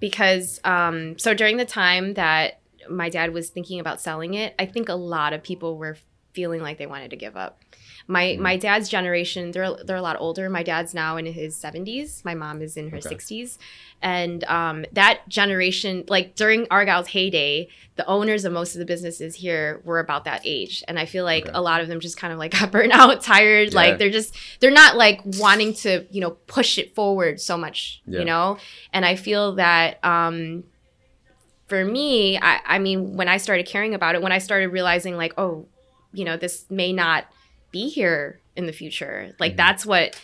Because, 0.00 0.60
um, 0.64 1.18
so 1.18 1.34
during 1.34 1.56
the 1.56 1.64
time 1.64 2.14
that 2.14 2.60
my 2.88 3.08
dad 3.08 3.32
was 3.32 3.50
thinking 3.50 3.80
about 3.80 4.00
selling 4.00 4.34
it, 4.34 4.54
I 4.58 4.66
think 4.66 4.88
a 4.88 4.94
lot 4.94 5.32
of 5.32 5.42
people 5.42 5.76
were 5.76 5.96
feeling 6.32 6.60
like 6.60 6.78
they 6.78 6.86
wanted 6.86 7.10
to 7.10 7.16
give 7.16 7.36
up. 7.36 7.62
My 8.10 8.24
mm. 8.24 8.38
my 8.38 8.56
dad's 8.56 8.88
generation, 8.88 9.52
they're 9.52 9.76
they're 9.84 9.96
a 9.96 10.02
lot 10.02 10.16
older. 10.18 10.48
My 10.48 10.62
dad's 10.62 10.94
now 10.94 11.18
in 11.18 11.26
his 11.26 11.54
70s. 11.54 12.24
My 12.24 12.34
mom 12.34 12.62
is 12.62 12.76
in 12.76 12.88
her 12.88 12.96
okay. 12.96 13.14
60s. 13.14 13.58
And 14.00 14.44
um, 14.44 14.86
that 14.92 15.28
generation, 15.28 16.04
like 16.08 16.34
during 16.34 16.66
Argyle's 16.70 17.08
heyday, 17.08 17.68
the 17.96 18.06
owners 18.06 18.44
of 18.44 18.52
most 18.52 18.74
of 18.74 18.78
the 18.78 18.86
businesses 18.86 19.34
here 19.34 19.82
were 19.84 19.98
about 19.98 20.24
that 20.24 20.40
age. 20.44 20.82
And 20.88 20.98
I 20.98 21.04
feel 21.04 21.24
like 21.24 21.44
okay. 21.44 21.52
a 21.54 21.60
lot 21.60 21.80
of 21.82 21.88
them 21.88 22.00
just 22.00 22.16
kind 22.16 22.32
of 22.32 22.38
like 22.38 22.52
got 22.58 22.70
burnt 22.70 22.92
out, 22.92 23.22
tired. 23.22 23.70
Yeah. 23.70 23.76
Like 23.76 23.98
they're 23.98 24.10
just, 24.10 24.34
they're 24.60 24.70
not 24.70 24.96
like 24.96 25.20
wanting 25.24 25.74
to, 25.74 26.06
you 26.10 26.20
know, 26.20 26.30
push 26.30 26.78
it 26.78 26.94
forward 26.94 27.40
so 27.40 27.58
much, 27.58 28.02
yeah. 28.06 28.20
you 28.20 28.24
know? 28.24 28.56
And 28.92 29.04
I 29.04 29.16
feel 29.16 29.56
that, 29.56 30.02
um, 30.04 30.64
for 31.66 31.84
me, 31.84 32.38
I, 32.38 32.60
I 32.64 32.78
mean, 32.78 33.16
when 33.16 33.28
I 33.28 33.36
started 33.36 33.66
caring 33.66 33.92
about 33.92 34.14
it, 34.14 34.22
when 34.22 34.32
I 34.32 34.38
started 34.38 34.68
realizing 34.68 35.16
like, 35.16 35.34
oh, 35.36 35.66
you 36.14 36.24
know, 36.24 36.38
this 36.38 36.64
may 36.70 36.92
not 36.94 37.26
be 37.70 37.88
here 37.88 38.40
in 38.56 38.66
the 38.66 38.72
future. 38.72 39.34
Like 39.38 39.52
mm-hmm. 39.52 39.56
that's 39.56 39.86
what 39.86 40.20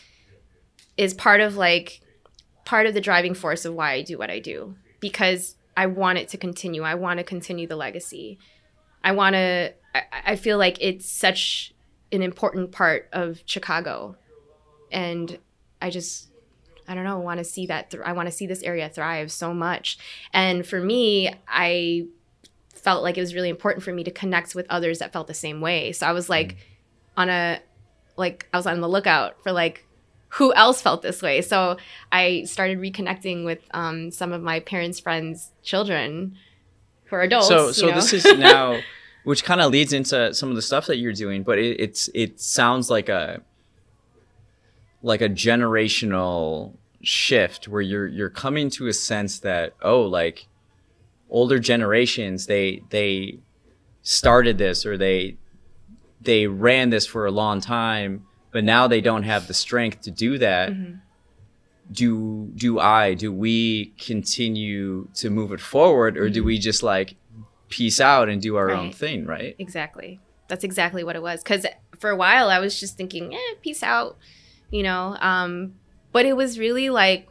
is 0.97 1.15
part 1.15 1.41
of 1.41 1.57
like 1.57 2.01
part 2.65 2.87
of 2.87 2.95
the 2.95 3.01
driving 3.01 3.35
force 3.35 3.65
of 3.65 3.75
why 3.75 3.93
I 3.93 4.03
do 4.03 4.19
what 4.19 4.31
I 4.31 4.39
do 4.39 4.77
because 5.01 5.57
I 5.77 5.87
want 5.87 6.19
it 6.19 6.29
to 6.29 6.39
continue. 6.39 6.83
I 6.83 6.95
want 6.95 7.19
to 7.19 7.25
continue 7.25 7.67
the 7.67 7.77
legacy. 7.77 8.39
I 9.03 9.13
want 9.13 9.35
to, 9.35 9.75
I, 9.95 10.03
I 10.27 10.37
feel 10.37 10.57
like 10.57 10.79
it's 10.81 11.09
such 11.11 11.75
an 12.13 12.23
important 12.23 12.73
part 12.73 13.09
of 13.13 13.43
Chicago. 13.45 14.17
And 14.91 15.39
I 15.83 15.91
just, 15.91 16.29
I 16.87 16.95
don't 16.95 17.05
know, 17.05 17.19
want 17.19 17.39
to 17.39 17.45
see 17.45 17.67
that, 17.67 17.91
th- 17.91 18.03
I 18.05 18.13
want 18.13 18.29
to 18.29 18.33
see 18.33 18.47
this 18.47 18.63
area 18.63 18.89
thrive 18.89 19.33
so 19.33 19.53
much. 19.53 19.99
And 20.33 20.67
for 20.67 20.81
me, 20.81 21.35
I 21.49 22.07
felt 22.75 23.03
like 23.03 23.19
it 23.19 23.21
was 23.21 23.35
really 23.35 23.49
important 23.49 23.83
for 23.83 23.93
me 23.93 24.05
to 24.05 24.11
connect 24.11 24.55
with 24.55 24.67
others 24.71 25.01
that 25.01 25.13
felt 25.13 25.27
the 25.27 25.35
same 25.35 25.61
way. 25.61 25.93
So 25.93 26.07
I 26.07 26.13
was 26.13 26.29
like 26.29 26.55
mm. 26.55 26.57
On 27.17 27.29
a, 27.29 27.61
like, 28.17 28.49
I 28.53 28.57
was 28.57 28.67
on 28.67 28.81
the 28.81 28.89
lookout 28.89 29.43
for 29.43 29.53
like 29.53 29.87
who 30.35 30.53
else 30.55 30.83
felt 30.83 31.03
this 31.03 31.23
way. 31.23 31.41
So 31.43 31.77
I 32.11 32.43
started 32.45 32.79
reconnecting 32.79 33.45
with 33.45 33.61
um, 33.73 34.11
some 34.11 34.33
of 34.33 34.43
my 34.43 34.61
parents' 34.61 34.99
friends' 34.99 35.53
children 35.63 36.37
who 37.05 37.17
are 37.17 37.23
adults. 37.23 37.47
So, 37.47 37.71
so 37.71 37.93
this 37.93 38.13
is 38.13 38.25
now, 38.39 38.81
which 39.23 39.45
kind 39.45 39.61
of 39.61 39.71
leads 39.71 39.93
into 39.93 40.35
some 40.35 40.49
of 40.49 40.57
the 40.57 40.63
stuff 40.63 40.87
that 40.87 40.97
you're 40.97 41.13
doing, 41.13 41.45
but 41.45 41.59
it, 41.59 41.79
it's 41.79 42.11
it 42.15 42.41
sounds 42.41 42.91
like 42.91 43.09
a 43.09 43.43
like 45.03 45.21
a 45.21 45.29
generational 45.29 46.73
shift 47.03 47.69
where 47.69 47.83
you're 47.83 48.09
you're 48.09 48.31
coming 48.31 48.71
to 48.71 48.89
a 48.89 48.93
sense 48.93 49.39
that 49.41 49.75
oh 49.83 50.01
like 50.01 50.49
older 51.29 51.59
generations 51.59 52.47
they 52.47 52.83
they 52.89 53.39
started 54.03 54.57
this 54.57 54.87
or 54.87 54.97
they 54.97 55.37
they 56.25 56.47
ran 56.47 56.91
this 56.91 57.07
for 57.07 57.27
a 57.27 57.31
long 57.31 57.61
time, 57.61 58.27
but 58.51 58.65
now 58.65 58.87
they 58.87 59.01
don't 59.01 59.23
have 59.25 59.47
the 59.47 59.55
strength 59.55 60.03
to 60.03 60.11
do 60.11 60.39
that. 60.39 60.71
Mm-hmm. 60.73 60.95
Do 61.93 62.51
do 62.55 62.79
I 62.79 63.15
do 63.15 63.31
we 63.31 63.93
continue 63.99 65.09
to 65.17 65.29
move 65.29 65.53
it 65.53 65.61
forward, 65.61 66.17
or 66.17 66.31
do 66.31 66.43
we 66.43 66.59
just 66.59 66.83
like 66.83 67.17
peace 67.69 68.01
out 68.01 68.29
and 68.29 68.41
do 68.41 68.57
our 68.57 68.71
own 68.71 68.89
Mm-hmm. 68.89 68.97
Thing? 68.97 69.27
Right. 69.27 69.55
Exactly. 69.59 70.21
That's 70.49 70.65
exactly 70.65 71.05
what 71.05 71.15
it 71.17 71.23
was. 71.23 71.43
Because 71.43 71.67
for 71.99 72.11
a 72.11 72.17
while 72.17 72.49
I 72.49 72.59
was 72.59 72.79
just 72.81 72.97
thinking, 72.97 73.35
eh, 73.35 73.55
peace 73.61 73.83
out, 73.83 74.17
you 74.71 74.83
know. 74.83 75.17
Um, 75.21 75.75
but 76.13 76.25
it 76.25 76.37
was 76.37 76.59
really 76.59 76.89
like 76.89 77.29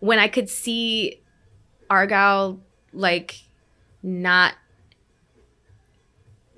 when 0.00 0.18
I 0.18 0.28
could 0.28 0.50
see 0.50 1.22
Argyle 1.88 2.60
like 2.92 3.42
not 4.02 4.54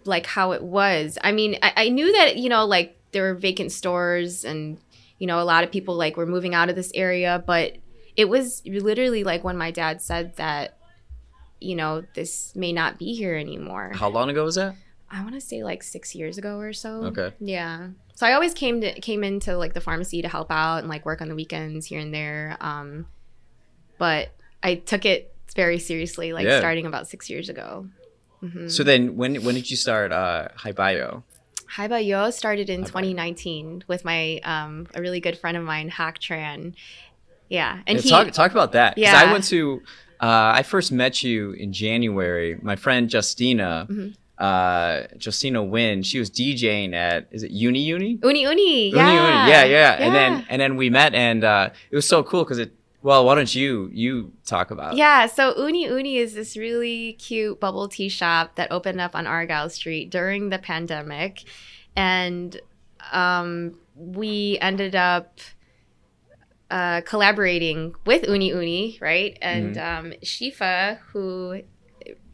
like 0.04 0.26
how 0.26 0.52
it 0.52 0.62
was. 0.62 1.18
I 1.22 1.32
mean, 1.32 1.58
I, 1.62 1.72
I 1.76 1.88
knew 1.88 2.12
that 2.12 2.36
you 2.36 2.48
know 2.48 2.64
like 2.66 2.96
there 3.12 3.22
were 3.24 3.34
vacant 3.34 3.72
stores 3.72 4.44
and 4.44 4.78
you 5.18 5.26
know 5.26 5.40
a 5.40 5.44
lot 5.44 5.64
of 5.64 5.70
people 5.70 5.96
like 5.96 6.16
were 6.16 6.26
moving 6.26 6.54
out 6.54 6.68
of 6.68 6.76
this 6.76 6.92
area, 6.94 7.42
but 7.46 7.76
it 8.16 8.28
was 8.28 8.62
literally 8.66 9.24
like 9.24 9.44
when 9.44 9.56
my 9.56 9.70
dad 9.70 10.00
said 10.02 10.36
that 10.36 10.76
you 11.60 11.76
know 11.76 12.02
this 12.14 12.54
may 12.56 12.72
not 12.72 12.98
be 12.98 13.14
here 13.14 13.34
anymore. 13.34 13.92
How 13.94 14.08
long 14.08 14.30
ago 14.30 14.44
was 14.44 14.54
that? 14.56 14.74
I 15.10 15.22
want 15.22 15.34
to 15.34 15.40
say 15.40 15.64
like 15.64 15.82
six 15.82 16.14
years 16.14 16.38
ago 16.38 16.58
or 16.58 16.72
so. 16.72 17.04
Okay. 17.06 17.32
Yeah. 17.40 17.88
So 18.14 18.26
I 18.26 18.34
always 18.34 18.54
came 18.54 18.80
to 18.82 19.00
came 19.00 19.24
into 19.24 19.56
like 19.56 19.74
the 19.74 19.80
pharmacy 19.80 20.22
to 20.22 20.28
help 20.28 20.50
out 20.50 20.78
and 20.78 20.88
like 20.88 21.04
work 21.04 21.20
on 21.20 21.28
the 21.28 21.34
weekends 21.34 21.86
here 21.86 21.98
and 21.98 22.14
there. 22.14 22.56
Um, 22.60 23.06
but 23.98 24.30
I 24.62 24.76
took 24.76 25.04
it 25.04 25.34
very 25.56 25.78
seriously, 25.78 26.32
like 26.32 26.46
Yeah. 26.46 26.58
starting 26.60 26.86
about 26.86 27.08
six 27.08 27.28
years 27.28 27.48
ago. 27.48 27.86
Mm-hmm. 28.42 28.68
So 28.68 28.82
then, 28.84 29.16
when 29.16 29.36
when 29.44 29.54
did 29.54 29.70
you 29.70 29.76
start 29.76 30.12
uh, 30.12 30.48
Hai 30.56 30.72
Bayo? 30.72 31.24
Hi 31.76 31.86
Yo 31.98 32.30
started 32.30 32.68
in 32.68 32.80
Hi 32.80 32.86
2019 32.86 33.84
with 33.86 34.04
my 34.04 34.38
um, 34.44 34.86
a 34.94 35.00
really 35.00 35.20
good 35.20 35.38
friend 35.38 35.56
of 35.56 35.62
mine, 35.64 35.88
Hak 35.88 36.18
Tran. 36.18 36.74
Yeah, 37.48 37.80
and 37.86 37.96
Yeah, 37.98 38.02
he 38.02 38.10
talk 38.10 38.30
talk 38.32 38.50
about 38.52 38.72
that. 38.72 38.96
Yeah. 38.98 39.16
I 39.18 39.32
went 39.32 39.44
to. 39.44 39.82
Uh, 40.20 40.52
I 40.56 40.62
first 40.62 40.92
met 40.92 41.22
you 41.22 41.52
in 41.52 41.72
January. 41.72 42.58
My 42.60 42.76
friend 42.76 43.10
Justina, 43.12 43.86
Mhm. 43.88 44.14
uh, 44.38 45.02
Justina 45.18 45.62
Win, 45.64 46.02
she 46.02 46.18
was 46.18 46.30
DJing 46.30 46.92
at 46.94 47.28
is 47.30 47.42
it 47.42 47.50
Uni 47.50 47.80
Uni? 47.80 48.18
Uni 48.22 48.42
Uni, 48.42 48.88
Uni 48.88 48.96
yeah, 48.96 49.12
Uni, 49.12 49.50
yeah, 49.50 49.64
yeah. 49.64 49.92
And 50.04 50.14
then 50.14 50.32
Yeah. 50.32 50.44
and 50.50 50.60
then 50.60 50.76
we 50.76 50.90
met, 50.90 51.14
and 51.14 51.42
uh, 51.44 51.70
it 51.90 51.96
was 51.96 52.06
so 52.06 52.22
cool 52.22 52.44
because 52.44 52.58
it. 52.58 52.72
Well, 53.02 53.24
why 53.24 53.34
don't 53.34 53.54
you 53.54 53.90
you 53.92 54.32
talk 54.44 54.70
about? 54.70 54.92
it? 54.92 54.98
Yeah, 54.98 55.26
so 55.26 55.56
Uni 55.56 55.84
Uni 55.84 56.18
is 56.18 56.34
this 56.34 56.56
really 56.56 57.14
cute 57.14 57.58
bubble 57.58 57.88
tea 57.88 58.08
shop 58.08 58.56
that 58.56 58.70
opened 58.70 59.00
up 59.00 59.14
on 59.14 59.26
Argyle 59.26 59.70
Street 59.70 60.10
during 60.10 60.50
the 60.50 60.58
pandemic. 60.58 61.44
And 61.96 62.60
um, 63.12 63.78
we 63.94 64.58
ended 64.60 64.94
up 64.94 65.40
uh, 66.70 67.00
collaborating 67.02 67.94
with 68.04 68.28
Uni 68.28 68.48
Uni, 68.48 68.98
right? 69.00 69.36
And 69.40 69.78
um, 69.78 70.12
Shifa, 70.22 70.98
who 71.12 71.62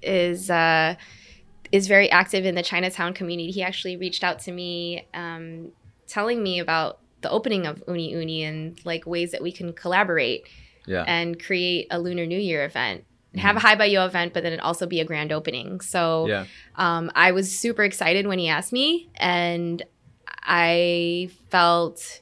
is 0.02 0.50
uh, 0.50 0.96
is 1.72 1.86
very 1.86 2.10
active 2.10 2.44
in 2.44 2.54
the 2.54 2.62
Chinatown 2.62 3.14
community, 3.14 3.50
he 3.50 3.62
actually 3.62 3.96
reached 3.96 4.24
out 4.24 4.40
to 4.40 4.52
me, 4.52 5.06
um, 5.14 5.72
telling 6.06 6.42
me 6.42 6.58
about 6.58 6.98
the 7.26 7.32
opening 7.32 7.66
of 7.66 7.82
Uni 7.88 8.12
Uni 8.12 8.44
and 8.44 8.78
like 8.84 9.04
ways 9.04 9.32
that 9.32 9.42
we 9.42 9.50
can 9.50 9.72
collaborate 9.72 10.46
yeah. 10.86 11.02
and 11.08 11.42
create 11.42 11.88
a 11.90 11.98
Lunar 11.98 12.24
New 12.24 12.38
Year 12.38 12.64
event. 12.64 13.04
And 13.32 13.40
Have 13.40 13.56
a 13.56 13.58
Hai 13.58 13.74
Bayo 13.74 14.06
event, 14.06 14.32
but 14.32 14.44
then 14.44 14.52
it 14.52 14.60
also 14.60 14.86
be 14.86 15.00
a 15.00 15.04
grand 15.04 15.32
opening. 15.32 15.80
So 15.80 16.28
yeah. 16.28 16.44
um, 16.76 17.10
I 17.16 17.32
was 17.32 17.58
super 17.58 17.82
excited 17.82 18.28
when 18.28 18.38
he 18.38 18.48
asked 18.48 18.72
me, 18.72 19.10
and 19.16 19.82
I 20.44 21.30
felt 21.50 22.20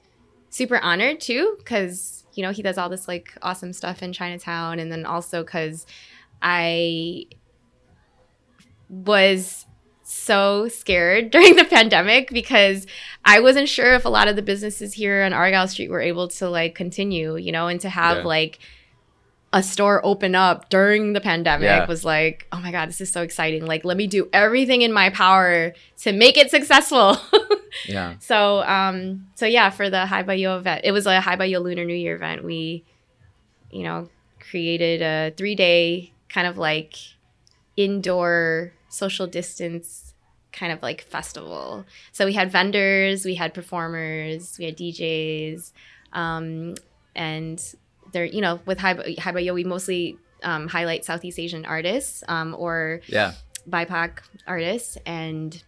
super 0.48 0.78
honored 0.78 1.20
too, 1.20 1.56
because 1.58 2.24
you 2.32 2.42
know 2.42 2.50
he 2.50 2.62
does 2.62 2.78
all 2.78 2.88
this 2.88 3.06
like 3.06 3.36
awesome 3.42 3.74
stuff 3.74 4.02
in 4.02 4.14
Chinatown, 4.14 4.78
and 4.78 4.90
then 4.90 5.04
also 5.04 5.44
because 5.44 5.84
I 6.40 7.26
was 8.88 9.66
so 10.04 10.68
scared 10.68 11.30
during 11.32 11.56
the 11.56 11.64
pandemic 11.64 12.30
because 12.30 12.86
I 13.24 13.40
wasn't 13.40 13.68
sure 13.68 13.94
if 13.94 14.04
a 14.04 14.08
lot 14.10 14.28
of 14.28 14.36
the 14.36 14.42
businesses 14.42 14.92
here 14.94 15.22
on 15.22 15.32
Argyle 15.32 15.66
Street 15.68 15.90
were 15.90 16.00
able 16.00 16.28
to 16.28 16.48
like 16.48 16.74
continue, 16.74 17.36
you 17.36 17.52
know, 17.52 17.66
and 17.68 17.80
to 17.80 17.88
have 17.88 18.18
Yeah. 18.18 18.24
like 18.24 18.58
a 19.52 19.62
store 19.62 20.04
open 20.04 20.34
up 20.34 20.68
during 20.68 21.12
the 21.12 21.20
pandemic 21.20 21.66
Yeah. 21.66 21.86
was 21.86 22.04
like, 22.04 22.46
oh 22.50 22.58
my 22.58 22.72
God, 22.72 22.88
this 22.88 23.00
is 23.00 23.12
so 23.12 23.22
exciting. 23.22 23.64
Like, 23.66 23.84
let 23.84 23.96
me 23.96 24.08
do 24.08 24.28
everything 24.32 24.82
in 24.82 24.92
my 24.92 25.10
power 25.10 25.72
to 25.98 26.12
make 26.12 26.36
it 26.36 26.50
successful. 26.50 27.16
Yeah. 27.88 28.14
so, 28.20 28.62
um, 28.62 29.26
so 29.34 29.46
yeah, 29.46 29.68
for 29.70 29.90
the 29.90 30.06
Hai 30.06 30.22
Bayo 30.22 30.56
event, 30.58 30.82
it 30.84 30.92
was 30.92 31.06
a 31.06 31.20
Hai 31.20 31.34
Bayo 31.34 31.58
Lunar 31.58 31.84
New 31.84 31.94
Year 31.94 32.14
event. 32.14 32.44
We, 32.44 32.84
you 33.72 33.82
know, 33.82 34.08
created 34.38 35.02
a 35.02 35.34
three 35.36 35.56
day 35.56 36.12
kind 36.28 36.46
of 36.46 36.56
like 36.56 36.94
indoor 37.76 38.72
social 38.94 39.26
distance 39.26 40.14
kind 40.52 40.72
of 40.72 40.80
like 40.82 41.02
festival. 41.02 41.84
So 42.12 42.24
we 42.26 42.32
had 42.32 42.50
vendors, 42.50 43.24
we 43.24 43.34
had 43.34 43.52
performers, 43.52 44.56
we 44.58 44.64
had 44.66 44.76
DJs, 44.76 45.72
um, 46.12 46.74
and 47.16 47.60
there, 48.12 48.24
you 48.24 48.40
know, 48.40 48.60
with 48.64 48.78
High, 48.78 49.16
High 49.18 49.32
we 49.52 49.64
mostly 49.64 50.16
um, 50.42 50.68
highlight 50.68 51.04
Southeast 51.04 51.38
Asian 51.38 51.64
artists 51.66 52.22
um, 52.28 52.54
or 52.58 53.00
Yeah. 53.06 53.32
BIPOC 53.68 54.18
artists, 54.46 54.98
and 55.06 55.62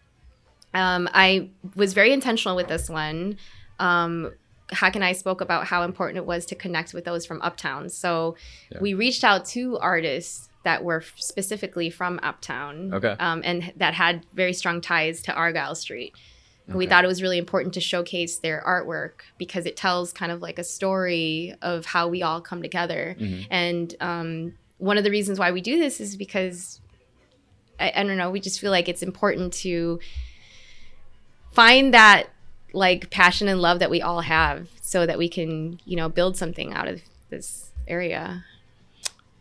um, 0.73 1.09
I 1.13 1.49
was 1.75 1.93
very 1.93 2.13
intentional 2.13 2.55
with 2.55 2.67
this 2.67 2.89
one. 2.89 3.37
Um, 3.79 4.31
Hak 4.71 4.95
and 4.95 5.03
I 5.03 5.13
spoke 5.13 5.41
about 5.41 5.65
how 5.65 5.83
important 5.83 6.17
it 6.17 6.25
was 6.25 6.45
to 6.47 6.55
connect 6.55 6.93
with 6.93 7.05
those 7.05 7.25
from 7.25 7.41
Uptown. 7.41 7.89
So 7.89 8.35
Yeah. 8.71 8.79
we 8.81 8.93
reached 8.93 9.23
out 9.23 9.45
to 9.47 9.77
artists 9.79 10.46
that 10.67 10.83
were 10.83 10.97
f- 11.01 11.13
specifically 11.17 11.89
from 11.89 12.19
Uptown, 12.21 12.93
Okay. 12.93 13.15
um, 13.19 13.41
and 13.45 13.71
that 13.77 13.93
had 13.93 14.25
very 14.33 14.51
strong 14.51 14.81
ties 14.81 15.21
to 15.23 15.33
Argyle 15.33 15.75
Street. 15.75 16.13
And 16.67 16.75
We 16.75 16.85
thought 16.87 17.05
it 17.05 17.07
was 17.07 17.21
really 17.21 17.37
important 17.37 17.73
to 17.75 17.79
showcase 17.79 18.39
their 18.39 18.61
artwork 18.67 19.21
because 19.37 19.65
it 19.65 19.77
tells 19.77 20.11
kind 20.11 20.31
of 20.33 20.41
like 20.41 20.59
a 20.59 20.65
story 20.65 21.55
of 21.61 21.85
how 21.85 22.09
we 22.09 22.21
all 22.21 22.41
come 22.41 22.61
together. 22.61 23.15
Mhm. 23.17 23.47
And 23.49 23.95
um, 24.01 24.53
one 24.77 24.97
of 24.97 25.05
the 25.05 25.11
reasons 25.11 25.39
why 25.39 25.51
we 25.51 25.61
do 25.61 25.79
this 25.79 26.01
is 26.01 26.17
because 26.17 26.81
I, 27.79 27.93
I 27.95 28.03
don't 28.03 28.17
know, 28.17 28.29
we 28.29 28.41
just 28.41 28.59
feel 28.59 28.71
like 28.71 28.89
it's 28.89 29.01
important 29.01 29.53
to 29.65 29.99
find 31.53 31.93
that 31.93 32.27
like 32.73 33.09
passion 33.09 33.47
and 33.47 33.61
love 33.61 33.79
that 33.79 33.89
we 33.89 34.01
all 34.01 34.19
have 34.21 34.67
so 34.81 35.05
that 35.05 35.17
we 35.17 35.29
can, 35.29 35.79
you 35.85 35.95
know, 35.95 36.09
build 36.09 36.35
something 36.35 36.73
out 36.73 36.89
of 36.89 37.01
this 37.29 37.71
area. 37.87 38.43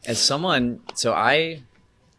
As 0.07 0.19
someone 0.19 0.81
so 0.95 1.13
i 1.13 1.61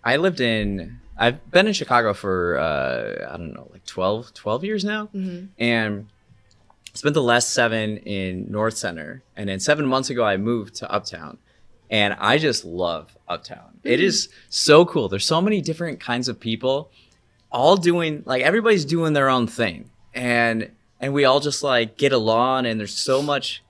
i 0.04 0.18
lived 0.18 0.40
in 0.40 1.00
i've 1.18 1.50
been 1.52 1.68
in 1.68 1.74
chicago 1.74 2.14
for 2.14 2.58
uh 2.60 3.34
i 3.34 3.38
don't 3.38 3.54
know 3.54 3.68
like 3.72 3.86
12 3.86 4.34
12 4.34 4.64
years 4.64 4.84
now. 4.84 5.10
Mhm. 5.16 5.48
and 5.58 6.08
spent 6.94 7.14
the 7.14 7.22
last 7.22 7.52
seven 7.52 7.98
in 7.98 8.52
north 8.52 8.76
center. 8.76 9.22
And 9.36 9.48
then 9.48 9.60
seven 9.60 9.86
months 9.86 10.10
ago 10.10 10.24
i 10.24 10.36
moved 10.38 10.74
to 10.76 10.92
uptown. 10.92 11.38
And 11.92 12.16
i 12.20 12.38
just 12.40 12.66
love 12.66 13.16
uptown. 13.28 13.80
It 13.84 14.00
is 14.02 14.30
so 14.50 14.84
cool. 14.84 15.08
There's 15.08 15.26
so 15.26 15.40
many 15.42 15.62
different 15.62 16.00
kinds 16.00 16.28
of 16.28 16.40
people 16.40 16.90
all 17.52 17.78
doing 17.78 18.24
like 18.26 18.42
everybody's 18.42 18.84
doing 18.84 19.14
their 19.14 19.30
own 19.30 19.46
thing. 19.48 19.90
And 20.14 20.72
and 21.00 21.14
we 21.14 21.24
all 21.24 21.40
just 21.40 21.62
like 21.64 21.98
get 21.98 22.12
along 22.14 22.66
and 22.66 22.80
there's 22.80 22.98
so 22.98 23.22
much 23.22 23.64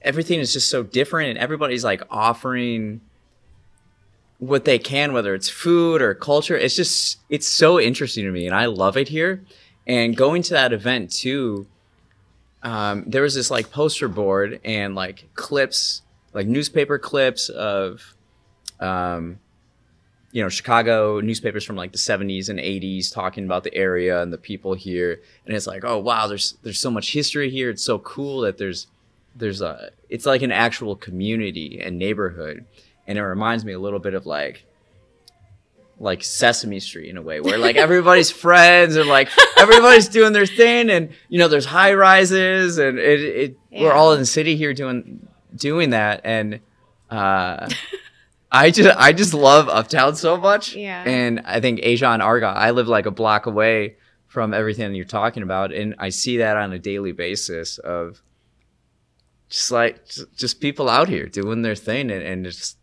everything 0.00 0.40
is 0.40 0.52
just 0.52 0.68
so 0.70 0.82
different 0.82 1.28
and 1.30 1.38
everybody's 1.38 1.84
like 1.84 2.02
offering 2.10 3.00
what 4.42 4.64
they 4.64 4.76
can 4.76 5.12
whether 5.12 5.36
it's 5.36 5.48
food 5.48 6.02
or 6.02 6.14
culture 6.14 6.56
it's 6.56 6.74
just 6.74 7.20
it's 7.28 7.46
so 7.46 7.78
interesting 7.78 8.24
to 8.24 8.32
me 8.32 8.44
and 8.44 8.56
i 8.56 8.66
love 8.66 8.96
it 8.96 9.06
here. 9.06 9.40
And 9.86 10.16
going 10.16 10.42
to 10.42 10.54
that 10.54 10.72
event 10.72 11.12
too 11.12 11.68
um, 12.64 13.04
there 13.06 13.22
was 13.22 13.36
this 13.36 13.52
like 13.52 13.70
poster 13.70 14.08
board 14.08 14.60
and 14.64 14.96
like 14.96 15.28
clips 15.34 16.02
like 16.32 16.48
newspaper 16.48 16.98
clips 16.98 17.50
of 17.50 18.16
um, 18.80 19.38
you 20.32 20.42
know 20.42 20.48
chicago 20.48 21.20
newspapers 21.20 21.64
from 21.64 21.76
like 21.76 21.92
the 21.92 21.98
70s 21.98 22.48
and 22.48 22.58
80s 22.58 23.14
talking 23.14 23.44
about 23.44 23.62
the 23.62 23.74
area 23.76 24.22
and 24.22 24.32
the 24.32 24.38
people 24.38 24.74
here. 24.74 25.20
And 25.46 25.54
it's 25.54 25.68
like 25.68 25.84
oh 25.84 25.98
wow 25.98 26.26
there's 26.26 26.56
there's 26.64 26.80
so 26.80 26.90
much 26.90 27.12
history 27.12 27.48
here. 27.48 27.70
It's 27.70 27.84
so 27.84 28.00
cool 28.00 28.40
that 28.40 28.58
there's 28.58 28.88
there's 29.36 29.60
a 29.60 29.90
it's 30.08 30.26
like 30.26 30.42
an 30.42 30.50
actual 30.50 30.96
community 30.96 31.80
and 31.80 31.96
neighborhood 31.96 32.64
and 33.06 33.18
it 33.18 33.22
reminds 33.24 33.64
me 33.64 33.72
a 33.72 33.78
little 33.78 33.98
bit 33.98 34.14
of 34.14 34.26
like 34.26 34.64
like 35.98 36.24
Sesame 36.24 36.80
Street 36.80 37.10
in 37.10 37.16
a 37.16 37.22
way, 37.22 37.40
where 37.40 37.58
like 37.58 37.76
everybody's 37.76 38.30
friends 38.44 38.96
and 38.96 39.08
like 39.08 39.28
everybody's 39.56 40.08
doing 40.08 40.32
their 40.32 40.46
thing, 40.46 40.90
and 40.90 41.10
you 41.28 41.38
know 41.38 41.48
there's 41.48 41.66
high 41.66 41.94
rises, 41.94 42.78
and 42.78 42.98
it, 42.98 43.20
it 43.20 43.56
we're 43.70 43.92
all 43.92 44.12
in 44.12 44.18
the 44.20 44.26
city 44.26 44.56
here 44.56 44.74
doing 44.74 45.26
doing 45.54 45.90
that, 45.90 46.20
and 46.24 46.60
uh, 47.10 47.68
I 48.50 48.70
just 48.70 48.96
I 48.98 49.12
just 49.12 49.32
love 49.34 49.68
Uptown 49.68 50.16
so 50.16 50.36
much, 50.36 50.74
Yeah. 50.74 51.04
and 51.06 51.40
I 51.44 51.60
think 51.60 51.80
Asia 51.82 52.08
and 52.08 52.22
Argyle, 52.22 52.54
I 52.56 52.70
live 52.72 52.88
like 52.88 53.06
a 53.06 53.10
block 53.10 53.46
away 53.46 53.96
from 54.26 54.54
everything 54.54 54.94
you're 54.94 55.04
talking 55.04 55.42
about, 55.42 55.72
and 55.72 55.94
I 55.98 56.08
see 56.08 56.38
that 56.38 56.56
on 56.56 56.72
a 56.72 56.78
daily 56.78 57.12
basis 57.12 57.78
of 57.78 58.22
just 59.50 59.70
like 59.70 60.06
just, 60.06 60.34
just 60.36 60.60
people 60.60 60.88
out 60.88 61.08
here 61.08 61.26
doing 61.26 61.60
their 61.62 61.74
thing 61.76 62.10
and, 62.10 62.22
and 62.22 62.44
just 62.46 62.78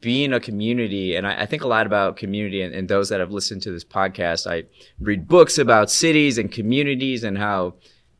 being 0.00 0.32
a 0.32 0.40
community. 0.40 1.16
And 1.16 1.26
I, 1.26 1.42
I 1.42 1.46
think 1.46 1.62
a 1.62 1.68
lot 1.68 1.86
about 1.86 2.16
community 2.16 2.62
and, 2.62 2.74
and 2.74 2.88
those 2.88 3.08
that 3.08 3.20
have 3.20 3.30
listened 3.30 3.62
to 3.62 3.70
this 3.70 3.84
podcast. 3.84 4.50
I 4.50 4.64
read 5.00 5.28
books 5.28 5.58
about 5.58 5.90
cities 5.90 6.38
and 6.38 6.50
communities 6.50 7.24
and 7.24 7.38
how 7.38 7.74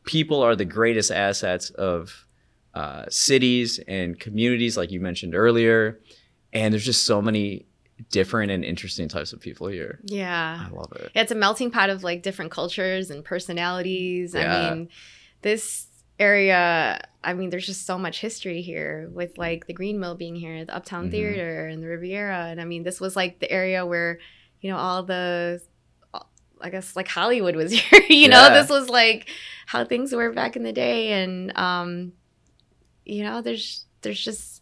people 0.05 0.41
are 0.41 0.55
the 0.55 0.65
greatest 0.65 1.11
assets 1.11 1.69
of 1.71 2.25
uh, 2.73 3.05
cities 3.09 3.79
and 3.87 4.19
communities, 4.19 4.77
like 4.77 4.91
you 4.91 4.99
mentioned 4.99 5.35
earlier. 5.35 5.99
And 6.53 6.73
there's 6.73 6.85
just 6.85 7.05
so 7.05 7.21
many 7.21 7.65
different 8.11 8.51
and 8.51 8.63
interesting 8.63 9.07
types 9.09 9.33
of 9.33 9.39
people 9.39 9.67
here. 9.67 9.99
Yeah. 10.03 10.65
I 10.67 10.73
love 10.73 10.91
it. 10.95 11.11
It's 11.15 11.31
a 11.31 11.35
melting 11.35 11.71
pot 11.71 11.89
of 11.89 12.03
like 12.03 12.23
different 12.23 12.51
cultures 12.51 13.11
and 13.11 13.23
personalities. 13.23 14.33
Yeah. 14.33 14.55
I 14.55 14.69
mean, 14.73 14.89
this 15.41 15.87
area, 16.17 17.01
I 17.23 17.33
mean, 17.33 17.49
there's 17.49 17.65
just 17.65 17.85
so 17.85 17.97
much 17.97 18.21
history 18.21 18.61
here 18.61 19.09
with 19.13 19.37
like 19.37 19.67
the 19.67 19.73
Green 19.73 19.99
Mill 19.99 20.15
being 20.15 20.35
here, 20.35 20.63
the 20.63 20.75
Uptown 20.75 21.07
Mhm. 21.07 21.11
Theater 21.11 21.67
and 21.67 21.83
the 21.83 21.87
Riviera. 21.87 22.45
And 22.45 22.61
I 22.61 22.65
mean, 22.65 22.83
this 22.83 23.01
was 23.01 23.15
like 23.15 23.39
the 23.39 23.51
area 23.51 23.85
where, 23.85 24.19
you 24.61 24.71
know, 24.71 24.77
all 24.77 25.03
the, 25.03 25.61
I 26.61 26.69
guess 26.69 26.95
like 26.95 27.07
Hollywood 27.09 27.55
was 27.55 27.71
here, 27.79 28.01
you 28.09 28.27
know, 28.29 28.53
this 28.53 28.69
was 28.69 28.89
like 28.89 29.27
how 29.65 29.83
things 29.85 30.13
were 30.13 30.31
back 30.31 30.55
in 30.55 30.63
the 30.63 30.71
day. 30.73 31.21
And, 31.23 31.55
um, 31.57 32.13
you 33.05 33.23
know, 33.23 33.41
there's, 33.41 33.85
there's 34.01 34.23
just, 34.23 34.61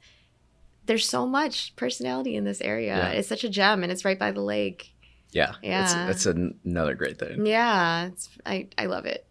there's 0.87 1.07
so 1.07 1.27
much 1.27 1.75
personality 1.75 2.35
in 2.35 2.43
this 2.43 2.61
area. 2.61 2.95
Yeah. 2.97 3.09
It's 3.09 3.27
such 3.27 3.43
a 3.43 3.49
gem 3.49 3.83
and 3.83 3.91
it's 3.91 4.03
right 4.05 4.17
by 4.17 4.31
the 4.31 4.41
lake. 4.41 4.93
Yeah. 5.31 5.53
Yeah. 5.61 6.07
that's 6.07 6.25
another 6.25 6.95
great 6.95 7.19
thing. 7.19 7.45
Yeah, 7.45 8.07
it's, 8.07 8.29
I, 8.45 8.69
I 8.77 8.85
love 8.87 9.05
it. 9.05 9.27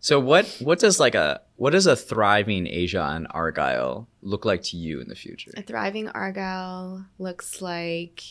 So 0.00 0.18
what 0.20 0.46
what 0.60 0.78
does 0.78 0.98
like 1.00 1.14
a 1.16 1.40
what 1.58 1.70
does 1.70 1.86
a 1.88 1.96
thriving 1.96 2.68
Asia 2.68 3.00
on 3.00 3.26
Argyle 3.26 4.08
look 4.22 4.44
like 4.44 4.62
to 4.62 4.76
you 4.76 5.00
in 5.00 5.08
the 5.08 5.16
future? 5.16 5.50
A 5.56 5.62
thriving 5.62 6.08
Argyle 6.08 7.04
looks 7.18 7.60
like, 7.60 8.22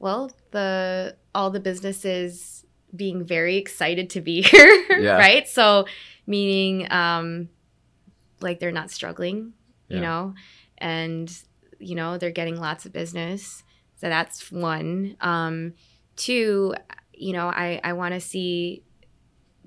well, 0.00 0.32
the 0.50 1.16
all 1.34 1.50
the 1.50 1.60
businesses 1.60 2.64
being 2.94 3.24
very 3.24 3.56
excited 3.56 4.10
to 4.10 4.20
be 4.20 4.42
here, 4.50 4.84
Yeah. 4.98 5.16
right? 5.18 5.48
So, 5.48 5.86
meaning, 6.26 6.90
um, 6.90 7.48
like 8.40 8.58
they're 8.58 8.72
not 8.72 8.90
struggling, 8.90 9.52
you 9.88 9.96
Yeah. 9.98 10.00
know, 10.02 10.34
and 10.78 11.32
you 11.78 11.94
know 11.94 12.18
they're 12.18 12.30
getting 12.32 12.58
lots 12.60 12.86
of 12.86 12.92
business. 12.92 13.62
So 14.00 14.08
that's 14.08 14.50
one. 14.50 15.16
Um, 15.20 15.74
two, 16.16 16.74
you 17.14 17.32
know, 17.34 17.46
I 17.46 17.80
I 17.84 17.92
want 17.92 18.14
to 18.14 18.20
see 18.20 18.82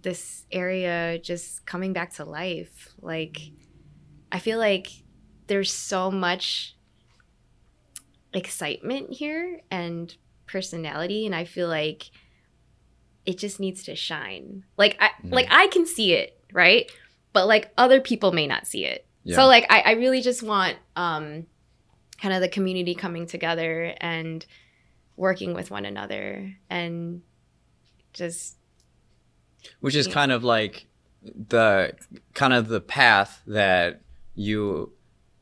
this 0.02 0.46
area 0.52 1.20
just 1.20 1.66
coming 1.66 1.94
back 1.94 2.14
to 2.16 2.26
life. 2.26 2.90
Like, 3.02 3.40
I 4.32 4.40
feel 4.40 4.58
like 4.58 4.90
there's 5.48 5.74
so 5.74 6.12
much 6.12 6.76
excitement 8.34 9.12
here 9.12 9.62
and 9.72 10.16
personality 10.46 11.26
and 11.26 11.34
I 11.34 11.46
feel 11.46 11.68
like 11.68 12.12
it 13.26 13.38
just 13.38 13.60
needs 13.60 13.84
to 13.84 13.96
shine. 13.96 14.64
Like 14.78 14.98
I 15.00 15.10
like 15.24 15.48
I 15.50 15.68
can 15.68 15.86
see 15.86 16.14
it, 16.14 16.40
right? 16.54 16.92
But 17.34 17.48
like 17.48 17.72
other 17.78 18.02
people 18.02 18.32
may 18.32 18.48
not 18.48 18.68
see 18.68 18.86
it. 18.86 19.06
Yeah. 19.24 19.36
So 19.36 19.48
like 19.48 19.66
I, 19.70 19.82
I 19.82 19.92
really 19.94 20.22
just 20.22 20.44
want 20.44 20.78
um 20.96 21.46
kind 22.22 22.34
of 22.34 22.42
the 22.42 22.50
community 22.50 22.96
coming 22.96 23.26
together 23.26 23.96
and 24.00 24.46
working 25.16 25.54
with 25.54 25.70
one 25.72 25.86
another 25.86 26.56
and 26.70 27.22
just 28.14 28.58
Which 29.80 29.96
is 29.96 30.08
kind 30.08 30.32
of 30.32 30.44
like 30.44 30.86
the 31.24 31.94
kind 32.34 32.54
of 32.54 32.68
the 32.70 32.82
path 32.82 33.42
that 33.48 34.02
you 34.36 34.94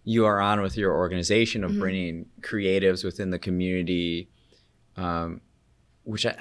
you 0.03 0.25
are 0.25 0.39
on 0.39 0.61
with 0.61 0.77
your 0.77 0.95
organization 0.95 1.63
of 1.63 1.71
Mhm. 1.71 1.79
bringing 1.79 2.25
creatives 2.41 3.03
within 3.03 3.29
the 3.29 3.37
community 3.39 4.29
um, 4.95 5.41
which 6.03 6.25
I 6.25 6.35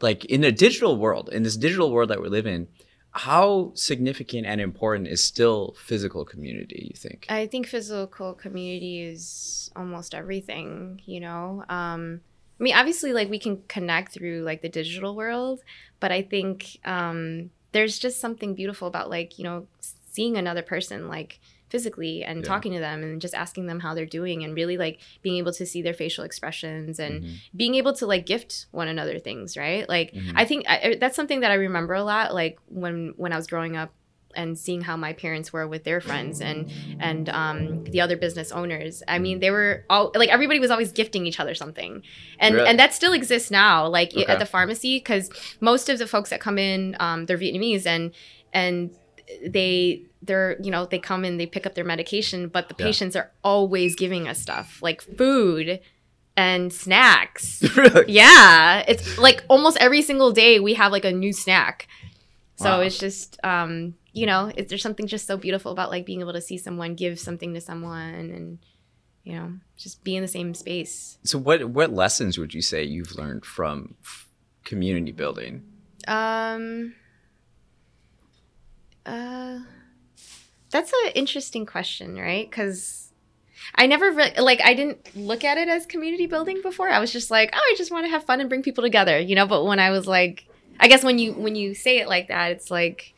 like 0.00 0.24
in 0.26 0.44
a 0.44 0.52
digital 0.52 0.96
world 0.96 1.30
in 1.32 1.42
this 1.44 1.56
digital 1.56 1.90
world 1.92 2.10
that 2.10 2.20
we 2.20 2.28
live 2.28 2.46
in 2.46 2.68
how 3.12 3.70
significant 3.74 4.44
and 4.46 4.60
important 4.60 5.06
is 5.08 5.22
still 5.22 5.74
physical 5.78 6.24
community 6.24 6.88
you 6.90 6.96
think 6.98 7.24
I 7.30 7.46
think 7.46 7.66
physical 7.68 8.34
community 8.34 9.00
is 9.02 9.70
almost 9.76 10.14
everything, 10.14 11.00
you 11.06 11.20
know. 11.20 11.64
Um, 11.68 12.20
I 12.58 12.62
mean, 12.62 12.74
obviously, 12.74 13.12
like 13.12 13.28
we 13.30 13.38
can 13.38 13.62
connect 13.68 14.12
through 14.12 14.42
like 14.42 14.62
the 14.62 14.68
digital 14.68 15.16
world, 15.16 15.60
but 16.00 16.12
I 16.12 16.22
think 16.22 16.78
um, 16.84 17.50
there's 17.72 17.98
just 17.98 18.20
something 18.20 18.54
beautiful 18.54 18.88
about 18.88 19.10
like 19.10 19.38
you 19.38 19.44
know 19.44 19.66
seeing 19.80 20.36
another 20.36 20.62
person 20.62 21.08
like 21.08 21.40
physically 21.70 22.22
and 22.22 22.38
Yeah. 22.38 22.46
talking 22.48 22.72
to 22.72 22.78
them 22.78 23.02
and 23.02 23.20
just 23.20 23.34
asking 23.34 23.66
them 23.66 23.80
how 23.80 23.94
they're 23.94 24.06
doing 24.06 24.44
and 24.44 24.54
really 24.54 24.76
like 24.76 25.00
being 25.22 25.38
able 25.38 25.52
to 25.52 25.66
see 25.66 25.82
their 25.82 25.94
facial 25.94 26.22
expressions 26.22 27.00
and 27.00 27.24
Mhm. 27.24 27.34
being 27.56 27.74
able 27.74 27.92
to 27.94 28.06
like 28.06 28.24
gift 28.26 28.66
one 28.70 28.86
another 28.86 29.18
things 29.18 29.56
right 29.56 29.88
like 29.88 30.12
Mhm. 30.12 30.32
i 30.36 30.44
think 30.44 30.66
I, 30.68 30.96
that's 31.00 31.16
something 31.16 31.40
that 31.40 31.50
i 31.50 31.54
remember 31.54 31.94
a 31.94 32.04
lot 32.04 32.32
like 32.32 32.58
when 32.68 33.14
when 33.16 33.32
i 33.32 33.36
was 33.36 33.48
growing 33.48 33.76
up 33.76 33.92
and 34.36 34.58
seeing 34.58 34.80
how 34.82 34.96
my 34.96 35.12
parents 35.12 35.52
were 35.52 35.66
with 35.68 35.84
their 35.84 36.00
friends 36.00 36.40
and 36.40 36.70
and 37.00 37.28
um, 37.28 37.82
the 37.84 38.00
other 38.00 38.16
business 38.16 38.52
owners 38.52 39.02
i 39.08 39.18
mean 39.18 39.40
they 39.40 39.50
were 39.50 39.84
all 39.90 40.10
like 40.14 40.28
everybody 40.30 40.58
was 40.60 40.70
always 40.70 40.92
gifting 40.92 41.26
each 41.26 41.40
other 41.40 41.54
something 41.54 42.02
and 42.38 42.54
Really? 42.56 42.68
and 42.68 42.78
that 42.78 42.92
still 42.94 43.12
exists 43.12 43.50
now 43.50 43.86
like 43.86 44.12
Okay. 44.12 44.24
at 44.26 44.38
the 44.38 44.46
pharmacy 44.46 44.98
because 44.98 45.30
most 45.60 45.88
of 45.88 45.98
the 45.98 46.06
folks 46.06 46.30
that 46.30 46.40
come 46.40 46.58
in 46.58 46.96
um, 47.00 47.26
they're 47.26 47.38
vietnamese 47.38 47.86
and 47.86 48.12
and 48.52 48.90
they 49.46 50.02
they're 50.22 50.56
you 50.62 50.70
know 50.70 50.84
they 50.86 50.98
come 50.98 51.24
in 51.24 51.36
they 51.38 51.46
pick 51.46 51.66
up 51.66 51.74
their 51.74 51.84
medication 51.84 52.48
but 52.48 52.68
the 52.68 52.74
Yeah. 52.78 52.86
patients 52.86 53.16
are 53.16 53.30
always 53.42 53.94
giving 53.94 54.28
us 54.28 54.40
stuff 54.40 54.80
like 54.82 55.00
food 55.02 55.80
and 56.36 56.72
snacks 56.72 57.62
Really? 57.76 58.04
yeah 58.12 58.84
it's 58.88 59.18
like 59.18 59.44
almost 59.48 59.76
every 59.78 60.02
single 60.02 60.32
day 60.32 60.60
we 60.60 60.74
have 60.74 60.92
like 60.92 61.04
a 61.04 61.12
new 61.12 61.32
snack 61.32 61.86
so 62.56 62.70
Wow. 62.70 62.80
it's 62.80 62.98
just 62.98 63.38
um 63.44 63.94
you 64.14 64.26
know 64.26 64.50
is 64.56 64.68
there's 64.68 64.82
something 64.82 65.06
just 65.06 65.26
so 65.26 65.36
beautiful 65.36 65.72
about 65.72 65.90
like 65.90 66.06
being 66.06 66.20
able 66.20 66.32
to 66.32 66.40
see 66.40 66.56
someone 66.56 66.94
give 66.94 67.18
something 67.18 67.52
to 67.52 67.60
someone 67.60 68.30
and 68.30 68.58
you 69.24 69.34
know 69.34 69.52
just 69.76 70.02
be 70.04 70.16
in 70.16 70.22
the 70.22 70.28
same 70.28 70.54
space? 70.54 71.18
So 71.24 71.36
what 71.38 71.64
what 71.64 71.92
lessons 71.92 72.38
would 72.38 72.54
you 72.54 72.62
say 72.62 72.84
you've 72.84 73.14
learned 73.16 73.44
from 73.44 73.96
f- 74.02 74.28
community 74.64 75.12
building? 75.12 75.64
um 76.06 76.94
uh 79.06 79.58
that's 80.70 80.92
an 81.04 81.12
interesting 81.14 81.66
question 81.66 82.16
right? 82.16 82.48
Because 82.48 83.10
i 83.76 83.86
never 83.86 84.12
re- 84.12 84.34
like 84.38 84.60
i 84.62 84.74
didn't 84.74 85.16
look 85.16 85.42
at 85.42 85.56
it 85.56 85.68
as 85.68 85.86
community 85.86 86.26
building 86.26 86.60
before. 86.62 86.88
I 86.88 87.00
was 87.00 87.12
just 87.12 87.30
like 87.30 87.50
oh 87.52 87.58
i 87.72 87.74
just 87.76 87.90
want 87.90 88.04
to 88.04 88.10
have 88.10 88.24
fun 88.24 88.40
and 88.40 88.48
bring 88.48 88.62
people 88.62 88.84
together 88.84 89.18
you 89.18 89.34
know? 89.34 89.46
But 89.46 89.64
when 89.64 89.80
i 89.80 89.90
was 89.90 90.06
like 90.06 90.46
i 90.78 90.86
guess 90.86 91.02
when 91.02 91.18
you 91.18 91.32
when 91.32 91.56
you 91.56 91.74
say 91.74 91.98
it 91.98 92.08
like 92.08 92.28
that 92.28 92.52
it's 92.52 92.70
like 92.70 93.13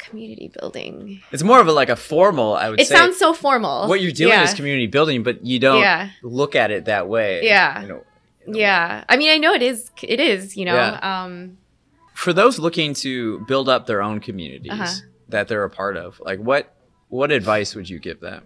community 0.00 0.50
building 0.60 1.20
It's 1.32 1.42
more 1.42 1.60
of 1.60 1.68
a 1.68 1.72
like 1.72 1.88
a 1.90 1.96
formal. 1.96 2.54
I 2.54 2.70
would 2.70 2.78
say. 2.80 2.82
it 2.84 2.88
say 2.88 2.94
sounds 2.96 3.18
so 3.18 3.32
formal 3.32 3.86
what 3.88 4.00
you're 4.00 4.12
doing 4.12 4.30
yeah. 4.32 4.44
is 4.44 4.54
community 4.54 4.86
building, 4.86 5.22
but 5.22 5.44
you 5.44 5.58
don't 5.58 5.80
yeah 5.80 6.10
look 6.22 6.54
at 6.56 6.70
it 6.70 6.86
that 6.86 7.08
way. 7.08 7.40
Yeah. 7.44 7.82
You 7.82 7.88
know, 7.88 8.04
in 8.46 8.54
a 8.54 8.56
way. 8.56 8.60
yeah 8.60 9.04
i 9.08 9.16
mean 9.18 9.30
i 9.30 9.36
know 9.38 9.52
it 9.52 9.62
is 9.62 9.90
it 10.02 10.18
is 10.18 10.56
you 10.56 10.64
know 10.64 10.74
Yeah. 10.74 11.22
um 11.24 11.58
For 12.14 12.32
those 12.32 12.58
looking 12.58 12.94
to 13.04 13.40
build 13.46 13.68
up 13.68 13.86
their 13.86 14.02
own 14.02 14.20
communities 14.20 14.72
Uh-huh. 14.72 14.94
that 15.28 15.48
they're 15.48 15.64
a 15.64 15.70
part 15.70 15.96
of, 15.96 16.18
like 16.20 16.38
what 16.40 16.74
what 17.08 17.30
advice 17.32 17.74
would 17.74 17.88
you 17.90 17.98
give 17.98 18.20
them? 18.20 18.42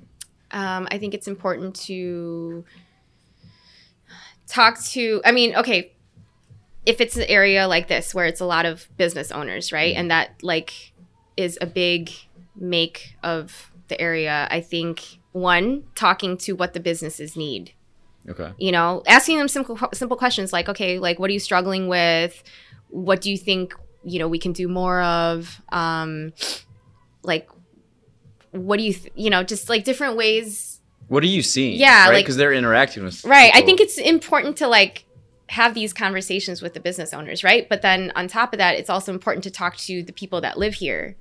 um, 0.51 0.87
I 0.91 0.99
think 0.99 1.15
it's 1.15 1.27
important 1.29 1.75
to 1.89 2.65
talk 4.47 4.81
to. 4.95 5.21
I 5.25 5.33
mean, 5.33 5.55
okay, 5.57 5.93
if 6.87 7.01
it's 7.01 7.17
an 7.17 7.25
area 7.29 7.67
like 7.67 7.89
this 7.89 8.15
where 8.15 8.27
it's 8.27 8.41
a 8.41 8.45
lot 8.47 8.65
of 8.67 8.89
business 8.97 9.33
owners, 9.33 9.73
right, 9.73 9.95
and 9.97 10.11
that 10.11 10.31
like 10.43 10.93
is 11.37 11.59
a 11.61 11.67
big 11.67 12.11
make 12.57 13.17
of 13.23 13.71
the 13.89 14.01
area. 14.01 14.49
I 14.51 14.61
think 14.61 15.19
one 15.33 15.85
talking 15.95 16.37
to 16.39 16.53
what 16.53 16.75
the 16.75 16.81
businesses 16.81 17.37
need. 17.37 17.73
Okay. 18.29 18.53
You 18.59 18.73
know, 18.73 19.03
asking 19.07 19.39
them 19.39 19.49
simple 19.49 19.79
simple 19.93 20.17
questions 20.17 20.53
like, 20.53 20.69
okay, 20.69 20.99
like 20.99 21.19
what 21.19 21.29
are 21.31 21.33
you 21.33 21.41
struggling 21.41 21.89
with? 21.89 22.43
What 22.89 23.21
do 23.21 23.31
you 23.31 23.37
think 23.37 23.75
you 24.03 24.19
know 24.19 24.29
we 24.29 24.39
can 24.39 24.53
do 24.53 24.69
more 24.69 25.03
of? 25.03 25.61
Um, 25.71 26.33
like, 27.23 27.49
what 28.53 28.79
do 28.79 28.85
you 28.85 28.95
th- 28.95 29.13
you 29.15 29.31
know 29.31 29.43
just 29.43 29.69
like 29.69 29.85
different 29.85 30.17
ways 30.17 30.81
What 31.09 31.23
are 31.23 31.27
you 31.27 31.43
seeing? 31.43 31.79
Yeah, 31.79 32.05
right? 32.07 32.15
like- 32.15 32.25
because 32.25 32.37
they're 32.37 32.53
interacting 32.53 33.05
with. 33.05 33.25
Right. 33.25 33.51
I 33.55 33.61
think 33.63 33.81
it's 33.81 33.99
important 33.99 34.57
to 34.59 34.69
like 34.69 35.05
have 35.51 35.75
these 35.75 35.93
conversations 35.93 36.63
with 36.63 36.73
the 36.73 36.81
business 36.81 37.13
owners, 37.13 37.45
right? 37.45 37.69
But 37.69 37.83
then 37.83 38.11
on 38.17 38.29
top 38.29 38.55
of 38.55 38.59
that, 38.59 38.77
it's 38.77 38.89
also 38.89 39.13
important 39.13 39.45
to 39.45 39.51
talk 39.51 39.77
to 39.77 40.03
the 40.03 40.13
people 40.13 40.41
that 40.41 40.59
live 40.59 40.75
here, 40.75 41.17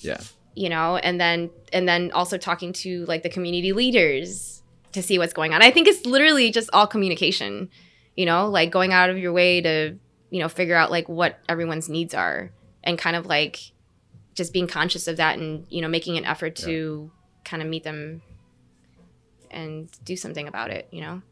yeah. 0.00 0.20
you 0.54 0.68
know, 0.68 0.96
and 0.96 1.20
then 1.20 1.50
and 1.72 1.88
then 1.88 2.10
also 2.12 2.38
talking 2.38 2.72
to 2.72 3.04
like 3.06 3.22
the 3.22 3.28
community 3.28 3.72
leaders 3.72 4.62
to 4.92 5.02
see 5.02 5.18
what's 5.18 5.32
going 5.32 5.52
on. 5.52 5.62
I 5.62 5.70
think 5.70 5.88
it's 5.88 6.06
literally 6.06 6.50
just 6.50 6.70
all 6.72 6.86
communication, 6.86 7.68
you 8.16 8.26
know, 8.26 8.48
like 8.48 8.70
going 8.70 8.92
out 8.92 9.10
of 9.10 9.18
your 9.18 9.32
way 9.32 9.60
to 9.60 9.98
you 10.30 10.40
know, 10.40 10.48
figure 10.48 10.74
out 10.74 10.90
like 10.90 11.08
what 11.08 11.38
everyone's 11.48 11.88
needs 11.88 12.14
are 12.14 12.50
and 12.82 12.98
kind 12.98 13.16
of 13.16 13.26
like 13.26 13.60
just 14.34 14.52
being 14.52 14.66
conscious 14.66 15.06
of 15.06 15.16
that 15.16 15.38
and, 15.38 15.66
you 15.70 15.80
know, 15.80 15.88
making 15.88 16.18
an 16.18 16.24
effort 16.24 16.56
to 16.56 17.10
kind 17.44 17.62
of 17.62 17.68
meet 17.68 17.84
them 17.84 18.22
and 19.50 19.88
do 20.04 20.16
something 20.16 20.48
about 20.48 20.70
it, 20.70 20.88
you 20.90 21.00
know? 21.00 21.22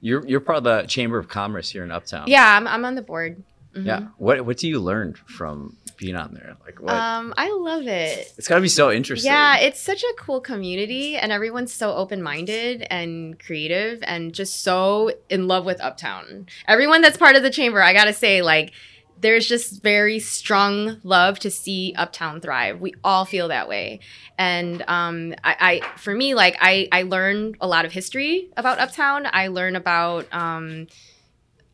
You're 0.00 0.26
you're 0.26 0.40
part 0.40 0.58
of 0.58 0.64
the 0.64 0.82
Chamber 0.82 1.16
of 1.16 1.28
Commerce 1.28 1.70
here 1.70 1.84
in 1.84 1.90
Uptown. 1.90 2.24
Yeah, 2.26 2.56
I'm, 2.56 2.66
I'm 2.68 2.84
on 2.84 2.94
the 2.94 3.02
board. 3.02 3.42
Mhm. 3.74 3.86
Yeah. 3.86 4.00
What 4.18 4.44
what 4.44 4.58
do 4.58 4.68
you 4.68 4.78
learn 4.80 5.14
from 5.14 5.78
being 5.96 6.16
on 6.16 6.34
there? 6.34 6.56
Like 6.64 6.80
what? 6.80 6.92
Um, 6.92 7.34
I 7.36 7.50
love 7.52 7.86
it. 7.86 8.32
it's 8.36 8.48
got 8.48 8.56
to 8.56 8.60
be 8.60 8.68
so 8.68 8.90
interesting. 8.90 9.30
Yeah, 9.30 9.58
it's 9.58 9.80
such 9.80 10.02
a 10.02 10.14
cool 10.18 10.40
community, 10.40 11.16
and 11.16 11.32
everyone's 11.32 11.72
so 11.72 11.94
open 11.94 12.22
minded 12.22 12.86
and 12.90 13.38
creative, 13.38 14.00
and 14.02 14.32
just 14.32 14.62
so 14.62 15.12
in 15.28 15.48
love 15.48 15.64
with 15.64 15.80
Uptown. 15.80 16.46
Everyone 16.66 17.02
that's 17.02 17.16
part 17.16 17.36
of 17.36 17.42
the 17.42 17.50
chamber, 17.50 17.82
I 17.82 17.92
gotta 17.92 18.12
say, 18.12 18.42
like, 18.42 18.72
there's 19.20 19.46
just 19.46 19.82
very 19.82 20.18
strong 20.18 21.00
love 21.02 21.38
to 21.40 21.50
see 21.50 21.94
Uptown 21.96 22.40
thrive. 22.40 22.80
We 22.80 22.94
all 23.02 23.24
feel 23.24 23.48
that 23.48 23.68
way, 23.68 24.00
and 24.38 24.82
um, 24.88 25.34
I, 25.44 25.80
I, 25.84 25.98
for 25.98 26.14
me, 26.14 26.34
like, 26.34 26.56
I, 26.60 26.88
I 26.92 27.02
learn 27.02 27.56
a 27.60 27.66
lot 27.66 27.84
of 27.84 27.92
history 27.92 28.50
about 28.56 28.78
Uptown. 28.78 29.26
I 29.32 29.48
learn 29.48 29.76
about, 29.76 30.26
um, 30.32 30.88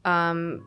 um, 0.04 0.66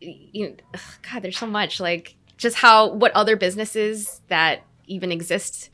you 0.00 0.48
know, 0.48 0.56
ugh, 0.74 0.80
God, 1.10 1.22
there's 1.22 1.38
so 1.38 1.46
much 1.46 1.80
like 1.80 2.16
just 2.36 2.56
how 2.56 2.88
what 2.92 3.12
other 3.12 3.36
businesses 3.36 4.20
that 4.28 4.62
even 4.86 5.10
exist 5.12 5.70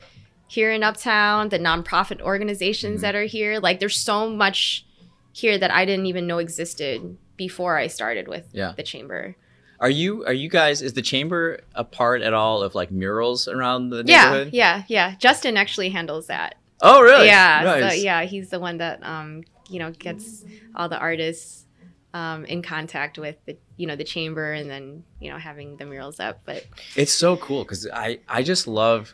here 0.47 0.71
in 0.71 0.83
Uptown, 0.83 1.49
the 1.49 1.59
nonprofit 1.59 2.21
organizations 2.21 2.99
Mhm. 2.99 3.01
that 3.03 3.15
are 3.15 3.23
here. 3.25 3.59
Like 3.59 3.79
there's 3.79 3.97
so 3.99 4.29
much 4.29 4.85
here 5.33 5.57
that 5.57 5.71
I 5.71 5.85
didn't 5.85 6.07
even 6.07 6.27
know 6.27 6.39
existed 6.39 7.17
before 7.37 7.77
I 7.77 7.87
started 7.87 8.27
with 8.27 8.45
Yeah. 8.51 8.73
the 8.75 8.83
chamber. 8.83 9.35
Are 9.79 9.89
you 9.89 10.23
are 10.25 10.33
you 10.33 10.49
guys 10.49 10.81
is 10.81 10.93
the 10.93 11.01
chamber 11.01 11.61
a 11.73 11.83
part 11.83 12.21
at 12.21 12.33
all 12.33 12.61
of 12.61 12.75
like 12.75 12.91
murals 12.91 13.47
around 13.47 13.89
the 13.89 14.03
Yeah, 14.05 14.25
neighborhood? 14.25 14.53
yeah, 14.53 14.83
yeah. 14.87 15.15
Justin 15.17 15.57
actually 15.57 15.89
handles 15.89 16.27
that. 16.27 16.55
Oh 16.83 17.01
really? 17.01 17.27
Yeah, 17.27 17.61
Nice. 17.63 17.95
so, 17.95 18.01
yeah. 18.03 18.23
He's 18.25 18.49
the 18.49 18.59
one 18.59 18.77
that 18.77 18.99
um, 19.03 19.43
you 19.69 19.79
know 19.79 19.91
gets 19.91 20.43
all 20.75 20.87
the 20.89 20.99
artists 20.99 21.65
um, 22.13 22.45
in 22.45 22.61
contact 22.61 23.17
with 23.17 23.37
the 23.45 23.57
you 23.77 23.87
know 23.87 23.95
the 23.95 24.03
chamber, 24.03 24.51
and 24.53 24.69
then 24.69 25.03
you 25.19 25.31
know 25.31 25.37
having 25.37 25.77
the 25.77 25.85
murals 25.85 26.19
up. 26.19 26.41
But 26.45 26.65
It's 26.95 27.13
so 27.13 27.37
cool 27.37 27.63
because 27.63 27.87
I 27.93 28.19
I 28.27 28.43
just 28.43 28.67
love 28.67 29.13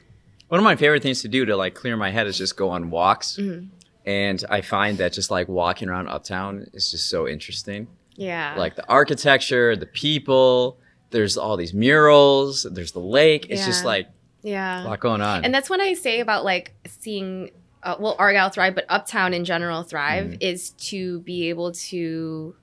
one 0.50 0.60
of 0.60 0.64
my 0.64 0.76
favorite 0.76 1.04
things 1.04 1.22
to 1.24 1.28
do 1.28 1.46
to 1.46 1.56
like 1.58 1.76
clear 1.76 1.96
my 1.98 2.10
head 2.12 2.28
is 2.28 2.38
just 2.38 2.56
go 2.58 2.70
on 2.70 2.90
walks, 2.90 3.38
mhm, 3.38 3.68
and 4.06 4.44
I 4.50 4.62
find 4.62 4.98
that 5.00 5.14
just 5.14 5.30
like 5.30 5.48
walking 5.48 5.90
around 5.90 6.08
Uptown 6.08 6.68
is 6.74 6.92
just 6.92 7.10
so 7.10 7.28
interesting. 7.28 7.88
yeah, 8.16 8.56
Like 8.58 8.76
the 8.76 8.88
architecture, 8.90 9.76
the 9.76 9.86
people. 9.86 10.78
There's 11.10 11.38
all 11.38 11.56
these 11.56 11.74
murals. 11.74 12.64
There's 12.70 12.92
the 12.92 13.00
lake. 13.00 13.46
It's 13.50 13.66
just 13.66 13.86
like 13.86 14.10
yeah. 14.42 14.84
a 14.84 14.86
lot 14.86 15.00
going 15.00 15.22
on. 15.22 15.46
And 15.46 15.54
that's 15.54 15.70
what 15.70 15.80
I 15.80 15.94
say 15.94 16.20
about 16.20 16.44
like 16.44 16.74
seeing, 16.86 17.52
uh, 17.84 17.96
well, 18.00 18.16
Argyle 18.20 18.50
thrive, 18.50 18.76
but 18.76 18.86
Uptown 18.90 19.34
in 19.34 19.46
general 19.46 19.84
thrive 19.84 20.32
Mhm. 20.32 20.38
is 20.42 20.72
to 20.90 21.22
be 21.22 21.48
able 21.50 21.72
to 21.74 22.56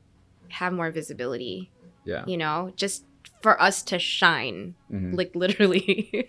have 0.55 0.73
more 0.73 0.91
visibility, 0.91 1.71
yeah. 2.05 2.25
you 2.27 2.37
know, 2.37 2.73
just 2.77 3.05
for 3.43 3.61
us 3.61 3.83
to 3.83 3.99
shine, 3.99 4.75
Mhm. 4.91 5.17
like 5.17 5.33
literally 5.45 6.29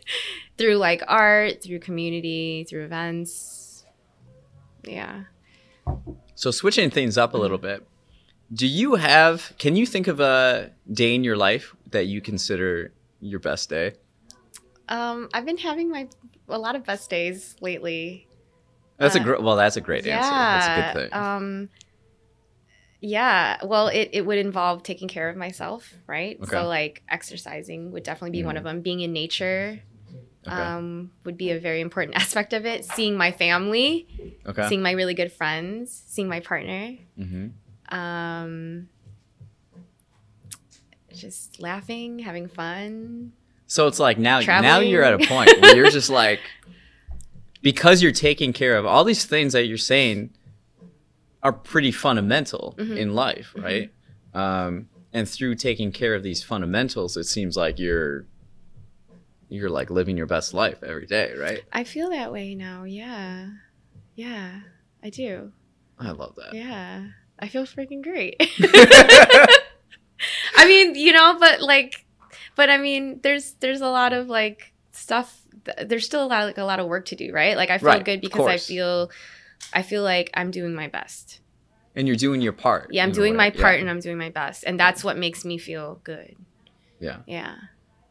through 0.58 0.76
like 0.76 1.02
art, 1.08 1.64
through 1.64 1.80
community, 1.80 2.66
through 2.68 2.84
events. 2.86 3.86
Yeah. 4.84 5.24
So 6.36 6.52
switching 6.52 6.90
things 6.90 7.18
up 7.18 7.34
a 7.34 7.38
little 7.38 7.58
bit, 7.58 7.86
do 8.54 8.68
you 8.68 8.96
have? 8.96 9.54
Can 9.58 9.76
you 9.76 9.86
think 9.86 10.08
of 10.08 10.20
a 10.20 10.72
day 10.92 11.16
in 11.16 11.24
your 11.24 11.38
life 11.38 11.76
that 11.92 12.06
you 12.08 12.22
consider 12.22 12.92
your 13.22 13.40
best 13.40 13.70
day? 13.70 13.94
Um, 14.90 15.30
I've 15.34 15.46
been 15.46 15.58
having 15.58 15.90
my 15.90 16.08
a 16.50 16.60
lot 16.60 16.76
of 16.76 16.84
best 16.86 17.10
days 17.10 17.56
lately. 17.62 18.28
That's 18.98 19.16
a 19.16 19.20
Uh, 19.20 19.24
great. 19.24 19.42
Well, 19.44 19.56
that's 19.56 19.78
a 19.78 19.82
great 19.82 20.06
answer. 20.06 20.30
That's 20.30 20.68
a 20.68 20.76
good 20.94 21.10
thing. 21.12 21.20
Um, 21.20 21.70
yeah. 23.06 23.58
Well, 23.64 23.88
it, 23.88 24.10
it 24.14 24.26
would 24.26 24.40
involve 24.40 24.82
taking 24.82 25.08
care 25.08 25.30
of 25.30 25.36
myself, 25.38 25.94
right? 26.08 26.38
Okay. 26.42 26.50
So, 26.50 26.66
like, 26.68 27.04
exercising 27.08 27.92
would 27.92 28.04
definitely 28.04 28.32
be 28.32 28.44
one 28.44 28.56
Mhm. 28.56 28.58
of 28.58 28.64
them. 28.64 28.82
Being 28.82 29.02
in 29.02 29.14
nature 29.14 29.80
okay. 30.48 30.56
um, 30.56 31.12
would 31.24 31.38
be 31.38 31.52
a 31.52 31.60
very 31.60 31.82
important 31.82 32.16
aspect 32.22 32.54
of 32.54 32.66
it. 32.66 32.84
Seeing 32.84 33.16
my 33.16 33.32
family, 33.32 34.08
okay. 34.48 34.68
seeing 34.68 34.82
my 34.82 34.92
really 34.92 35.14
good 35.14 35.32
friends, 35.32 36.04
seeing 36.08 36.28
my 36.28 36.40
partner. 36.40 36.96
Mm-hmm. 37.20 37.96
Um, 37.96 38.90
just 41.14 41.62
laughing, 41.62 42.20
having 42.20 42.48
fun. 42.48 43.34
So 43.68 43.88
it's 43.88 44.00
like 44.00 44.18
now, 44.18 44.40
now 44.40 44.80
you're 44.80 45.04
at 45.04 45.14
a 45.14 45.28
point 45.28 45.52
where 45.62 45.76
you're 45.76 45.92
just 45.92 46.10
like, 46.10 46.40
because 47.62 48.02
you're 48.02 48.12
taking 48.12 48.52
care 48.52 48.78
of 48.78 48.86
all 48.86 49.04
these 49.04 49.26
things 49.26 49.54
that 49.54 49.66
you're 49.68 49.78
saying 49.78 50.32
are 51.46 51.54
pretty 51.54 51.92
fundamental 51.92 52.74
Mhm. 52.78 52.98
in 52.98 53.14
life, 53.14 53.54
right? 53.56 53.92
Um, 54.34 54.90
and 55.14 55.30
through 55.30 55.56
taking 55.56 55.92
care 55.92 56.16
of 56.16 56.24
these 56.24 56.42
fundamentals, 56.44 57.16
it 57.16 57.26
seems 57.26 57.56
like 57.56 57.78
you're 57.80 58.26
you're 59.48 59.70
like 59.70 59.92
living 59.92 60.18
your 60.18 60.26
best 60.26 60.54
life 60.56 60.82
every 60.84 61.06
day, 61.06 61.34
right? 61.38 61.62
I 61.72 61.84
feel 61.84 62.10
that 62.10 62.32
way 62.34 62.56
now. 62.56 62.84
Yeah. 62.84 63.50
Yeah, 64.16 64.62
I 65.04 65.10
do. 65.12 65.52
I 66.00 66.12
love 66.12 66.36
that. 66.38 66.54
Yeah. 66.54 67.06
I 67.40 67.48
feel 67.48 67.66
freaking 67.66 68.02
great. 68.02 68.36
I 70.58 70.66
mean, 70.68 70.96
you 70.96 71.12
know, 71.14 71.38
but 71.40 71.62
like, 71.62 72.06
but 72.56 72.70
I 72.70 72.78
mean, 72.78 73.20
there's 73.22 73.54
there's 73.60 73.82
a 73.82 73.88
lot 73.90 74.14
of 74.14 74.28
like 74.28 74.74
stuff. 74.92 75.42
th- 75.66 75.88
There's 75.88 76.06
still 76.06 76.24
a 76.24 76.28
lot 76.28 76.46
like 76.46 76.58
a 76.58 76.64
lot 76.64 76.80
of 76.80 76.88
work 76.88 77.06
to 77.08 77.16
do, 77.16 77.32
right? 77.34 77.56
Like 77.56 77.70
I 77.70 77.78
feel 77.78 77.88
Right, 77.88 78.04
good 78.06 78.22
because 78.22 78.48
I 78.48 78.58
feel, 78.58 79.12
I 79.74 79.82
feel 79.82 80.04
like 80.04 80.30
I'm 80.34 80.52
doing 80.52 80.74
my 80.76 80.88
best. 80.88 81.40
and 81.98 82.08
you're 82.08 82.18
doing 82.18 82.42
your 82.42 82.52
part. 82.54 82.90
Yeah, 82.92 83.04
I'm 83.04 83.12
doing 83.14 83.34
way. 83.34 83.38
my 83.38 83.50
part 83.52 83.76
Yeah. 83.76 83.82
and 83.82 83.90
I'm 83.90 84.00
doing 84.02 84.18
my 84.18 84.30
best, 84.30 84.64
and 84.66 84.78
that's 84.80 85.04
what 85.04 85.18
makes 85.18 85.46
me 85.46 85.58
feel 85.58 86.02
good. 86.04 86.36
Yeah. 87.00 87.20
Yeah. 87.26 87.56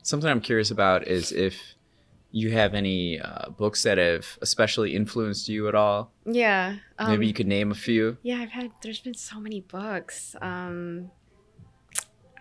Something 0.03 0.31
I'm 0.31 0.41
curious 0.41 0.71
about 0.71 1.07
is 1.09 1.33
if 1.33 1.55
you 2.31 2.51
have 2.51 2.75
any 2.75 3.21
uh, 3.21 3.49
books 3.51 3.83
that 3.85 3.97
have 3.99 4.39
especially 4.43 4.95
influenced 4.97 5.49
you 5.49 5.69
at 5.69 5.75
all. 5.75 6.11
Yeah. 6.27 6.77
Um, 6.99 7.11
Maybe 7.11 7.27
you 7.27 7.33
could 7.33 7.47
name 7.47 7.71
a 7.71 7.75
few. 7.75 8.17
Yeah, 8.23 8.39
I've 8.41 8.51
had. 8.51 8.71
There's 8.83 9.01
been 9.01 9.15
so 9.15 9.39
many 9.39 9.61
books. 9.61 10.35
Um, 10.43 11.11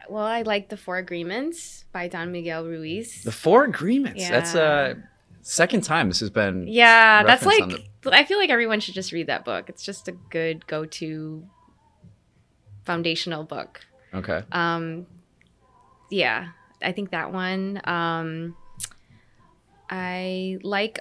well, 0.09 0.25
I 0.25 0.41
like 0.41 0.69
the 0.69 0.77
Four 0.77 0.97
Agreements 0.97 1.85
by 1.91 2.07
Don 2.07 2.31
Miguel 2.31 2.65
Ruiz. 2.65 3.23
The 3.23 3.31
Four 3.31 3.65
Agreements. 3.65 4.27
That's 4.27 4.55
uh 4.55 4.95
Yeah. 4.97 5.03
Second 5.43 5.81
time 5.81 6.07
this 6.07 6.19
has 6.21 6.29
been. 6.29 6.67
Yeah, 6.67 7.23
that's 7.23 7.45
like 7.45 7.61
on 7.61 7.77
I 8.11 8.23
feel 8.23 8.39
like 8.39 8.49
everyone 8.49 8.79
should 8.79 8.95
just 8.95 9.11
read 9.11 9.27
that 9.27 9.45
book. 9.45 9.69
It's 9.69 9.83
just 9.83 10.07
a 10.07 10.11
good 10.11 10.65
go-to 10.65 11.45
foundational 12.83 13.43
book. 13.43 13.81
Okay. 14.13 14.43
Um 14.51 15.05
yeah, 16.09 16.49
I 16.81 16.91
think 16.91 17.11
that 17.11 17.31
one 17.31 17.81
um 17.83 18.55
I 19.89 20.57
like 20.63 20.99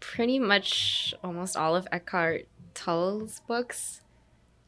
pretty 0.00 0.38
much 0.38 1.14
almost 1.22 1.56
all 1.56 1.76
of 1.76 1.86
Eckhart 1.92 2.46
Tolle's 2.74 3.40
books. 3.46 4.00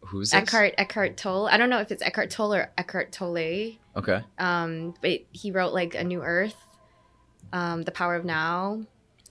Who's 0.00 0.30
this? 0.30 0.42
Eckhart 0.42 0.74
Eckhart 0.78 1.16
Tolle. 1.16 1.46
I 1.46 1.56
don't 1.56 1.70
know 1.70 1.80
if 1.80 1.90
it's 1.90 2.02
Eckhart 2.02 2.30
Tolle 2.30 2.54
or 2.54 2.70
Eckhart 2.78 3.12
Tolle. 3.12 3.78
Okay. 3.96 4.22
Um, 4.38 4.94
but 5.00 5.20
he 5.32 5.50
wrote 5.50 5.72
like 5.72 5.94
A 5.94 6.04
New 6.04 6.22
Earth, 6.22 6.56
um, 7.52 7.82
The 7.82 7.90
Power 7.90 8.14
of 8.14 8.24
Now. 8.24 8.82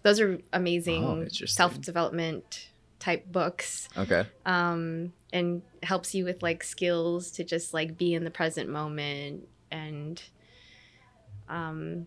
Those 0.05 0.19
are 0.21 0.33
Oh, 0.35 0.41
amazing 0.53 1.03
interesting. 1.03 1.47
self 1.47 1.81
development 1.81 2.69
type 2.99 3.25
books. 3.31 3.89
Okay. 3.97 4.27
Um, 4.45 5.13
and 5.33 5.63
helps 5.81 6.13
you 6.13 6.25
with 6.25 6.43
like 6.43 6.63
skills 6.63 7.31
to 7.31 7.43
just 7.43 7.73
like 7.73 7.97
be 7.97 8.13
in 8.13 8.23
the 8.23 8.29
present 8.29 8.69
moment 8.69 9.47
and 9.71 10.21
um, 11.49 12.05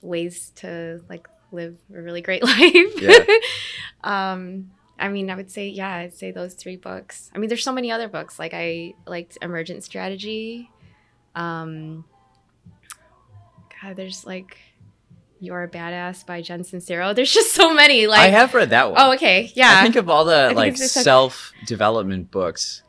ways 0.00 0.50
to 0.56 1.02
like 1.10 1.28
live 1.52 1.76
a 1.94 2.00
really 2.00 2.22
great 2.22 2.42
life. 2.52 3.02
Yeah. 3.02 3.18
um, 4.32 4.70
I 4.98 5.08
mean, 5.08 5.28
I 5.28 5.34
would 5.36 5.50
say, 5.50 5.68
yeah, 5.68 5.94
I'd 5.94 6.14
say 6.14 6.30
those 6.30 6.54
three 6.54 6.76
books. 6.76 7.30
I 7.34 7.38
mean, 7.38 7.48
there's 7.48 7.62
so 7.62 7.70
many 7.72 7.92
other 7.92 8.08
books. 8.08 8.38
Like 8.38 8.54
I 8.54 8.94
liked 9.06 9.36
Emergent 9.42 9.84
Strategy. 9.84 10.70
Um, 11.34 12.06
God, 13.82 13.94
there's 13.96 14.24
like 14.24 14.56
You're 15.38 15.64
a 15.64 15.68
Badass 15.68 16.24
by 16.24 16.40
Jen 16.40 16.62
Sincero. 16.62 17.14
There's 17.14 17.32
just 17.32 17.52
so 17.54 17.74
many. 17.74 18.06
Like, 18.06 18.20
I 18.20 18.28
have 18.28 18.54
read 18.54 18.70
that 18.70 18.90
one. 18.90 19.00
oh, 19.00 19.12
okay, 19.14 19.52
yeah. 19.54 19.80
I 19.80 19.82
think 19.82 19.96
of 19.96 20.08
all 20.08 20.24
the 20.24 20.52
like 20.54 20.72
it's 20.72 20.80
just 20.80 20.96
a- 20.96 21.00
self 21.00 21.52
development 21.66 22.30
books. 22.30 22.82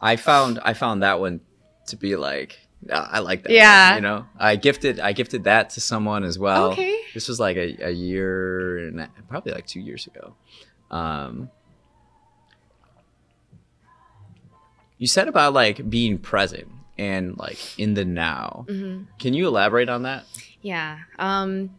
I 0.00 0.16
found 0.16 0.60
I 0.62 0.74
found 0.74 1.02
that 1.02 1.18
one 1.20 1.40
to 1.88 1.96
be 1.96 2.14
like 2.16 2.58
uh, 2.90 3.08
I 3.10 3.18
like 3.20 3.42
that. 3.42 3.48
one, 3.48 3.56
Yeah. 3.56 3.94
you 3.96 4.00
know, 4.02 4.26
I 4.38 4.56
gifted 4.56 5.00
I 5.00 5.12
gifted 5.12 5.44
that 5.44 5.70
to 5.70 5.80
someone 5.80 6.22
as 6.24 6.38
well. 6.38 6.72
okay. 6.72 6.96
This 7.14 7.28
was 7.28 7.40
like 7.40 7.56
a, 7.56 7.76
a 7.88 7.90
year 7.90 8.78
and 8.88 9.08
probably 9.28 9.52
like 9.52 9.66
two 9.66 9.80
years 9.80 10.06
ago. 10.06 10.34
Um, 10.90 11.50
you 14.98 15.06
said 15.06 15.28
about 15.28 15.52
like 15.52 15.88
being 15.90 16.18
present 16.18 16.68
and 16.98 17.36
like 17.36 17.58
in 17.78 17.94
the 17.94 18.04
now. 18.04 18.64
hmm 18.68 19.02
Can 19.18 19.34
you 19.34 19.48
elaborate 19.48 19.88
on 19.88 20.02
that? 20.02 20.24
Yeah. 20.64 20.98
Um 21.18 21.70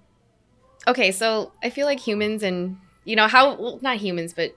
okay, 0.88 1.12
so 1.12 1.52
I 1.64 1.70
feel 1.72 1.86
like 1.88 2.00
humans 2.00 2.44
and 2.44 2.78
you 3.04 3.16
know 3.16 3.28
how 3.28 3.56
well, 3.56 3.80
not 3.82 3.98
humans, 3.98 4.34
but 4.34 4.56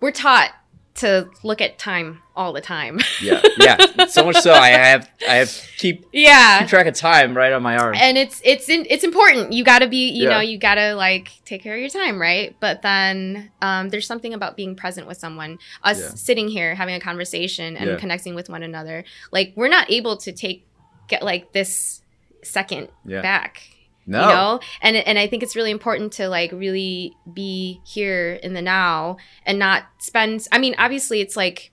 we're 0.00 0.12
taught 0.12 0.52
to 0.96 1.28
look 1.42 1.60
at 1.60 1.78
time 1.78 2.20
all 2.34 2.52
the 2.54 2.60
time. 2.60 3.00
Yeah, 3.22 3.40
yeah. 3.58 4.06
so 4.06 4.24
much 4.24 4.36
so 4.36 4.52
I 4.52 4.68
have 4.68 5.10
I 5.26 5.34
have 5.36 5.50
keep 5.78 6.04
yeah. 6.12 6.60
keep 6.60 6.68
track 6.68 6.86
of 6.86 6.94
time 6.94 7.34
right 7.34 7.52
on 7.52 7.62
my 7.62 7.76
arm. 7.78 7.94
And 7.96 8.18
it's 8.18 8.42
it's 8.44 8.68
in, 8.68 8.86
it's 8.90 9.04
important. 9.04 9.52
You 9.54 9.64
got 9.64 9.78
to 9.78 9.88
be, 9.88 10.10
you 10.10 10.24
Yeah. 10.24 10.34
know, 10.34 10.40
you 10.40 10.58
got 10.58 10.74
to 10.74 10.94
like 10.94 11.30
take 11.46 11.62
care 11.62 11.74
of 11.74 11.80
your 11.80 11.88
time, 11.88 12.20
right? 12.20 12.54
But 12.60 12.82
then 12.82 13.50
um 13.62 13.88
there's 13.88 14.06
something 14.06 14.34
about 14.34 14.56
being 14.56 14.76
present 14.76 15.06
with 15.06 15.16
someone. 15.16 15.58
Us 15.82 15.98
Yeah. 16.00 16.08
sitting 16.10 16.48
here 16.48 16.74
having 16.74 16.94
a 16.94 17.00
conversation 17.00 17.76
and 17.78 17.90
Yeah. 17.90 17.96
connecting 17.96 18.34
with 18.34 18.50
one 18.50 18.62
another. 18.62 19.04
Like 19.32 19.54
we're 19.56 19.68
not 19.68 19.90
able 19.90 20.18
to 20.18 20.32
take 20.32 20.66
get 21.08 21.22
like 21.22 21.52
this 21.52 22.02
second 22.46 22.88
Yeah. 23.04 23.22
back 23.22 23.62
No. 24.06 24.20
you 24.20 24.26
know 24.26 24.60
and 24.82 24.96
and 24.96 25.18
i 25.18 25.26
think 25.26 25.42
it's 25.42 25.56
really 25.56 25.70
important 25.70 26.12
to 26.14 26.28
like 26.28 26.52
really 26.52 27.14
be 27.32 27.80
here 27.84 28.34
in 28.42 28.54
the 28.54 28.62
now 28.62 29.16
and 29.44 29.58
not 29.58 29.84
spend 29.98 30.46
i 30.52 30.58
mean 30.58 30.74
obviously 30.78 31.20
it's 31.20 31.36
like 31.36 31.72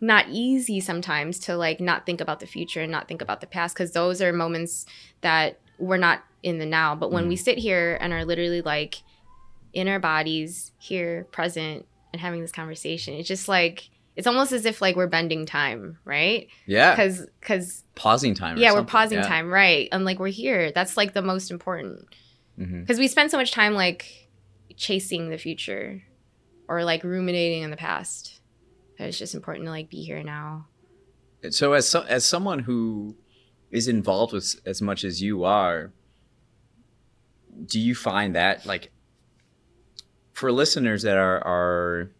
not 0.00 0.26
easy 0.30 0.80
sometimes 0.80 1.38
to 1.40 1.56
like 1.56 1.80
not 1.80 2.06
think 2.06 2.20
about 2.20 2.40
the 2.40 2.46
future 2.46 2.80
and 2.80 2.90
not 2.90 3.06
think 3.06 3.20
about 3.20 3.40
the 3.40 3.46
past 3.46 3.74
because 3.74 3.92
those 3.92 4.22
are 4.22 4.32
moments 4.32 4.86
that 5.20 5.58
we're 5.78 5.98
not 5.98 6.24
in 6.42 6.58
the 6.58 6.66
now 6.66 6.94
but 6.94 7.12
when 7.12 7.28
we 7.28 7.34
mm-hmm. 7.34 7.44
sit 7.44 7.58
here 7.58 7.98
and 8.00 8.12
are 8.12 8.24
literally 8.24 8.62
like 8.62 9.02
in 9.74 9.86
our 9.86 9.98
bodies 9.98 10.72
here 10.78 11.26
present 11.30 11.86
and 12.12 12.20
having 12.20 12.40
this 12.40 12.52
conversation 12.52 13.14
it's 13.14 13.28
just 13.28 13.48
like 13.48 13.90
it's 14.16 14.26
almost 14.26 14.52
as 14.52 14.64
if 14.66 14.82
like 14.82 14.96
we're 14.96 15.06
bending 15.06 15.46
time 15.46 15.98
right 16.04 16.48
Yeah. 16.66 16.90
because 16.94 17.26
because 17.40 17.84
Pausing 17.94 18.34
time. 18.34 18.58
yeah 18.58 18.72
we're 18.72 18.84
pausing 18.84 19.18
Yeah. 19.18 19.26
time 19.28 19.50
right 19.50 19.88
and 19.92 20.04
like 20.04 20.18
we're 20.18 20.28
here 20.28 20.72
that's 20.72 20.96
like 20.96 21.14
the 21.14 21.22
most 21.22 21.50
important 21.50 22.06
mm-hmm. 22.58 22.80
because 22.80 22.98
we 22.98 23.08
spend 23.08 23.30
so 23.30 23.36
much 23.38 23.52
time 23.52 23.74
like 23.74 24.28
chasing 24.76 25.30
the 25.30 25.38
future 25.38 26.02
or 26.68 26.84
like 26.84 27.04
ruminating 27.04 27.62
in 27.62 27.70
the 27.70 27.76
past 27.76 28.40
that 28.98 29.08
it's 29.08 29.18
just 29.18 29.34
important 29.34 29.64
to 29.66 29.70
like 29.70 29.88
be 29.90 30.02
here 30.02 30.22
now 30.22 30.66
So 31.50 31.72
as 31.72 31.88
so, 31.88 32.02
as 32.02 32.24
someone 32.24 32.60
who 32.60 33.16
is 33.70 33.88
involved 33.88 34.32
with 34.32 34.56
as 34.66 34.82
much 34.82 35.04
as 35.04 35.22
you 35.22 35.44
are, 35.44 35.92
do 37.66 37.78
you 37.80 37.94
find 37.94 38.34
that 38.34 38.66
like 38.66 38.90
for 40.32 40.50
listeners 40.52 41.02
that 41.02 41.16
are 41.16 41.38
are 41.46 42.10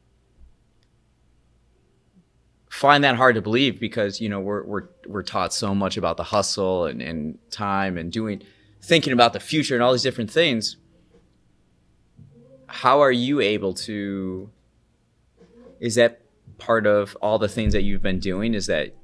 find 2.80 3.04
that 3.04 3.14
hard 3.14 3.34
to 3.34 3.42
believe 3.42 3.78
because 3.78 4.22
you 4.22 4.28
know 4.32 4.40
we're 4.40 4.64
we're 4.64 4.84
we're 5.06 5.22
taught 5.22 5.52
so 5.52 5.74
much 5.74 5.98
about 5.98 6.16
the 6.16 6.24
hustle 6.24 6.86
and, 6.86 7.02
and 7.02 7.38
time 7.50 7.98
and 7.98 8.10
doing 8.10 8.42
thinking 8.82 9.12
about 9.12 9.34
the 9.34 9.40
future 9.40 9.74
and 9.74 9.82
all 9.84 9.92
these 9.92 10.02
different 10.02 10.30
things. 10.30 10.76
How 12.68 13.00
are 13.00 13.12
you 13.12 13.40
able 13.40 13.74
to 13.74 14.48
is 15.80 15.94
that 15.96 16.20
part 16.58 16.86
of 16.86 17.16
all 17.20 17.38
the 17.38 17.48
things 17.48 17.72
that 17.74 17.82
you've 17.82 18.02
been 18.02 18.18
doing 18.20 18.54
is 18.54 18.66
that 18.66 18.94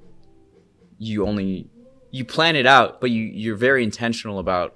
you 0.99 1.27
only 1.27 1.69
you 2.11 2.25
plan 2.25 2.57
it 2.57 2.67
out 2.67 3.01
but 3.01 3.11
you 3.11 3.23
you're 3.23 3.57
very 3.57 3.83
intentional 3.85 4.39
about 4.39 4.75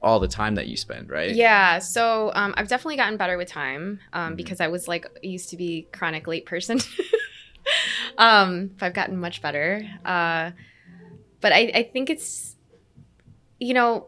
all 0.00 0.18
the 0.20 0.28
time 0.28 0.54
that 0.56 0.66
you 0.66 0.76
spend 0.76 1.10
right? 1.10 1.34
Yeah 1.34 1.78
so 1.78 2.30
um, 2.34 2.54
i've 2.56 2.68
definitely 2.68 2.96
gotten 2.96 3.16
better 3.16 3.36
with 3.36 3.48
time 3.48 4.00
um, 4.12 4.32
Mhm. 4.32 4.36
because 4.36 4.60
i 4.60 4.68
was 4.68 4.88
like 4.88 5.06
used 5.22 5.48
to 5.50 5.56
be 5.56 5.86
chronic 5.92 6.26
late 6.26 6.44
person 6.46 6.78
um, 8.18 8.70
i've 8.80 8.94
gotten 8.94 9.16
much 9.18 9.42
better. 9.42 9.82
Uh, 10.04 10.50
but 11.40 11.52
I, 11.52 11.72
I 11.74 11.82
think 11.92 12.08
it's 12.10 12.56
you 13.58 13.74
know 13.74 14.06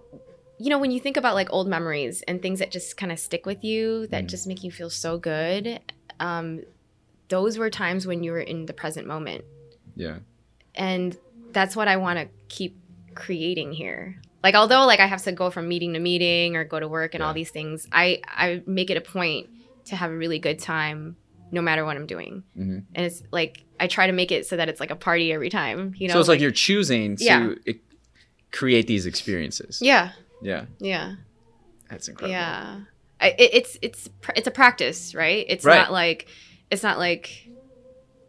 you 0.59 0.71
know 0.71 0.79
when 0.79 0.91
you 0.91 1.01
think 1.01 1.17
about 1.17 1.35
like 1.35 1.49
old 1.51 1.67
memories 1.69 2.23
and 2.29 2.41
things 2.41 2.59
that 2.61 2.71
just 2.71 2.97
kind 2.97 3.11
of 3.13 3.19
stick 3.19 3.45
with 3.47 3.65
you 3.65 4.07
that 4.09 4.25
Mhm. 4.25 4.29
just 4.29 4.47
make 4.47 4.63
you 4.63 4.71
feel 4.71 4.91
so 4.91 5.19
good 5.19 5.81
um, 6.21 6.63
those 7.29 7.59
were 7.59 7.71
times 7.71 8.07
when 8.07 8.23
you 8.23 8.31
were 8.31 8.41
in 8.41 8.67
the 8.67 8.73
present 8.73 9.07
moment. 9.09 9.45
Yeah. 9.97 10.19
And 10.75 11.17
that's 11.53 11.75
what 11.77 11.89
i 11.89 11.97
want 11.97 12.19
to 12.19 12.29
keep 12.49 12.77
creating 13.15 13.73
here. 13.73 14.21
Like 14.43 14.55
although 14.55 14.85
like 14.87 15.01
i 15.01 15.07
have 15.07 15.23
to 15.25 15.33
go 15.33 15.51
from 15.51 15.69
meeting 15.69 15.95
to 15.95 15.99
meeting 16.01 16.55
or 16.57 16.65
go 16.65 16.79
to 16.79 16.87
work 16.87 17.15
and 17.15 17.23
all 17.23 17.33
these 17.35 17.51
things 17.51 17.89
i 17.93 18.21
i 18.29 18.63
make 18.67 18.91
it 18.91 18.97
a 18.97 19.01
point 19.01 19.49
to 19.87 19.97
have 19.97 20.11
a 20.11 20.17
really 20.17 20.39
good 20.39 20.59
time 20.59 21.17
no 21.55 21.63
matter 21.63 21.85
what 21.85 21.97
i'm 21.97 22.07
doing. 22.07 22.43
Hmm 22.55 22.79
and 22.95 23.07
it's 23.07 23.23
like 23.31 23.65
i 23.81 23.87
try 23.87 24.07
to 24.07 24.13
make 24.13 24.31
it 24.31 24.47
so 24.47 24.57
that 24.57 24.69
it's 24.69 24.81
like 24.81 24.91
a 24.91 24.97
party 24.97 25.33
every 25.33 25.49
time 25.51 25.95
you 25.97 26.09
know 26.09 26.15
so 26.15 26.21
it's 26.21 26.29
like, 26.29 26.41
you're 26.41 26.51
choosing 26.69 27.17
to 27.17 27.25
Yeah. 27.25 27.55
create 28.51 28.87
these 28.87 29.07
experiences. 29.07 29.79
Yeah. 29.81 30.13
Yeah. 30.43 30.67
Yeah. 30.79 31.15
That's 31.91 32.09
incredible. 32.09 32.33
Yeah. 32.33 32.81
I, 33.21 33.29
it, 33.39 33.51
it's 33.55 33.79
it's 33.83 34.09
pr- 34.21 34.33
it's 34.37 34.47
a 34.47 34.51
practice 34.51 35.15
right? 35.15 35.45
It's 35.49 35.65
Right. 35.65 35.77
not 35.77 35.93
like 35.93 36.29
it's 36.71 36.83
not 36.83 36.99
like 36.99 37.49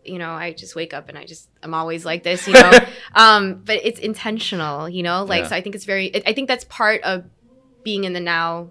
you 0.03 0.19
know 0.19 0.29
i 0.29 0.53
just 0.53 0.75
wake 0.75 0.93
up 0.93 1.09
and 1.09 1.17
i 1.17 1.25
just 1.25 1.49
i'm 1.63 1.73
always 1.73 2.05
like 2.05 2.21
this 2.23 2.47
you 2.47 2.53
know? 2.53 2.71
Um 3.15 3.61
but 3.65 3.79
it's 3.83 3.99
intentional 3.99 4.87
you 4.87 5.01
know? 5.03 5.23
Like 5.25 5.43
Yeah. 5.43 5.47
so 5.49 5.55
i 5.55 5.61
think 5.61 5.73
it's 5.75 5.85
very 5.85 6.05
i 6.27 6.33
think 6.33 6.47
that's 6.47 6.63
part 6.65 7.01
of 7.03 7.23
being 7.83 8.03
in 8.03 8.13
the 8.13 8.19
now 8.19 8.69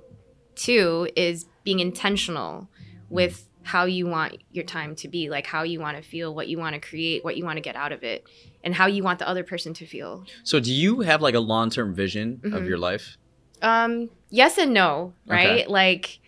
too 0.54 1.08
is 1.16 1.46
being 1.64 1.80
intentional 1.80 2.68
with 3.10 3.48
how 3.64 3.84
you 3.84 4.06
want 4.06 4.36
your 4.52 4.64
time 4.64 4.94
to 4.94 5.08
be 5.08 5.28
like 5.30 5.46
how 5.46 5.62
you 5.62 5.80
want 5.80 5.96
to 5.96 6.02
feel 6.02 6.34
what 6.34 6.48
you 6.48 6.58
want 6.58 6.74
to 6.74 6.80
create 6.80 7.24
what 7.24 7.36
you 7.36 7.44
want 7.44 7.56
to 7.56 7.60
get 7.62 7.76
out 7.76 7.92
of 7.92 8.02
it 8.04 8.24
and 8.62 8.74
how 8.74 8.86
you 8.86 9.02
want 9.02 9.18
the 9.18 9.28
other 9.28 9.42
person 9.42 9.72
to 9.74 9.86
feel 9.86 10.24
so 10.42 10.60
do 10.60 10.72
you 10.72 11.00
have 11.00 11.20
like 11.22 11.34
a 11.34 11.40
long-term 11.40 11.94
vision 11.94 12.40
of 12.44 12.62
Mhm. 12.62 12.68
your 12.68 12.78
life 12.78 13.16
Um, 13.62 14.10
yes 14.30 14.58
and 14.58 14.74
no, 14.74 15.14
right? 15.26 15.60
Okay. 15.62 15.66
Like 15.66 16.20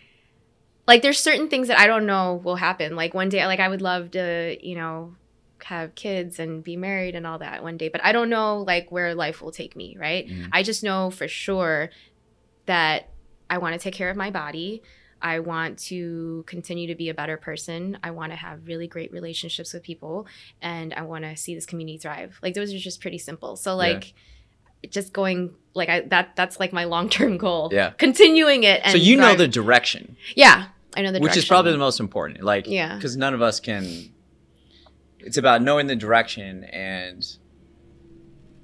like 0.87 1.01
there's 1.01 1.19
certain 1.19 1.49
things 1.49 1.67
that 1.67 1.77
I 1.79 1.85
don't 1.85 2.05
know 2.05 2.41
will 2.43 2.55
happen. 2.55 2.95
Like 2.95 3.13
one 3.13 3.29
day 3.29 3.45
like 3.45 3.59
I 3.59 3.67
would 3.67 3.81
love 3.81 4.11
to, 4.11 4.57
you 4.61 4.75
know, 4.75 5.15
have 5.63 5.93
kids 5.95 6.39
and 6.39 6.63
be 6.63 6.75
married 6.77 7.13
and 7.13 7.27
all 7.27 7.39
that 7.39 7.61
one 7.61 7.77
day, 7.77 7.89
but 7.89 8.03
I 8.03 8.11
don't 8.13 8.29
know 8.29 8.59
like 8.61 8.91
where 8.91 9.13
life 9.13 9.41
will 9.41 9.51
take 9.51 9.75
me, 9.75 9.97
right? 9.99 10.27
Mhm. 10.27 10.49
I 10.51 10.63
just 10.63 10.83
know 10.83 11.09
for 11.11 11.27
sure 11.27 11.89
that 12.65 13.09
I 13.49 13.57
want 13.59 13.73
to 13.73 13.79
take 13.79 13.93
care 13.93 14.09
of 14.09 14.17
my 14.17 14.31
body. 14.31 14.81
I 15.21 15.39
want 15.39 15.79
to 15.79 16.43
continue 16.47 16.87
to 16.87 16.95
be 16.95 17.09
a 17.09 17.13
better 17.13 17.37
person. 17.37 17.97
I 18.03 18.11
want 18.11 18.31
to 18.31 18.35
have 18.35 18.67
really 18.67 18.87
great 18.87 19.11
relationships 19.11 19.73
with 19.73 19.83
people 19.83 20.27
and 20.61 20.93
I 20.93 21.01
want 21.01 21.23
to 21.23 21.35
see 21.35 21.55
this 21.55 21.65
community 21.65 21.97
thrive. 21.97 22.39
Like 22.43 22.53
those 22.53 22.73
are 22.73 22.77
just 22.77 23.01
pretty 23.01 23.17
simple. 23.17 23.55
So 23.55 23.75
like 23.75 24.13
just 24.91 25.11
going 25.13 25.53
like 25.73 25.89
I 25.89 26.01
that 26.01 26.35
that's 26.35 26.59
like 26.59 26.71
my 26.73 26.83
long-term 26.95 27.37
goal. 27.37 27.69
Yeah. 27.71 27.91
Continuing 27.91 28.63
it 28.63 28.81
and 28.83 28.91
so 28.91 28.97
you 28.97 29.15
know 29.15 29.23
thrive- 29.29 29.37
the 29.39 29.47
direction 29.47 30.15
Yeah, 30.35 30.67
I 30.95 31.01
know 31.01 31.11
the 31.11 31.19
which 31.19 31.35
is 31.37 31.45
probably 31.45 31.71
the 31.71 31.77
most 31.77 31.99
important 31.99 32.43
like 32.43 32.67
Yeah. 32.67 32.95
because 32.95 33.17
none 33.17 33.33
of 33.33 33.41
us 33.41 33.59
can 33.59 34.11
it's 35.19 35.37
about 35.37 35.61
knowing 35.61 35.87
the 35.87 35.95
direction 35.95 36.63
and 36.65 37.25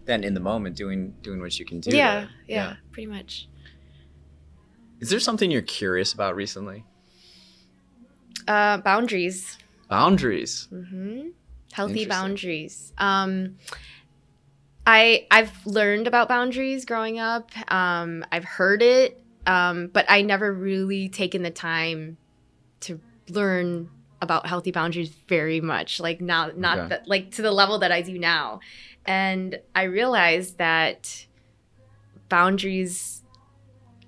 then 0.05 0.23
in 0.23 0.33
the 0.33 0.39
moment 0.39 0.75
doing 0.75 1.13
doing 1.21 1.39
what 1.41 1.57
you 1.57 1.65
can 1.65 1.79
do 1.79 1.95
yeah, 1.95 2.13
there. 2.21 2.29
yeah, 2.47 2.75
pretty 2.91 3.07
much. 3.07 3.47
Is 5.03 5.09
there 5.09 5.19
something 5.19 5.51
you're 5.51 5.61
curious 5.61 6.13
about 6.13 6.33
recently 6.35 6.85
Uh 8.47 8.77
boundaries. 8.77 9.57
boundaries 9.89 10.67
hmm 10.71 11.29
Healthy 11.73 12.05
boundaries. 12.05 12.93
Um, 12.99 13.57
I 14.85 15.25
I've 15.31 15.65
learned 15.65 16.07
about 16.07 16.29
boundaries 16.29 16.85
growing 16.85 17.17
up. 17.19 17.49
Um, 17.71 18.23
I've 18.31 18.43
heard 18.45 18.81
it, 18.83 19.19
um, 19.47 19.87
but 19.87 20.05
I 20.07 20.21
never 20.21 20.53
really 20.53 21.09
taken 21.09 21.41
the 21.41 21.49
time 21.51 22.17
to 22.81 23.01
learn 23.27 23.89
about 24.21 24.45
healthy 24.45 24.71
boundaries 24.71 25.09
very 25.27 25.61
much. 25.61 25.99
Like 25.99 26.21
now, 26.21 26.51
not 26.55 26.77
Okay. 26.77 26.87
that 26.89 27.07
like 27.07 27.31
to 27.31 27.41
the 27.41 27.51
level 27.51 27.79
that 27.79 27.91
I 27.91 28.03
do 28.03 28.19
now, 28.19 28.59
and 29.05 29.59
I 29.73 29.83
realized 29.83 30.59
that 30.59 31.25
boundaries. 32.29 33.22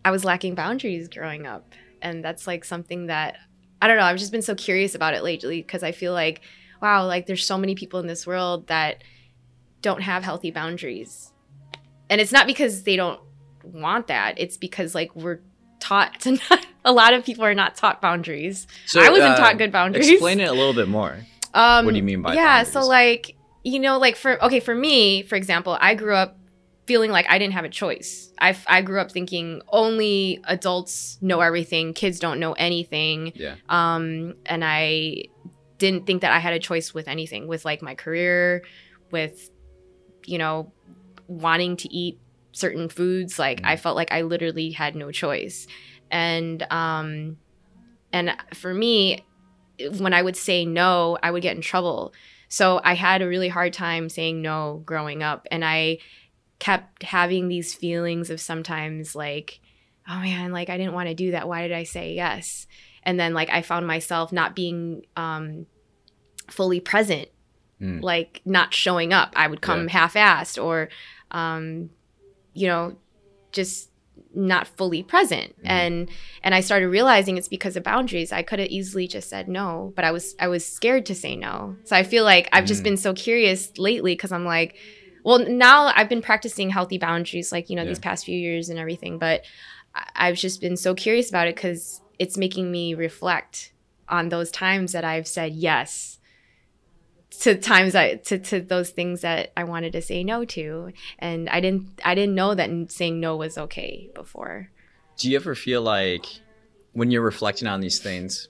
I 0.06 0.12
was 0.12 0.24
lacking 0.24 0.54
boundaries 0.54 1.10
growing 1.10 1.48
up, 1.48 1.74
and 2.02 2.24
that's 2.24 2.46
like 2.46 2.64
something 2.64 3.08
that 3.08 3.38
I 3.82 3.88
don't 3.88 3.98
know. 3.98 4.04
I've 4.04 4.18
just 4.18 4.32
been 4.32 4.44
so 4.44 4.54
curious 4.56 4.94
about 4.94 5.16
it 5.16 5.24
lately 5.24 5.62
because 5.62 5.82
I 5.84 5.92
feel 5.92 6.14
like, 6.14 6.42
wow, 6.82 7.06
like 7.08 7.26
there's 7.26 7.46
so 7.46 7.58
many 7.58 7.74
people 7.74 8.00
in 8.00 8.08
this 8.08 8.26
world 8.26 8.68
that 8.68 9.04
don't 9.82 10.02
have 10.02 10.24
healthy 10.24 10.52
boundaries. 10.52 11.34
And 12.10 12.22
it's 12.22 12.32
not 12.32 12.46
because 12.46 12.84
they 12.84 12.96
don't 12.96 13.20
want 13.64 14.08
that. 14.08 14.36
It's 14.38 14.58
because 14.58 14.94
like 14.94 15.14
we're 15.16 15.40
taught 15.80 16.20
to 16.22 16.34
not 16.50 16.66
a 16.86 16.92
lot 16.92 17.16
of 17.16 17.26
people 17.26 17.44
are 17.44 17.56
not 17.56 17.76
taught 17.76 18.00
boundaries. 18.00 18.68
so 18.86 19.02
I 19.02 19.10
wasn't 19.10 19.34
uh, 19.34 19.38
taught 19.38 19.58
good 19.58 19.72
boundaries. 19.72 20.08
explain 20.08 20.40
it 20.40 20.48
a 20.48 20.54
little 20.54 20.74
bit 20.74 20.88
more 20.88 21.18
Um, 21.56 21.86
What 21.86 21.92
do 21.92 21.98
you 21.98 22.04
mean 22.04 22.22
by 22.22 22.36
yeah? 22.36 22.62
So 22.64 22.86
like 22.86 23.36
you 23.64 23.80
know, 23.80 23.98
like 23.98 24.16
for 24.16 24.44
okay, 24.46 24.60
for 24.60 24.76
me, 24.76 25.24
for 25.24 25.36
example, 25.36 25.76
I 25.82 25.96
grew 25.96 26.14
up 26.14 26.38
feeling 26.86 27.12
like 27.12 27.26
I 27.30 27.40
didn't 27.40 27.54
have 27.54 27.66
a 27.66 27.70
choice. 27.70 28.32
I 28.40 28.56
I 28.68 28.82
grew 28.82 29.00
up 29.00 29.12
thinking 29.12 29.62
only 29.70 30.40
adults 30.46 31.18
know 31.22 31.42
everything, 31.42 31.94
kids 31.94 32.20
don't 32.20 32.40
know 32.40 32.54
anything. 32.54 33.32
yeah 33.36 33.56
Um, 33.70 34.36
and 34.46 34.64
I 34.64 35.26
didn't 35.78 36.06
think 36.06 36.22
that 36.22 36.32
I 36.32 36.40
had 36.40 36.54
a 36.54 36.60
choice 36.60 36.94
with 36.94 37.08
anything, 37.08 37.48
with 37.48 37.66
like 37.66 37.82
my 37.82 37.96
career, 37.96 38.64
with 39.12 39.50
you 40.26 40.38
know, 40.38 40.72
wanting 41.28 41.78
to 41.78 41.94
eat 41.94 42.20
certain 42.52 42.90
foods, 42.90 43.38
like 43.38 43.62
I 43.64 43.76
felt 43.76 43.96
like 43.96 44.12
I 44.12 44.22
literally 44.22 44.72
had 44.72 44.96
no 44.96 45.12
choice. 45.12 45.68
And 46.12 46.66
um 46.72 47.38
and 48.14 48.36
for 48.54 48.74
me, 48.74 49.26
when 49.98 50.14
I 50.14 50.22
would 50.22 50.38
say 50.38 50.66
no, 50.66 51.18
I 51.22 51.32
would 51.32 51.42
get 51.42 51.56
in 51.56 51.62
trouble. 51.62 52.14
So 52.48 52.80
I 52.84 52.94
had 52.94 53.22
a 53.22 53.28
really 53.28 53.50
hard 53.50 53.74
time 53.74 54.08
saying 54.08 54.42
no 54.42 54.82
growing 54.86 55.24
up 55.24 55.48
and 55.52 55.66
I 55.66 55.98
kept 56.60 57.04
having 57.04 57.48
these 57.48 57.74
feelings 57.74 58.30
of 58.30 58.40
sometimes 58.40 59.16
like 59.16 59.60
oh 60.08 60.20
man, 60.20 60.52
like 60.52 60.70
I 60.70 60.78
didn't 60.78 60.94
want 60.94 61.10
to 61.10 61.16
do 61.16 61.32
that. 61.32 61.48
Why 61.48 61.64
did 61.68 61.76
I 61.76 61.84
say 61.84 62.14
yes? 62.14 62.68
And 63.04 63.20
then 63.20 63.34
like 63.34 63.50
I 63.50 63.62
found 63.64 63.88
myself 63.88 64.32
not 64.32 64.56
being 64.56 65.06
um 65.16 65.66
fully 66.50 66.80
present 66.80 67.28
Mm. 67.82 68.02
like 68.02 68.42
not 68.46 68.74
showing 68.74 69.12
up. 69.12 69.34
I 69.36 69.48
would 69.48 69.60
come 69.62 69.84
Yeah. 69.90 69.92
half-assed 69.92 70.64
or, 70.64 70.88
um, 71.32 71.90
you 72.54 72.68
know, 72.68 72.96
just 73.52 73.90
not 74.34 74.66
fully 74.66 75.04
present. 75.04 75.58
Mm-hmm. 75.58 75.68
And 75.68 76.10
and 76.42 76.56
I 76.56 76.62
started 76.62 76.88
realizing 76.88 77.36
it's 77.38 77.50
because 77.50 77.76
of 77.76 77.84
boundaries. 77.84 78.32
I 78.32 78.44
could 78.44 78.60
have 78.60 78.70
easily 78.70 79.08
just 79.10 79.30
said 79.30 79.50
no, 79.50 79.92
but 79.94 80.06
I 80.06 80.12
was 80.12 80.36
I 80.40 80.48
was 80.48 80.66
scared 80.66 81.06
to 81.08 81.16
say 81.16 81.36
no. 81.36 81.76
So 81.84 81.98
I 81.98 82.04
feel 82.04 82.24
like 82.24 82.48
I've 82.54 82.64
just 82.66 82.80
Mm. 82.80 82.86
been 82.86 82.98
so 82.98 83.14
curious 83.14 83.78
lately 83.78 84.14
because 84.14 84.32
I'm 84.32 84.46
like, 84.46 84.78
well, 85.26 85.40
now 85.40 85.92
I've 85.96 86.08
been 86.08 86.22
practicing 86.22 86.70
healthy 86.70 87.00
boundaries, 87.00 87.52
like 87.52 87.70
you 87.70 87.76
know, 87.76 87.82
Yeah. 87.82 87.90
these 87.90 88.00
past 88.00 88.26
few 88.26 88.38
years 88.38 88.70
and 88.70 88.78
everything. 88.80 89.18
But 89.18 89.44
I've 90.16 90.36
just 90.38 90.62
been 90.62 90.78
so 90.78 90.94
curious 90.94 91.30
about 91.30 91.48
it 91.48 91.56
because 91.56 92.02
it's 92.20 92.38
making 92.38 92.72
me 92.72 92.94
reflect 92.94 93.74
on 94.08 94.30
those 94.30 94.52
times 94.52 94.92
that 94.92 95.04
I've 95.04 95.28
said 95.28 95.54
yes 95.54 96.20
to 97.42 97.58
times 97.58 97.96
I 97.96 98.16
to, 98.16 98.38
to 98.38 98.62
those 98.62 98.92
things 98.92 99.22
that 99.22 99.52
I 99.58 99.64
wanted 99.64 99.94
to 99.94 100.02
say 100.02 100.24
no 100.24 100.46
to, 100.46 100.92
and 101.18 101.50
I 101.50 101.60
didn't 101.60 102.00
I 102.06 102.14
didn't 102.14 102.36
know 102.36 102.54
that 102.54 102.92
saying 102.92 103.20
no 103.20 103.36
was 103.36 103.58
okay 103.58 104.10
before. 104.14 104.70
Do 105.18 105.30
you 105.30 105.36
ever 105.38 105.56
feel 105.56 105.82
like 105.82 106.26
when 106.94 107.10
you're 107.10 107.22
reflecting 107.22 107.68
on 107.68 107.82
these 107.82 108.00
things, 108.00 108.48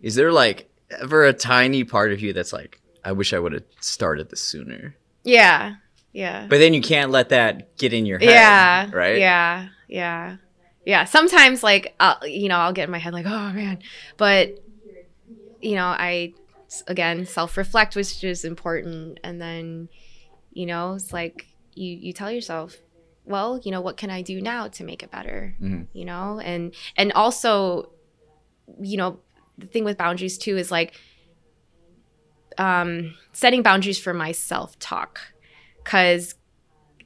is 0.00 0.14
there 0.14 0.30
like 0.32 0.70
ever 0.90 1.24
a 1.24 1.32
tiny 1.32 1.84
part 1.84 2.12
of 2.12 2.20
you 2.20 2.32
that's 2.32 2.52
like, 2.52 2.80
I 3.04 3.12
wish 3.12 3.32
I 3.32 3.38
would 3.38 3.52
have 3.52 3.64
started 3.80 4.30
this 4.30 4.40
sooner? 4.40 4.94
Yeah, 5.26 5.74
yeah, 6.12 6.46
But 6.48 6.58
then 6.58 6.72
you 6.72 6.80
can't 6.80 7.10
let 7.10 7.28
that 7.30 7.76
get 7.76 7.92
in 7.92 8.06
your 8.06 8.18
head. 8.18 8.28
yeah, 8.28 8.90
Right? 8.92 9.18
Yeah, 9.18 9.68
yeah, 9.88 10.36
yeah. 10.84 11.04
Sometimes 11.04 11.62
like 11.62 11.94
I'll, 12.00 12.26
you 12.26 12.48
know 12.48 12.56
I'll 12.56 12.72
get 12.72 12.84
in 12.84 12.90
my 12.90 12.98
head 12.98 13.12
like 13.12 13.26
oh 13.26 13.52
man, 13.52 13.80
but 14.16 14.54
you 15.60 15.74
know 15.74 15.86
I 15.86 16.32
again 16.86 17.26
self 17.26 17.56
reflect 17.56 17.96
which 17.96 18.22
is 18.24 18.44
important, 18.44 19.18
and 19.24 19.40
then 19.42 19.88
you 20.52 20.66
know 20.66 20.94
it's 20.94 21.12
like 21.12 21.46
you 21.74 21.92
you 21.92 22.12
tell 22.12 22.30
yourself 22.30 22.76
well 23.24 23.58
you 23.64 23.70
know 23.72 23.80
what 23.80 23.96
can 23.96 24.08
i 24.08 24.22
do 24.22 24.40
now 24.40 24.68
to 24.68 24.84
make 24.84 25.02
it 25.02 25.10
better 25.10 25.54
Mhm. 25.60 25.88
you 25.92 26.04
know 26.06 26.40
and 26.42 26.74
and 26.96 27.12
also 27.12 27.90
you 28.80 28.96
know 28.96 29.18
the 29.58 29.66
thing 29.66 29.84
with 29.84 29.98
boundaries 29.98 30.38
too 30.38 30.56
is 30.56 30.70
like 30.70 30.94
um 32.58 33.14
setting 33.32 33.62
boundaries 33.62 33.98
for 33.98 34.14
my 34.14 34.32
self 34.32 34.78
talk. 34.78 35.20
Cuz 35.84 36.34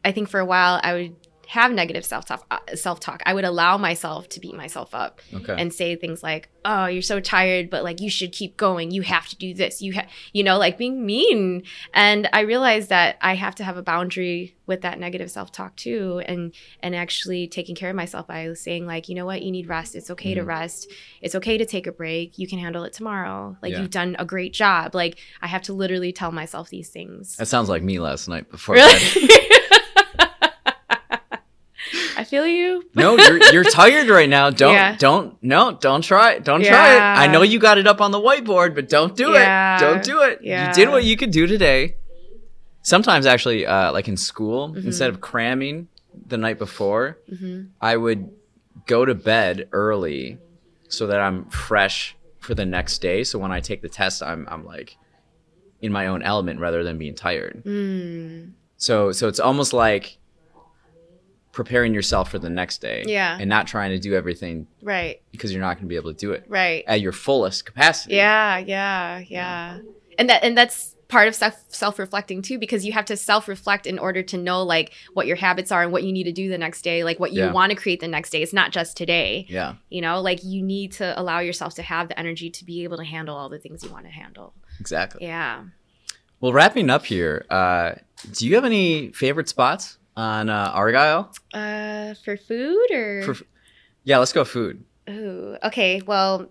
i 0.05 0.13
think 0.13 0.29
for 0.31 0.41
a 0.41 0.47
while 0.47 0.81
i 0.83 0.95
would 0.95 1.17
have 1.59 1.73
negative 1.73 2.05
self 2.05 2.25
talk 2.27 2.47
self 2.75 3.01
talk 3.01 3.21
i 3.27 3.35
would 3.35 3.45
allow 3.45 3.77
myself 3.77 4.29
to 4.29 4.39
beat 4.39 4.55
myself 4.55 4.95
up 4.95 5.21
Okay. 5.35 5.57
and 5.59 5.75
say 5.75 5.97
things 5.97 6.23
like 6.23 6.49
oh 6.65 6.87
you're 6.87 7.03
so 7.03 7.19
tired 7.19 7.69
but 7.71 7.83
like 7.83 8.01
you 8.01 8.11
should 8.11 8.33
keep 8.33 8.57
going. 8.57 8.91
You 8.91 9.03
have 9.03 9.27
to 9.29 9.37
do 9.37 9.55
this. 9.55 9.81
You 9.83 9.95
have 9.95 10.09
you 10.33 10.43
know 10.45 10.59
like 10.59 10.77
being 10.79 11.05
mean. 11.07 11.63
And 11.95 12.29
i 12.33 12.41
realized 12.41 12.89
that 12.91 13.17
i 13.21 13.35
have 13.35 13.55
to 13.57 13.65
have 13.65 13.77
a 13.77 13.83
boundary 13.83 14.55
with 14.67 14.83
that 14.83 15.01
negative 15.01 15.29
self-talk 15.31 15.75
too 15.75 16.23
and 16.27 16.53
and 16.85 16.95
actually 16.95 17.49
taking 17.49 17.75
care 17.75 17.91
of 17.91 17.97
myself 17.97 18.27
by 18.29 18.53
saying 18.55 18.87
like 18.87 19.09
you 19.09 19.15
know 19.17 19.27
what? 19.27 19.43
You 19.43 19.51
need 19.51 19.67
rest. 19.69 19.97
It's 19.97 20.11
okay 20.11 20.35
to 20.35 20.43
Mhm. 20.43 20.47
rest. 20.47 20.93
It's 21.21 21.35
okay 21.35 21.59
to 21.59 21.65
take 21.65 21.87
a 21.89 21.93
break. 21.93 22.39
You 22.39 22.47
can 22.47 22.59
handle 22.61 22.85
it 22.85 22.93
tomorrow. 22.93 23.57
Like 23.63 23.73
Yeah. 23.73 23.81
you've 23.81 23.91
done 23.91 24.15
a 24.21 24.25
great 24.25 24.53
job. 24.53 24.95
Like 24.95 25.19
i 25.43 25.49
have 25.49 25.63
to 25.63 25.73
literally 25.73 26.13
tell 26.13 26.31
myself 26.31 26.69
these 26.71 26.91
things. 26.91 27.35
That 27.39 27.49
sounds 27.49 27.69
like 27.69 27.83
me 27.83 27.99
last 27.99 28.29
night 28.29 28.49
before 28.51 28.77
really 28.77 28.95
feel 32.31 32.47
you 32.47 32.83
No, 32.95 33.17
you're 33.17 33.43
you're 33.53 33.65
tired 33.83 34.09
right 34.09 34.29
now. 34.29 34.51
Don't 34.51 34.73
Yeah. 34.75 34.97
don't 34.97 35.37
no, 35.43 35.73
don't 35.73 36.03
try 36.03 36.33
it. 36.35 36.45
Don't 36.45 36.65
try 36.65 36.95
it. 36.97 37.01
I 37.01 37.27
know 37.27 37.43
you 37.43 37.59
got 37.59 37.77
it 37.79 37.87
up 37.87 38.01
on 38.01 38.11
the 38.13 38.21
whiteboard, 38.21 38.75
but 38.75 38.89
don't 38.89 39.15
do 39.17 39.33
Yeah. 39.33 39.77
it. 39.77 39.81
Don't 39.81 40.03
do 40.03 40.23
it. 40.23 40.39
Yeah. 40.43 40.69
You 40.69 40.75
did 40.75 40.89
what 40.91 41.05
you 41.05 41.17
could 41.17 41.31
do 41.33 41.47
today. 41.47 41.97
Sometimes 42.83 43.27
actually, 43.27 43.67
uh, 43.67 43.93
like 43.93 44.09
in 44.09 44.17
school, 44.17 44.71
Mhm. 44.71 44.85
instead 44.87 45.11
of 45.11 45.21
cramming 45.21 45.89
the 46.27 46.39
night 46.39 46.59
before, 46.59 47.19
hmm 47.29 47.63
I 47.81 47.97
would 47.97 48.31
go 48.87 49.05
to 49.05 49.15
bed 49.15 49.69
early 49.73 50.39
so 50.89 51.07
that 51.07 51.21
I'm 51.21 51.45
fresh 51.51 52.17
for 52.39 52.55
the 52.55 52.65
next 52.65 53.01
day. 53.03 53.23
So 53.25 53.39
when 53.39 53.53
I 53.53 53.61
take 53.61 53.83
the 53.83 53.89
test, 53.89 54.23
I'm 54.23 54.47
I'm 54.51 54.65
like 54.65 54.97
in 55.83 55.93
my 55.93 56.07
own 56.07 56.23
element 56.23 56.61
rather 56.61 56.83
than 56.85 56.97
being 56.99 57.15
tired. 57.15 57.63
mm. 57.65 58.51
So 58.77 59.13
so 59.13 59.29
it's 59.29 59.41
almost 59.41 59.73
like 59.75 60.17
preparing 61.53 61.93
yourself 61.95 62.31
for 62.31 62.39
the 62.39 62.51
next 62.51 62.79
day. 62.81 63.03
Yeah. 63.07 63.37
And 63.41 63.49
not 63.49 63.67
trying 63.67 63.91
to 63.91 63.99
do 63.99 64.15
everything 64.15 64.67
right 64.83 65.21
because 65.33 65.53
you're 65.53 65.61
not 65.61 65.75
going 65.77 65.85
to 65.87 65.89
be 65.89 65.97
able 65.97 66.13
to 66.13 66.19
do 66.19 66.33
it 66.33 66.45
right 66.49 66.85
at 66.87 67.01
your 67.01 67.13
fullest 67.13 67.67
capacity. 67.67 68.15
Yeah, 68.17 68.59
yeah, 68.59 69.19
yeah. 69.27 69.79
And 70.19 70.29
that 70.31 70.45
and 70.45 70.57
that's 70.57 70.95
part 71.09 71.27
of 71.27 71.35
self 71.35 71.65
self 71.69 71.99
reflecting 71.99 72.41
too, 72.41 72.57
because 72.59 72.87
you 72.87 72.93
have 72.93 73.05
to 73.07 73.17
self 73.17 73.49
reflect 73.49 73.85
in 73.87 73.99
order 73.99 74.23
to 74.23 74.37
know 74.37 74.63
like 74.63 74.93
what 75.15 75.27
your 75.27 75.35
habits 75.37 75.73
are 75.73 75.83
and 75.83 75.91
what 75.91 76.05
you 76.05 76.13
need 76.13 76.25
to 76.25 76.33
do 76.33 76.49
the 76.49 76.59
next 76.59 76.83
day, 76.83 77.03
like 77.03 77.19
what 77.19 77.33
you 77.33 77.41
Yeah. 77.43 77.53
want 77.53 77.71
to 77.71 77.77
create 77.77 77.99
the 78.01 78.07
next 78.09 78.31
day. 78.31 78.43
It's 78.43 78.53
not 78.53 78.71
just 78.71 78.97
today. 78.97 79.45
Yeah. 79.49 79.75
You 79.89 80.03
know, 80.03 80.21
like 80.21 80.45
you 80.45 80.63
need 80.63 80.93
to 80.93 81.19
allow 81.21 81.41
yourself 81.41 81.75
to 81.75 81.83
have 81.83 82.07
the 82.09 82.19
energy 82.19 82.49
to 82.51 82.65
be 82.65 82.85
able 82.85 82.97
to 82.99 83.05
handle 83.05 83.37
all 83.37 83.49
the 83.49 83.59
things 83.59 83.83
you 83.83 83.91
want 83.91 84.05
to 84.05 84.13
handle. 84.13 84.55
Exactly. 84.79 85.27
Yeah. 85.27 85.65
Well, 86.41 86.53
wrapping 86.53 86.89
up 86.91 87.05
here, 87.07 87.45
uh, 87.51 87.93
do 88.33 88.47
you 88.47 88.55
have 88.55 88.65
any 88.65 89.11
favorite 89.13 89.49
spots 89.49 89.99
on 90.21 90.49
uh, 90.51 90.71
Argyle? 90.75 91.33
Uh 91.53 92.15
for 92.25 92.37
food 92.37 92.91
or 92.93 93.23
For, 93.23 93.45
yeah, 94.05 94.19
let's 94.19 94.33
go 94.33 94.45
food. 94.45 94.85
Ooh, 95.09 95.57
okay. 95.65 96.01
Well, 96.07 96.51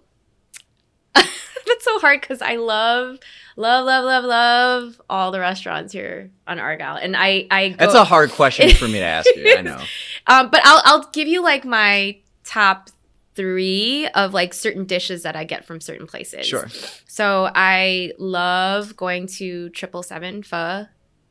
that's 1.13 1.85
so 1.85 1.99
hard 1.99 2.21
because 2.21 2.41
I 2.41 2.55
love, 2.55 3.19
love, 3.55 3.85
love, 3.85 4.05
love, 4.05 4.23
love 4.25 5.01
all 5.09 5.31
the 5.31 5.39
restaurants 5.39 5.93
here 5.93 6.31
on 6.47 6.59
Argyle, 6.59 6.95
and 6.95 7.15
I, 7.15 7.47
I. 7.49 7.69
Go, 7.69 7.75
That's 7.77 7.93
a 7.95 8.03
hard 8.03 8.31
question 8.31 8.69
for 8.71 8.85
me 8.85 8.93
to 8.93 9.05
ask 9.05 9.27
you. 9.35 9.55
I 9.57 9.61
know. 9.69 9.81
Um, 10.27 10.49
but 10.49 10.61
I'll, 10.63 10.81
I'll 10.85 11.09
give 11.11 11.27
you 11.27 11.41
like 11.43 11.65
my 11.65 12.17
top 12.43 12.89
three 13.35 14.07
of 14.15 14.33
like 14.33 14.53
certain 14.53 14.85
dishes 14.85 15.23
that 15.23 15.35
I 15.35 15.45
get 15.45 15.63
from 15.63 15.79
certain 15.79 16.07
places. 16.07 16.45
Sure. 16.45 16.67
So 17.07 17.49
I 17.55 18.11
love 18.17 18.97
going 18.97 19.27
to 19.37 19.69
Triple 19.69 20.03
Seven 20.03 20.43
Pho. 20.43 20.87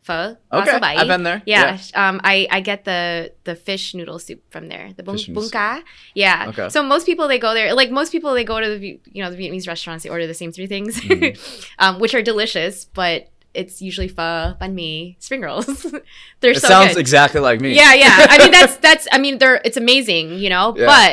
Pho. 0.09 0.37
Okay. 0.53 0.79
I've 0.83 1.07
been 1.07 1.23
there. 1.23 1.43
Yeah, 1.45 1.77
um, 1.95 2.21
I, 2.25 2.49
I 2.51 2.61
get 2.61 2.85
the 2.85 3.33
the 3.45 3.55
fish 3.55 3.93
noodle 3.95 4.19
soup 4.19 4.41
from 4.51 4.69
there, 4.73 4.87
the 4.97 5.03
bun- 5.03 5.17
Fish 5.19 5.29
noodle 5.29 5.43
bunka. 5.45 5.83
Yeah. 6.15 6.47
Okay. 6.49 6.69
So 6.71 6.83
most 6.83 7.05
people 7.05 7.29
they 7.29 7.39
go 7.39 7.53
there, 7.53 7.75
like 7.75 7.91
most 7.91 8.11
people 8.11 8.33
they 8.33 8.45
go 8.45 8.59
to 8.61 8.69
the 8.75 8.79
Vi- 8.79 9.01
you 9.13 9.23
know 9.23 9.31
the 9.31 9.37
Vietnamese 9.37 9.69
restaurants, 9.69 10.05
they 10.05 10.11
order 10.11 10.27
the 10.27 10.35
same 10.43 10.51
three 10.53 10.67
things, 10.67 10.99
Mhm. 11.01 11.37
um, 11.79 11.99
which 12.01 12.15
are 12.15 12.23
delicious, 12.23 12.87
but 12.87 13.29
it's 13.55 13.83
usually 13.83 14.09
pho, 14.09 14.55
banh 14.61 14.73
mi, 14.75 15.17
spring 15.21 15.43
rolls. 15.43 15.67
They're 16.41 16.53
It 16.53 16.61
so 16.61 16.69
sounds 16.69 16.95
good. 16.95 17.01
exactly 17.01 17.41
like 17.41 17.61
me. 17.61 17.75
Yeah, 17.75 17.93
yeah. 17.95 18.27
I 18.31 18.39
mean 18.39 18.53
that's 18.53 18.77
that's 18.87 19.07
I 19.13 19.19
mean 19.19 19.39
they're 19.39 19.61
it's 19.65 19.77
amazing, 19.77 20.39
you 20.39 20.49
know. 20.49 20.75
Yeah. 20.77 20.87
But 20.87 21.13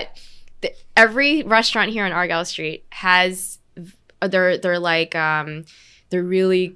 the, 0.61 0.69
every 0.95 1.43
restaurant 1.43 1.91
here 1.91 2.05
on 2.05 2.11
Argyle 2.11 2.45
Street 2.45 2.85
has 2.91 3.59
they're 4.21 4.57
they're 4.57 4.79
like 4.79 5.15
um 5.15 5.65
they're 6.09 6.23
really 6.23 6.75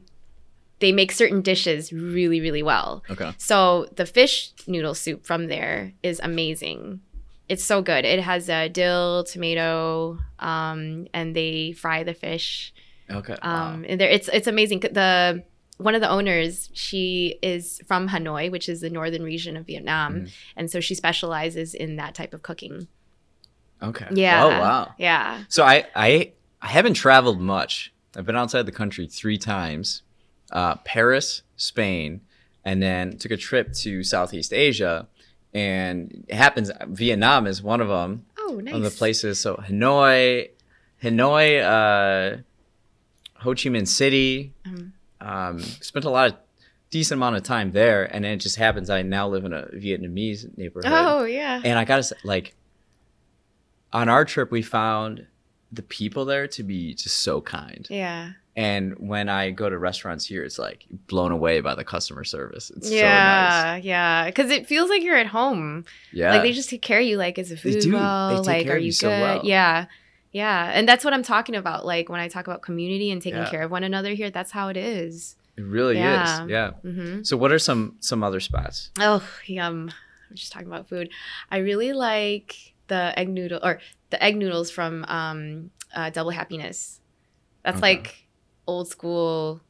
they 0.80 0.92
make 0.92 1.12
certain 1.12 1.42
dishes 1.42 1.92
really 1.94 2.40
really 2.42 2.64
well. 2.64 3.04
Okay. 3.10 3.34
So 3.38 3.88
the 3.96 4.06
fish 4.06 4.52
noodle 4.68 4.96
soup 4.96 5.26
from 5.26 5.48
there 5.48 5.94
is 6.04 6.20
amazing. 6.24 7.02
It's 7.48 7.64
so 7.64 7.82
good. 7.82 8.06
It 8.06 8.20
has 8.22 8.48
a 8.48 8.70
dill, 8.70 9.24
tomato, 9.24 10.20
um, 10.38 11.08
and 11.14 11.36
they 11.36 11.72
fry 11.72 12.04
the 12.04 12.14
fish. 12.14 12.72
Okay. 13.10 13.36
Um, 13.42 13.86
and 13.90 14.00
there, 14.00 14.10
it's 14.10 14.28
it's 14.30 14.48
amazing. 14.48 14.82
The 14.82 15.44
one 15.78 15.96
of 15.96 16.02
the 16.02 16.10
owners, 16.10 16.70
she 16.74 17.40
is 17.42 17.82
from 17.88 18.10
Hanoi, 18.10 18.52
which 18.52 18.68
is 18.70 18.82
the 18.82 18.90
northern 18.90 19.24
region 19.24 19.58
of 19.58 19.66
Vietnam, 19.66 20.14
Mhm. 20.16 20.32
and 20.58 20.70
so 20.70 20.80
she 20.80 20.94
specializes 20.94 21.74
in 21.74 21.96
that 21.96 22.14
type 22.14 22.34
of 22.36 22.44
cooking. 22.44 22.88
Okay. 23.82 24.08
Yeah. 24.12 24.44
Oh 24.46 24.50
wow. 24.50 24.94
Yeah. 24.98 25.44
So 25.50 25.64
I 25.64 25.86
I 25.96 26.34
I 26.62 26.68
haven't 26.68 26.96
traveled 26.96 27.40
much. 27.40 27.94
I've 28.16 28.26
been 28.26 28.36
outside 28.36 28.66
the 28.66 28.72
country 28.74 29.08
three 29.08 29.38
times, 29.38 30.04
uh, 30.52 30.76
Paris, 30.86 31.42
Spain, 31.58 32.22
and 32.66 32.82
then 32.82 33.18
took 33.18 33.32
a 33.32 33.38
trip 33.38 33.74
to 33.74 34.04
Southeast 34.04 34.54
Asia. 34.54 35.08
And 35.54 36.26
it 36.28 36.36
happens 36.36 36.70
Vietnam 36.88 37.48
is 37.48 37.62
one 37.64 37.82
of 37.82 37.88
them. 37.88 38.26
Oh, 38.38 38.60
nice. 38.62 38.74
One 38.74 38.84
of 38.86 38.92
the 38.92 38.98
places. 38.98 39.40
So 39.40 39.56
Hanoi, 39.56 40.50
Hanoi, 41.04 41.62
uh, 41.64 42.38
Ho 43.40 43.52
Chi 43.52 43.70
Minh 43.70 43.88
City. 43.88 44.54
Mhm. 44.68 44.92
Um, 45.22 45.60
spent 45.60 46.06
a 46.06 46.10
lot 46.10 46.30
of 46.32 46.38
decent 46.92 47.18
amount 47.20 47.36
of 47.36 47.44
time 47.44 47.72
there, 47.72 48.04
and 48.06 48.24
then 48.24 48.34
it 48.34 48.38
just 48.38 48.56
happens 48.58 48.90
I 48.90 49.02
now 49.02 49.28
live 49.28 49.44
in 49.46 49.54
a 49.54 49.64
Vietnamese 49.74 50.56
neighborhood. 50.58 50.92
Oh 50.94 51.24
yeah. 51.26 51.62
And 51.64 51.78
I 51.80 51.84
gotta 51.86 52.04
say, 52.04 52.16
like, 52.24 52.56
on 53.92 54.08
our 54.10 54.26
trip, 54.26 54.52
we 54.52 54.62
found 54.62 55.26
the 55.72 55.82
people 55.84 56.26
there 56.26 56.48
to 56.48 56.64
be 56.64 56.94
just 56.94 57.18
so 57.18 57.42
kind. 57.42 57.86
yeah. 57.90 58.32
And 58.60 58.96
when 58.98 59.30
I 59.30 59.52
go 59.52 59.70
to 59.70 59.78
restaurants 59.78 60.26
here, 60.26 60.44
it's 60.44 60.60
like 60.60 60.86
blown 61.08 61.32
away 61.32 61.62
by 61.62 61.76
the 61.76 61.86
customer 61.86 62.26
service. 62.26 62.70
It's 62.76 62.90
so 62.90 62.94
nice. 62.96 63.02
Yeah, 63.02 63.76
yeah, 63.78 64.26
because 64.26 64.52
it 64.52 64.68
feels 64.68 64.90
like 64.90 65.02
you're 65.02 65.16
at 65.16 65.28
home. 65.28 65.86
Yeah. 66.12 66.32
Like 66.32 66.42
they 66.42 66.52
just 66.52 66.70
take 66.70 66.82
care 66.82 67.00
of 67.00 67.06
you. 67.06 67.16
Like, 67.18 67.38
is 67.40 67.50
the 67.50 67.56
They 67.56 67.72
food 67.72 67.82
do. 67.82 67.92
They 67.92 67.98
well? 67.98 68.36
take 68.44 68.46
Like, 68.48 68.64
care 68.66 68.74
are 68.74 68.78
of 68.78 68.82
you 68.82 68.88
you 68.88 68.92
good? 68.92 68.98
so 68.98 69.10
well. 69.10 69.42
Yeah, 69.46 69.86
yeah, 70.34 70.72
and 70.74 70.88
that's 70.90 71.06
what 71.06 71.14
I'm 71.14 71.24
talking 71.24 71.56
about. 71.56 71.86
Like 71.86 72.10
when 72.10 72.20
I 72.20 72.28
talk 72.28 72.48
about 72.48 72.62
community 72.62 73.12
and 73.12 73.22
taking 73.22 73.40
Yeah. 73.44 73.50
care 73.50 73.62
of 73.64 73.72
one 73.72 73.84
another 73.86 74.14
here, 74.14 74.30
that's 74.30 74.52
how 74.52 74.68
it 74.68 74.78
is. 74.78 75.38
it 75.58 75.64
really 75.64 75.98
Yeah. 75.98 76.44
is. 76.44 76.50
Yeah. 76.50 76.72
hmm 76.84 77.24
So 77.24 77.38
what 77.38 77.52
are 77.54 77.60
some 77.60 77.96
some 78.02 78.24
other 78.24 78.42
spots? 78.42 78.92
Oh, 79.00 79.24
yum! 79.46 79.90
I'm 80.30 80.36
just 80.36 80.52
talking 80.52 80.68
about 80.68 80.90
food. 80.90 81.10
I 81.50 81.58
really 81.60 81.94
like 81.94 82.56
the 82.88 83.14
egg 83.18 83.30
noodle 83.30 83.60
or 83.64 83.80
the 84.10 84.22
egg 84.22 84.36
noodles 84.36 84.70
from 84.70 85.06
um, 85.08 85.72
uh, 85.96 86.10
Double 86.10 86.32
Happiness. 86.32 87.00
That's 87.64 87.78
Okay. 87.84 87.96
like 87.96 88.26
old 88.70 88.88
school, 88.88 89.62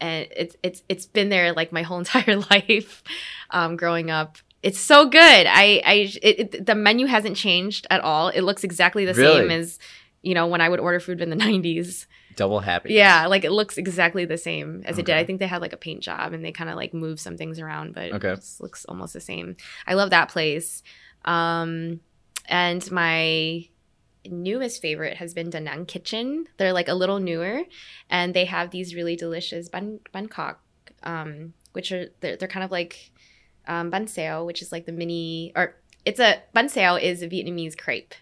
and 0.00 0.26
it's 0.36 0.56
it's 0.62 0.82
it's 0.88 1.06
been 1.06 1.28
there 1.28 1.52
like 1.52 1.72
my 1.72 1.82
whole 1.82 1.98
entire 2.04 2.36
life, 2.36 3.02
um, 3.50 3.76
growing 3.76 4.10
up. 4.10 4.38
It's 4.62 4.78
so 4.80 5.08
good. 5.08 5.46
I 5.46 5.82
I 5.84 5.94
it, 6.22 6.54
it, 6.54 6.66
the 6.66 6.74
menu 6.74 7.06
hasn't 7.06 7.36
changed 7.36 7.86
at 7.90 8.00
all. 8.00 8.28
It 8.28 8.40
looks 8.42 8.64
exactly 8.64 9.04
the 9.04 9.14
Really? 9.14 9.42
same 9.42 9.50
as 9.50 9.78
you 10.22 10.34
know 10.34 10.46
when 10.46 10.60
I 10.62 10.68
would 10.68 10.80
order 10.80 11.00
food 11.00 11.20
in 11.20 11.30
the 11.30 11.36
90s. 11.48 12.06
Double 12.36 12.58
happy. 12.60 12.92
Yeah, 12.94 13.26
like 13.26 13.44
it 13.44 13.52
looks 13.52 13.76
exactly 13.78 14.24
the 14.24 14.38
same 14.38 14.82
as 14.86 14.98
it 14.98 15.06
did. 15.06 15.14
I 15.16 15.24
think 15.24 15.38
they 15.38 15.46
had 15.46 15.60
like 15.60 15.72
a 15.72 15.76
paint 15.76 16.00
job 16.02 16.32
and 16.32 16.44
they 16.44 16.50
kind 16.50 16.68
of 16.68 16.74
like 16.76 16.92
moved 16.92 17.20
some 17.20 17.36
things 17.36 17.60
around, 17.60 17.94
but 17.94 18.10
Okay. 18.14 18.32
it 18.32 18.44
looks 18.58 18.84
almost 18.86 19.12
the 19.12 19.20
same. 19.20 19.56
I 19.86 19.94
love 19.94 20.10
that 20.10 20.30
place. 20.30 20.82
Um, 21.24 22.00
and 22.48 22.90
my 22.90 23.68
newest 24.26 24.80
favorite 24.82 25.16
has 25.18 25.34
been 25.34 25.50
Danang 25.50 25.86
Kitchen. 25.86 26.46
They're 26.56 26.72
like 26.72 26.88
a 26.88 26.94
little 26.94 27.18
newer, 27.20 27.62
and 28.10 28.34
they 28.34 28.44
have 28.46 28.70
these 28.70 28.94
really 28.94 29.16
delicious 29.16 29.68
bun 29.68 30.00
Bangkok, 30.12 30.60
um, 31.02 31.54
which 31.72 31.92
are 31.92 32.06
they're, 32.20 32.36
they're 32.36 32.48
kind 32.48 32.64
of 32.64 32.70
like 32.70 33.10
um, 33.66 33.90
bun 33.90 34.06
sao, 34.06 34.44
which 34.44 34.62
is 34.62 34.72
like 34.72 34.86
the 34.86 34.92
mini 34.92 35.52
or 35.56 35.76
it's 36.04 36.20
a 36.20 36.42
bun 36.52 36.68
sao 36.68 36.96
is 36.96 37.22
a 37.22 37.28
Vietnamese 37.28 37.76
crepe. 37.76 38.14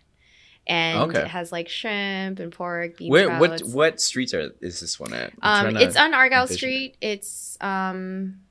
And 0.65 1.11
Okay. 1.11 1.23
it 1.23 1.27
has 1.27 1.51
like 1.51 1.69
shrimp 1.69 2.39
and 2.39 2.53
pork, 2.53 2.97
bean 2.97 3.11
Where 3.11 3.29
what 3.41 3.59
sprouts. 3.59 3.75
what 3.75 4.01
streets 4.01 4.33
are 4.33 4.53
is 4.61 4.79
this 4.81 5.01
one 5.01 5.13
at? 5.13 5.33
Um, 5.43 5.77
it's 5.77 5.97
on 5.97 6.15
Argyle 6.15 6.47
Street. 6.47 6.97
It's 7.01 7.57
um. 7.61 8.43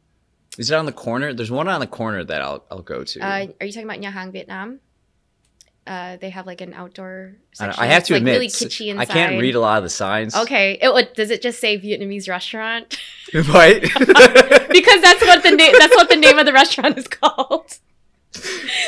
Is 0.57 0.69
it 0.69 0.75
on 0.75 0.85
the 0.85 0.91
corner? 0.91 1.31
There's 1.33 1.49
one 1.49 1.69
on 1.69 1.79
the 1.79 1.87
corner 1.87 2.25
that 2.25 2.41
I'll 2.41 2.65
I'll 2.69 2.81
go 2.81 3.05
to. 3.05 3.19
Uh, 3.21 3.47
are 3.61 3.65
you 3.65 3.71
talking 3.71 3.85
about 3.89 4.01
Nha 4.01 4.11
Hang 4.11 4.33
Vietnam? 4.33 4.81
Uh, 5.87 6.15
they 6.17 6.29
have 6.29 6.45
like 6.45 6.61
an 6.61 6.73
outdoor 6.73 7.33
I, 7.33 7.55
section. 7.55 7.75
don't- 7.75 7.89
I 7.89 7.93
have 7.93 8.03
to 8.05 8.13
like 8.13 8.19
admit, 8.19 8.33
really 8.33 8.47
kitschy 8.47 8.87
inside. 8.87 9.09
I 9.09 9.13
can't 9.13 9.41
read 9.41 9.55
a 9.55 9.59
lot 9.59 9.77
of 9.77 9.83
the 9.83 9.89
signs. 9.89 10.35
Okay, 10.35 10.77
it, 10.79 10.93
what, 10.93 11.15
does 11.15 11.31
it 11.31 11.41
just 11.41 11.59
say 11.59 11.79
Vietnamese 11.79 12.29
restaurant? 12.29 12.97
What? 13.33 13.81
because 13.81 15.01
that's 15.01 15.21
what 15.21 15.41
the 15.41 15.51
name. 15.55 15.73
That's 15.79 15.95
what 15.95 16.09
the 16.09 16.17
name 16.17 16.37
of 16.37 16.45
the 16.45 16.53
restaurant 16.53 16.97
is 16.97 17.07
called. 17.07 17.79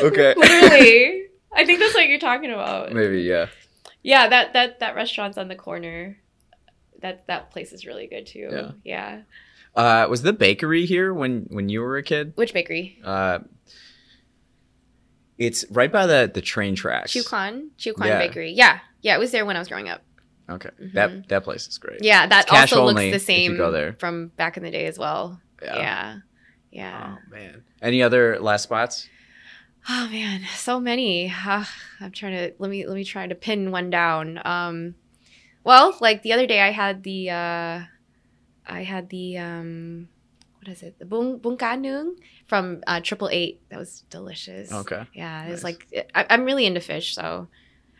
okay. 0.02 0.34
Literally, 0.36 1.28
I 1.52 1.66
think 1.66 1.80
that's 1.80 1.94
what 1.94 2.08
you're 2.08 2.20
talking 2.20 2.52
about. 2.52 2.92
Maybe 2.92 3.22
yeah. 3.22 3.48
Yeah, 4.04 4.28
that 4.28 4.54
that 4.54 4.80
that 4.82 4.96
restaurant's 4.96 5.38
on 5.38 5.48
the 5.48 5.56
corner. 5.56 6.18
That 7.02 7.26
that 7.28 7.52
place 7.52 7.72
is 7.72 7.86
really 7.86 8.08
good 8.08 8.26
too. 8.28 8.50
Yeah. 8.52 8.72
yeah. 8.84 9.22
Uh, 9.76 10.08
was 10.10 10.22
the 10.22 10.34
bakery 10.34 10.86
here 10.86 11.14
when 11.14 11.48
when 11.50 11.70
you 11.70 11.82
were 11.82 11.98
a 11.98 12.04
kid? 12.04 12.34
Which 12.36 12.54
bakery? 12.54 13.00
Uh, 13.04 13.40
it's 15.46 15.66
right 15.70 15.92
by 15.92 16.06
the 16.06 16.32
the 16.34 16.42
train 16.42 16.76
tracks. 16.76 17.12
Chiu 17.12 17.24
Quon 17.24 17.72
Yeah. 17.78 18.18
Bakery. 18.20 18.52
Yeah, 18.52 18.80
yeah. 19.02 19.16
It 19.16 19.20
was 19.20 19.32
there 19.32 19.46
when 19.46 19.56
I 19.56 19.60
was 19.60 19.68
growing 19.68 19.90
up. 19.90 20.02
Okay, 20.50 20.70
Mhm. 20.82 20.94
that 20.94 21.28
that 21.30 21.44
place 21.44 21.68
is 21.68 21.78
great. 21.78 22.00
Yeah, 22.04 22.28
that 22.28 22.50
also 22.52 22.86
looks 22.86 23.00
the 23.00 23.20
same 23.20 23.56
go 23.58 23.72
there. 23.72 23.94
from 24.00 24.28
back 24.36 24.58
in 24.58 24.64
the 24.64 24.72
day 24.72 24.86
as 24.88 24.98
well. 25.00 25.40
Yeah. 25.62 25.78
Yeah. 25.78 26.16
Yeah. 26.72 27.16
Oh 27.16 27.32
man. 27.32 27.64
Any 27.82 28.02
other 28.04 28.40
last 28.40 28.64
spots? 28.64 29.08
Oh 29.90 30.08
man, 30.10 30.42
so 30.56 30.80
many. 30.80 31.32
Ah, 31.34 31.70
I'm 32.02 32.12
trying 32.12 32.34
to 32.38 32.56
let 32.60 32.70
me 32.70 32.86
let 32.88 32.96
me 32.96 33.04
try 33.04 33.28
to 33.28 33.36
pin 33.36 33.72
one 33.72 33.90
down. 33.90 34.42
Um 34.46 34.96
well, 35.64 35.96
like 36.02 36.24
the 36.24 36.34
other 36.34 36.48
day 36.48 36.60
I 36.62 36.72
had 36.72 37.04
the 37.04 37.30
uh 37.30 37.82
I 38.66 38.84
had 38.84 39.10
the 39.10 39.38
um 39.38 40.10
what 40.64 40.72
is 40.72 40.82
it? 40.84 40.98
The 41.00 41.06
bung 41.06 41.38
bung 41.40 41.58
ka 41.58 41.76
nung 41.76 42.16
from 42.48 42.82
uh 42.88 43.02
Triple 43.02 43.30
Eight. 43.32 43.62
That 43.70 43.80
was 43.80 44.04
delicious. 44.10 44.72
Okay. 44.72 45.06
Yeah, 45.14 45.46
it 45.46 45.52
was 45.52 45.64
Nice. 45.64 45.78
like 45.92 46.08
I, 46.16 46.26
I'm 46.30 46.46
really 46.46 46.66
into 46.66 46.80
fish, 46.82 47.14
so 47.16 47.48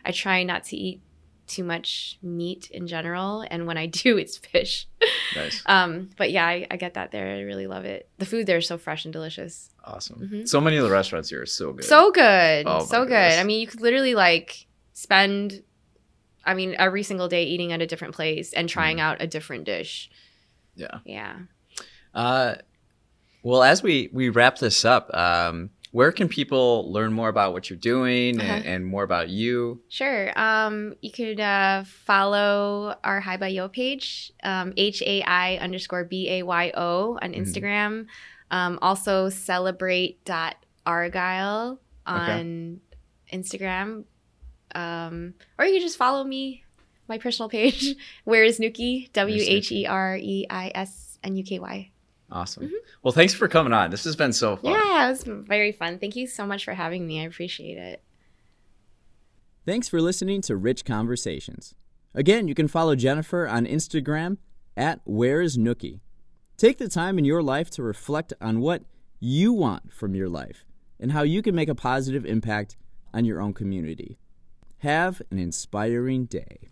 I 0.04 0.12
try 0.12 0.42
not 0.44 0.64
to 0.64 0.76
eat 0.76 1.00
too 1.46 1.62
much 1.64 2.18
meat 2.22 2.70
in 2.70 2.86
general, 2.86 3.44
and 3.50 3.66
when 3.66 3.76
I 3.76 3.84
do, 4.02 4.16
it's 4.16 4.38
fish. 4.38 4.86
Nice. 5.36 5.62
Um, 5.66 6.08
but 6.16 6.30
yeah, 6.30 6.46
I, 6.46 6.66
I 6.70 6.76
get 6.76 6.94
that 6.94 7.10
there. 7.10 7.26
I 7.36 7.40
really 7.42 7.66
love 7.66 7.84
it. 7.84 8.08
The 8.18 8.24
food 8.26 8.46
there 8.46 8.58
is 8.58 8.66
so 8.66 8.78
fresh 8.78 9.04
and 9.04 9.12
delicious. 9.12 9.68
Awesome. 9.84 10.20
Mhm. 10.32 10.48
So 10.48 10.60
many 10.60 10.76
of 10.78 10.84
the 10.84 10.90
restaurants 10.90 11.28
here 11.28 11.42
are 11.42 11.46
so 11.46 11.72
good. 11.72 11.84
So 11.84 12.12
good, 12.12 12.64
Oh 12.66 12.84
so 12.84 13.00
good. 13.04 13.08
goodness. 13.10 13.40
I 13.40 13.44
mean, 13.44 13.60
you 13.60 13.66
could 13.66 13.80
literally 13.82 14.14
like 14.14 14.66
spend, 14.94 15.62
I 16.46 16.54
mean, 16.54 16.74
every 16.78 17.02
single 17.02 17.28
day 17.28 17.44
eating 17.44 17.72
at 17.72 17.82
a 17.82 17.86
different 17.86 18.14
place 18.14 18.52
and 18.54 18.68
trying 18.68 18.96
Mm-hmm. 18.96 19.04
out 19.06 19.22
a 19.22 19.26
different 19.26 19.64
dish. 19.64 20.08
yeah. 20.76 20.98
Yeah. 21.04 21.36
Uh, 22.14 22.54
well, 23.42 23.62
as 23.62 23.82
we 23.82 24.08
we 24.12 24.28
wrap 24.30 24.58
this 24.58 24.84
up, 24.84 25.10
um, 25.14 25.70
where 25.92 26.10
can 26.12 26.28
people 26.28 26.90
learn 26.90 27.12
more 27.12 27.28
about 27.28 27.52
what 27.52 27.68
you're 27.70 27.76
doing 27.78 28.40
Uh-huh. 28.40 28.52
and, 28.52 28.64
and 28.66 28.84
more 28.86 29.02
about 29.04 29.28
you? 29.28 29.80
Sure. 29.88 30.36
Um, 30.38 30.94
you 31.02 31.10
could 31.12 31.38
uh, 31.40 31.84
follow 31.84 32.96
our 33.04 33.20
Hai 33.20 33.36
Bayo 33.36 33.68
page, 33.68 34.32
um, 34.42 34.72
H 34.76 35.02
A 35.02 35.22
I 35.22 35.56
underscore 35.58 36.02
B 36.04 36.28
A 36.30 36.42
Y 36.42 36.72
O 36.76 37.18
on 37.22 37.32
Mhm. 37.32 37.36
Instagram. 37.40 38.06
Um, 38.50 38.78
also 38.82 39.28
celebrate.argyle 39.30 41.80
on 42.06 42.80
Instagram. 43.32 44.04
Um, 44.74 45.34
or 45.58 45.64
you 45.66 45.72
could 45.74 45.82
just 45.82 45.96
follow 45.96 46.24
me, 46.24 46.64
my 47.08 47.18
personal 47.18 47.48
page. 47.48 47.94
Where 48.24 48.44
is 48.44 48.58
Nuky? 48.58 49.10
W 49.12 49.42
H 49.46 49.70
E 49.72 49.86
R 49.86 50.16
E 50.20 50.46
I 50.50 50.72
S 50.74 51.18
N 51.22 51.36
U 51.36 51.44
K 51.44 51.58
Y. 51.58 51.90
Awesome. 52.34 52.64
Mm-hmm. 52.64 52.74
Well, 53.04 53.12
thanks 53.12 53.32
for 53.32 53.46
coming 53.46 53.72
on. 53.72 53.90
This 53.90 54.02
has 54.04 54.16
been 54.16 54.32
so 54.32 54.56
fun. 54.56 54.72
Yeah, 54.72 55.06
it 55.06 55.10
was 55.10 55.22
very 55.24 55.70
fun. 55.70 56.00
Thank 56.00 56.16
you 56.16 56.26
so 56.26 56.44
much 56.44 56.64
for 56.64 56.74
having 56.74 57.06
me. 57.06 57.20
I 57.20 57.24
appreciate 57.24 57.78
it. 57.78 58.02
Thanks 59.64 59.88
for 59.88 60.02
listening 60.02 60.42
to 60.42 60.56
Rich 60.56 60.84
Conversations. 60.84 61.76
Again, 62.12 62.48
you 62.48 62.54
can 62.54 62.66
follow 62.66 62.96
Jennifer 62.96 63.46
on 63.48 63.66
Instagram 63.66 64.38
at 64.76 65.00
Where's 65.04 65.56
Nuky. 65.56 66.00
Take 66.56 66.78
the 66.78 66.88
time 66.88 67.18
in 67.18 67.24
your 67.24 67.42
life 67.42 67.70
to 67.70 67.82
reflect 67.82 68.32
on 68.40 68.60
what 68.60 68.82
you 69.20 69.52
want 69.52 69.92
from 69.92 70.16
your 70.16 70.28
life 70.28 70.64
and 70.98 71.12
how 71.12 71.22
you 71.22 71.40
can 71.40 71.54
make 71.54 71.68
a 71.68 71.74
positive 71.74 72.26
impact 72.26 72.76
on 73.12 73.24
your 73.24 73.40
own 73.40 73.54
community. 73.54 74.18
Have 74.78 75.22
an 75.30 75.38
inspiring 75.38 76.26
day. 76.26 76.70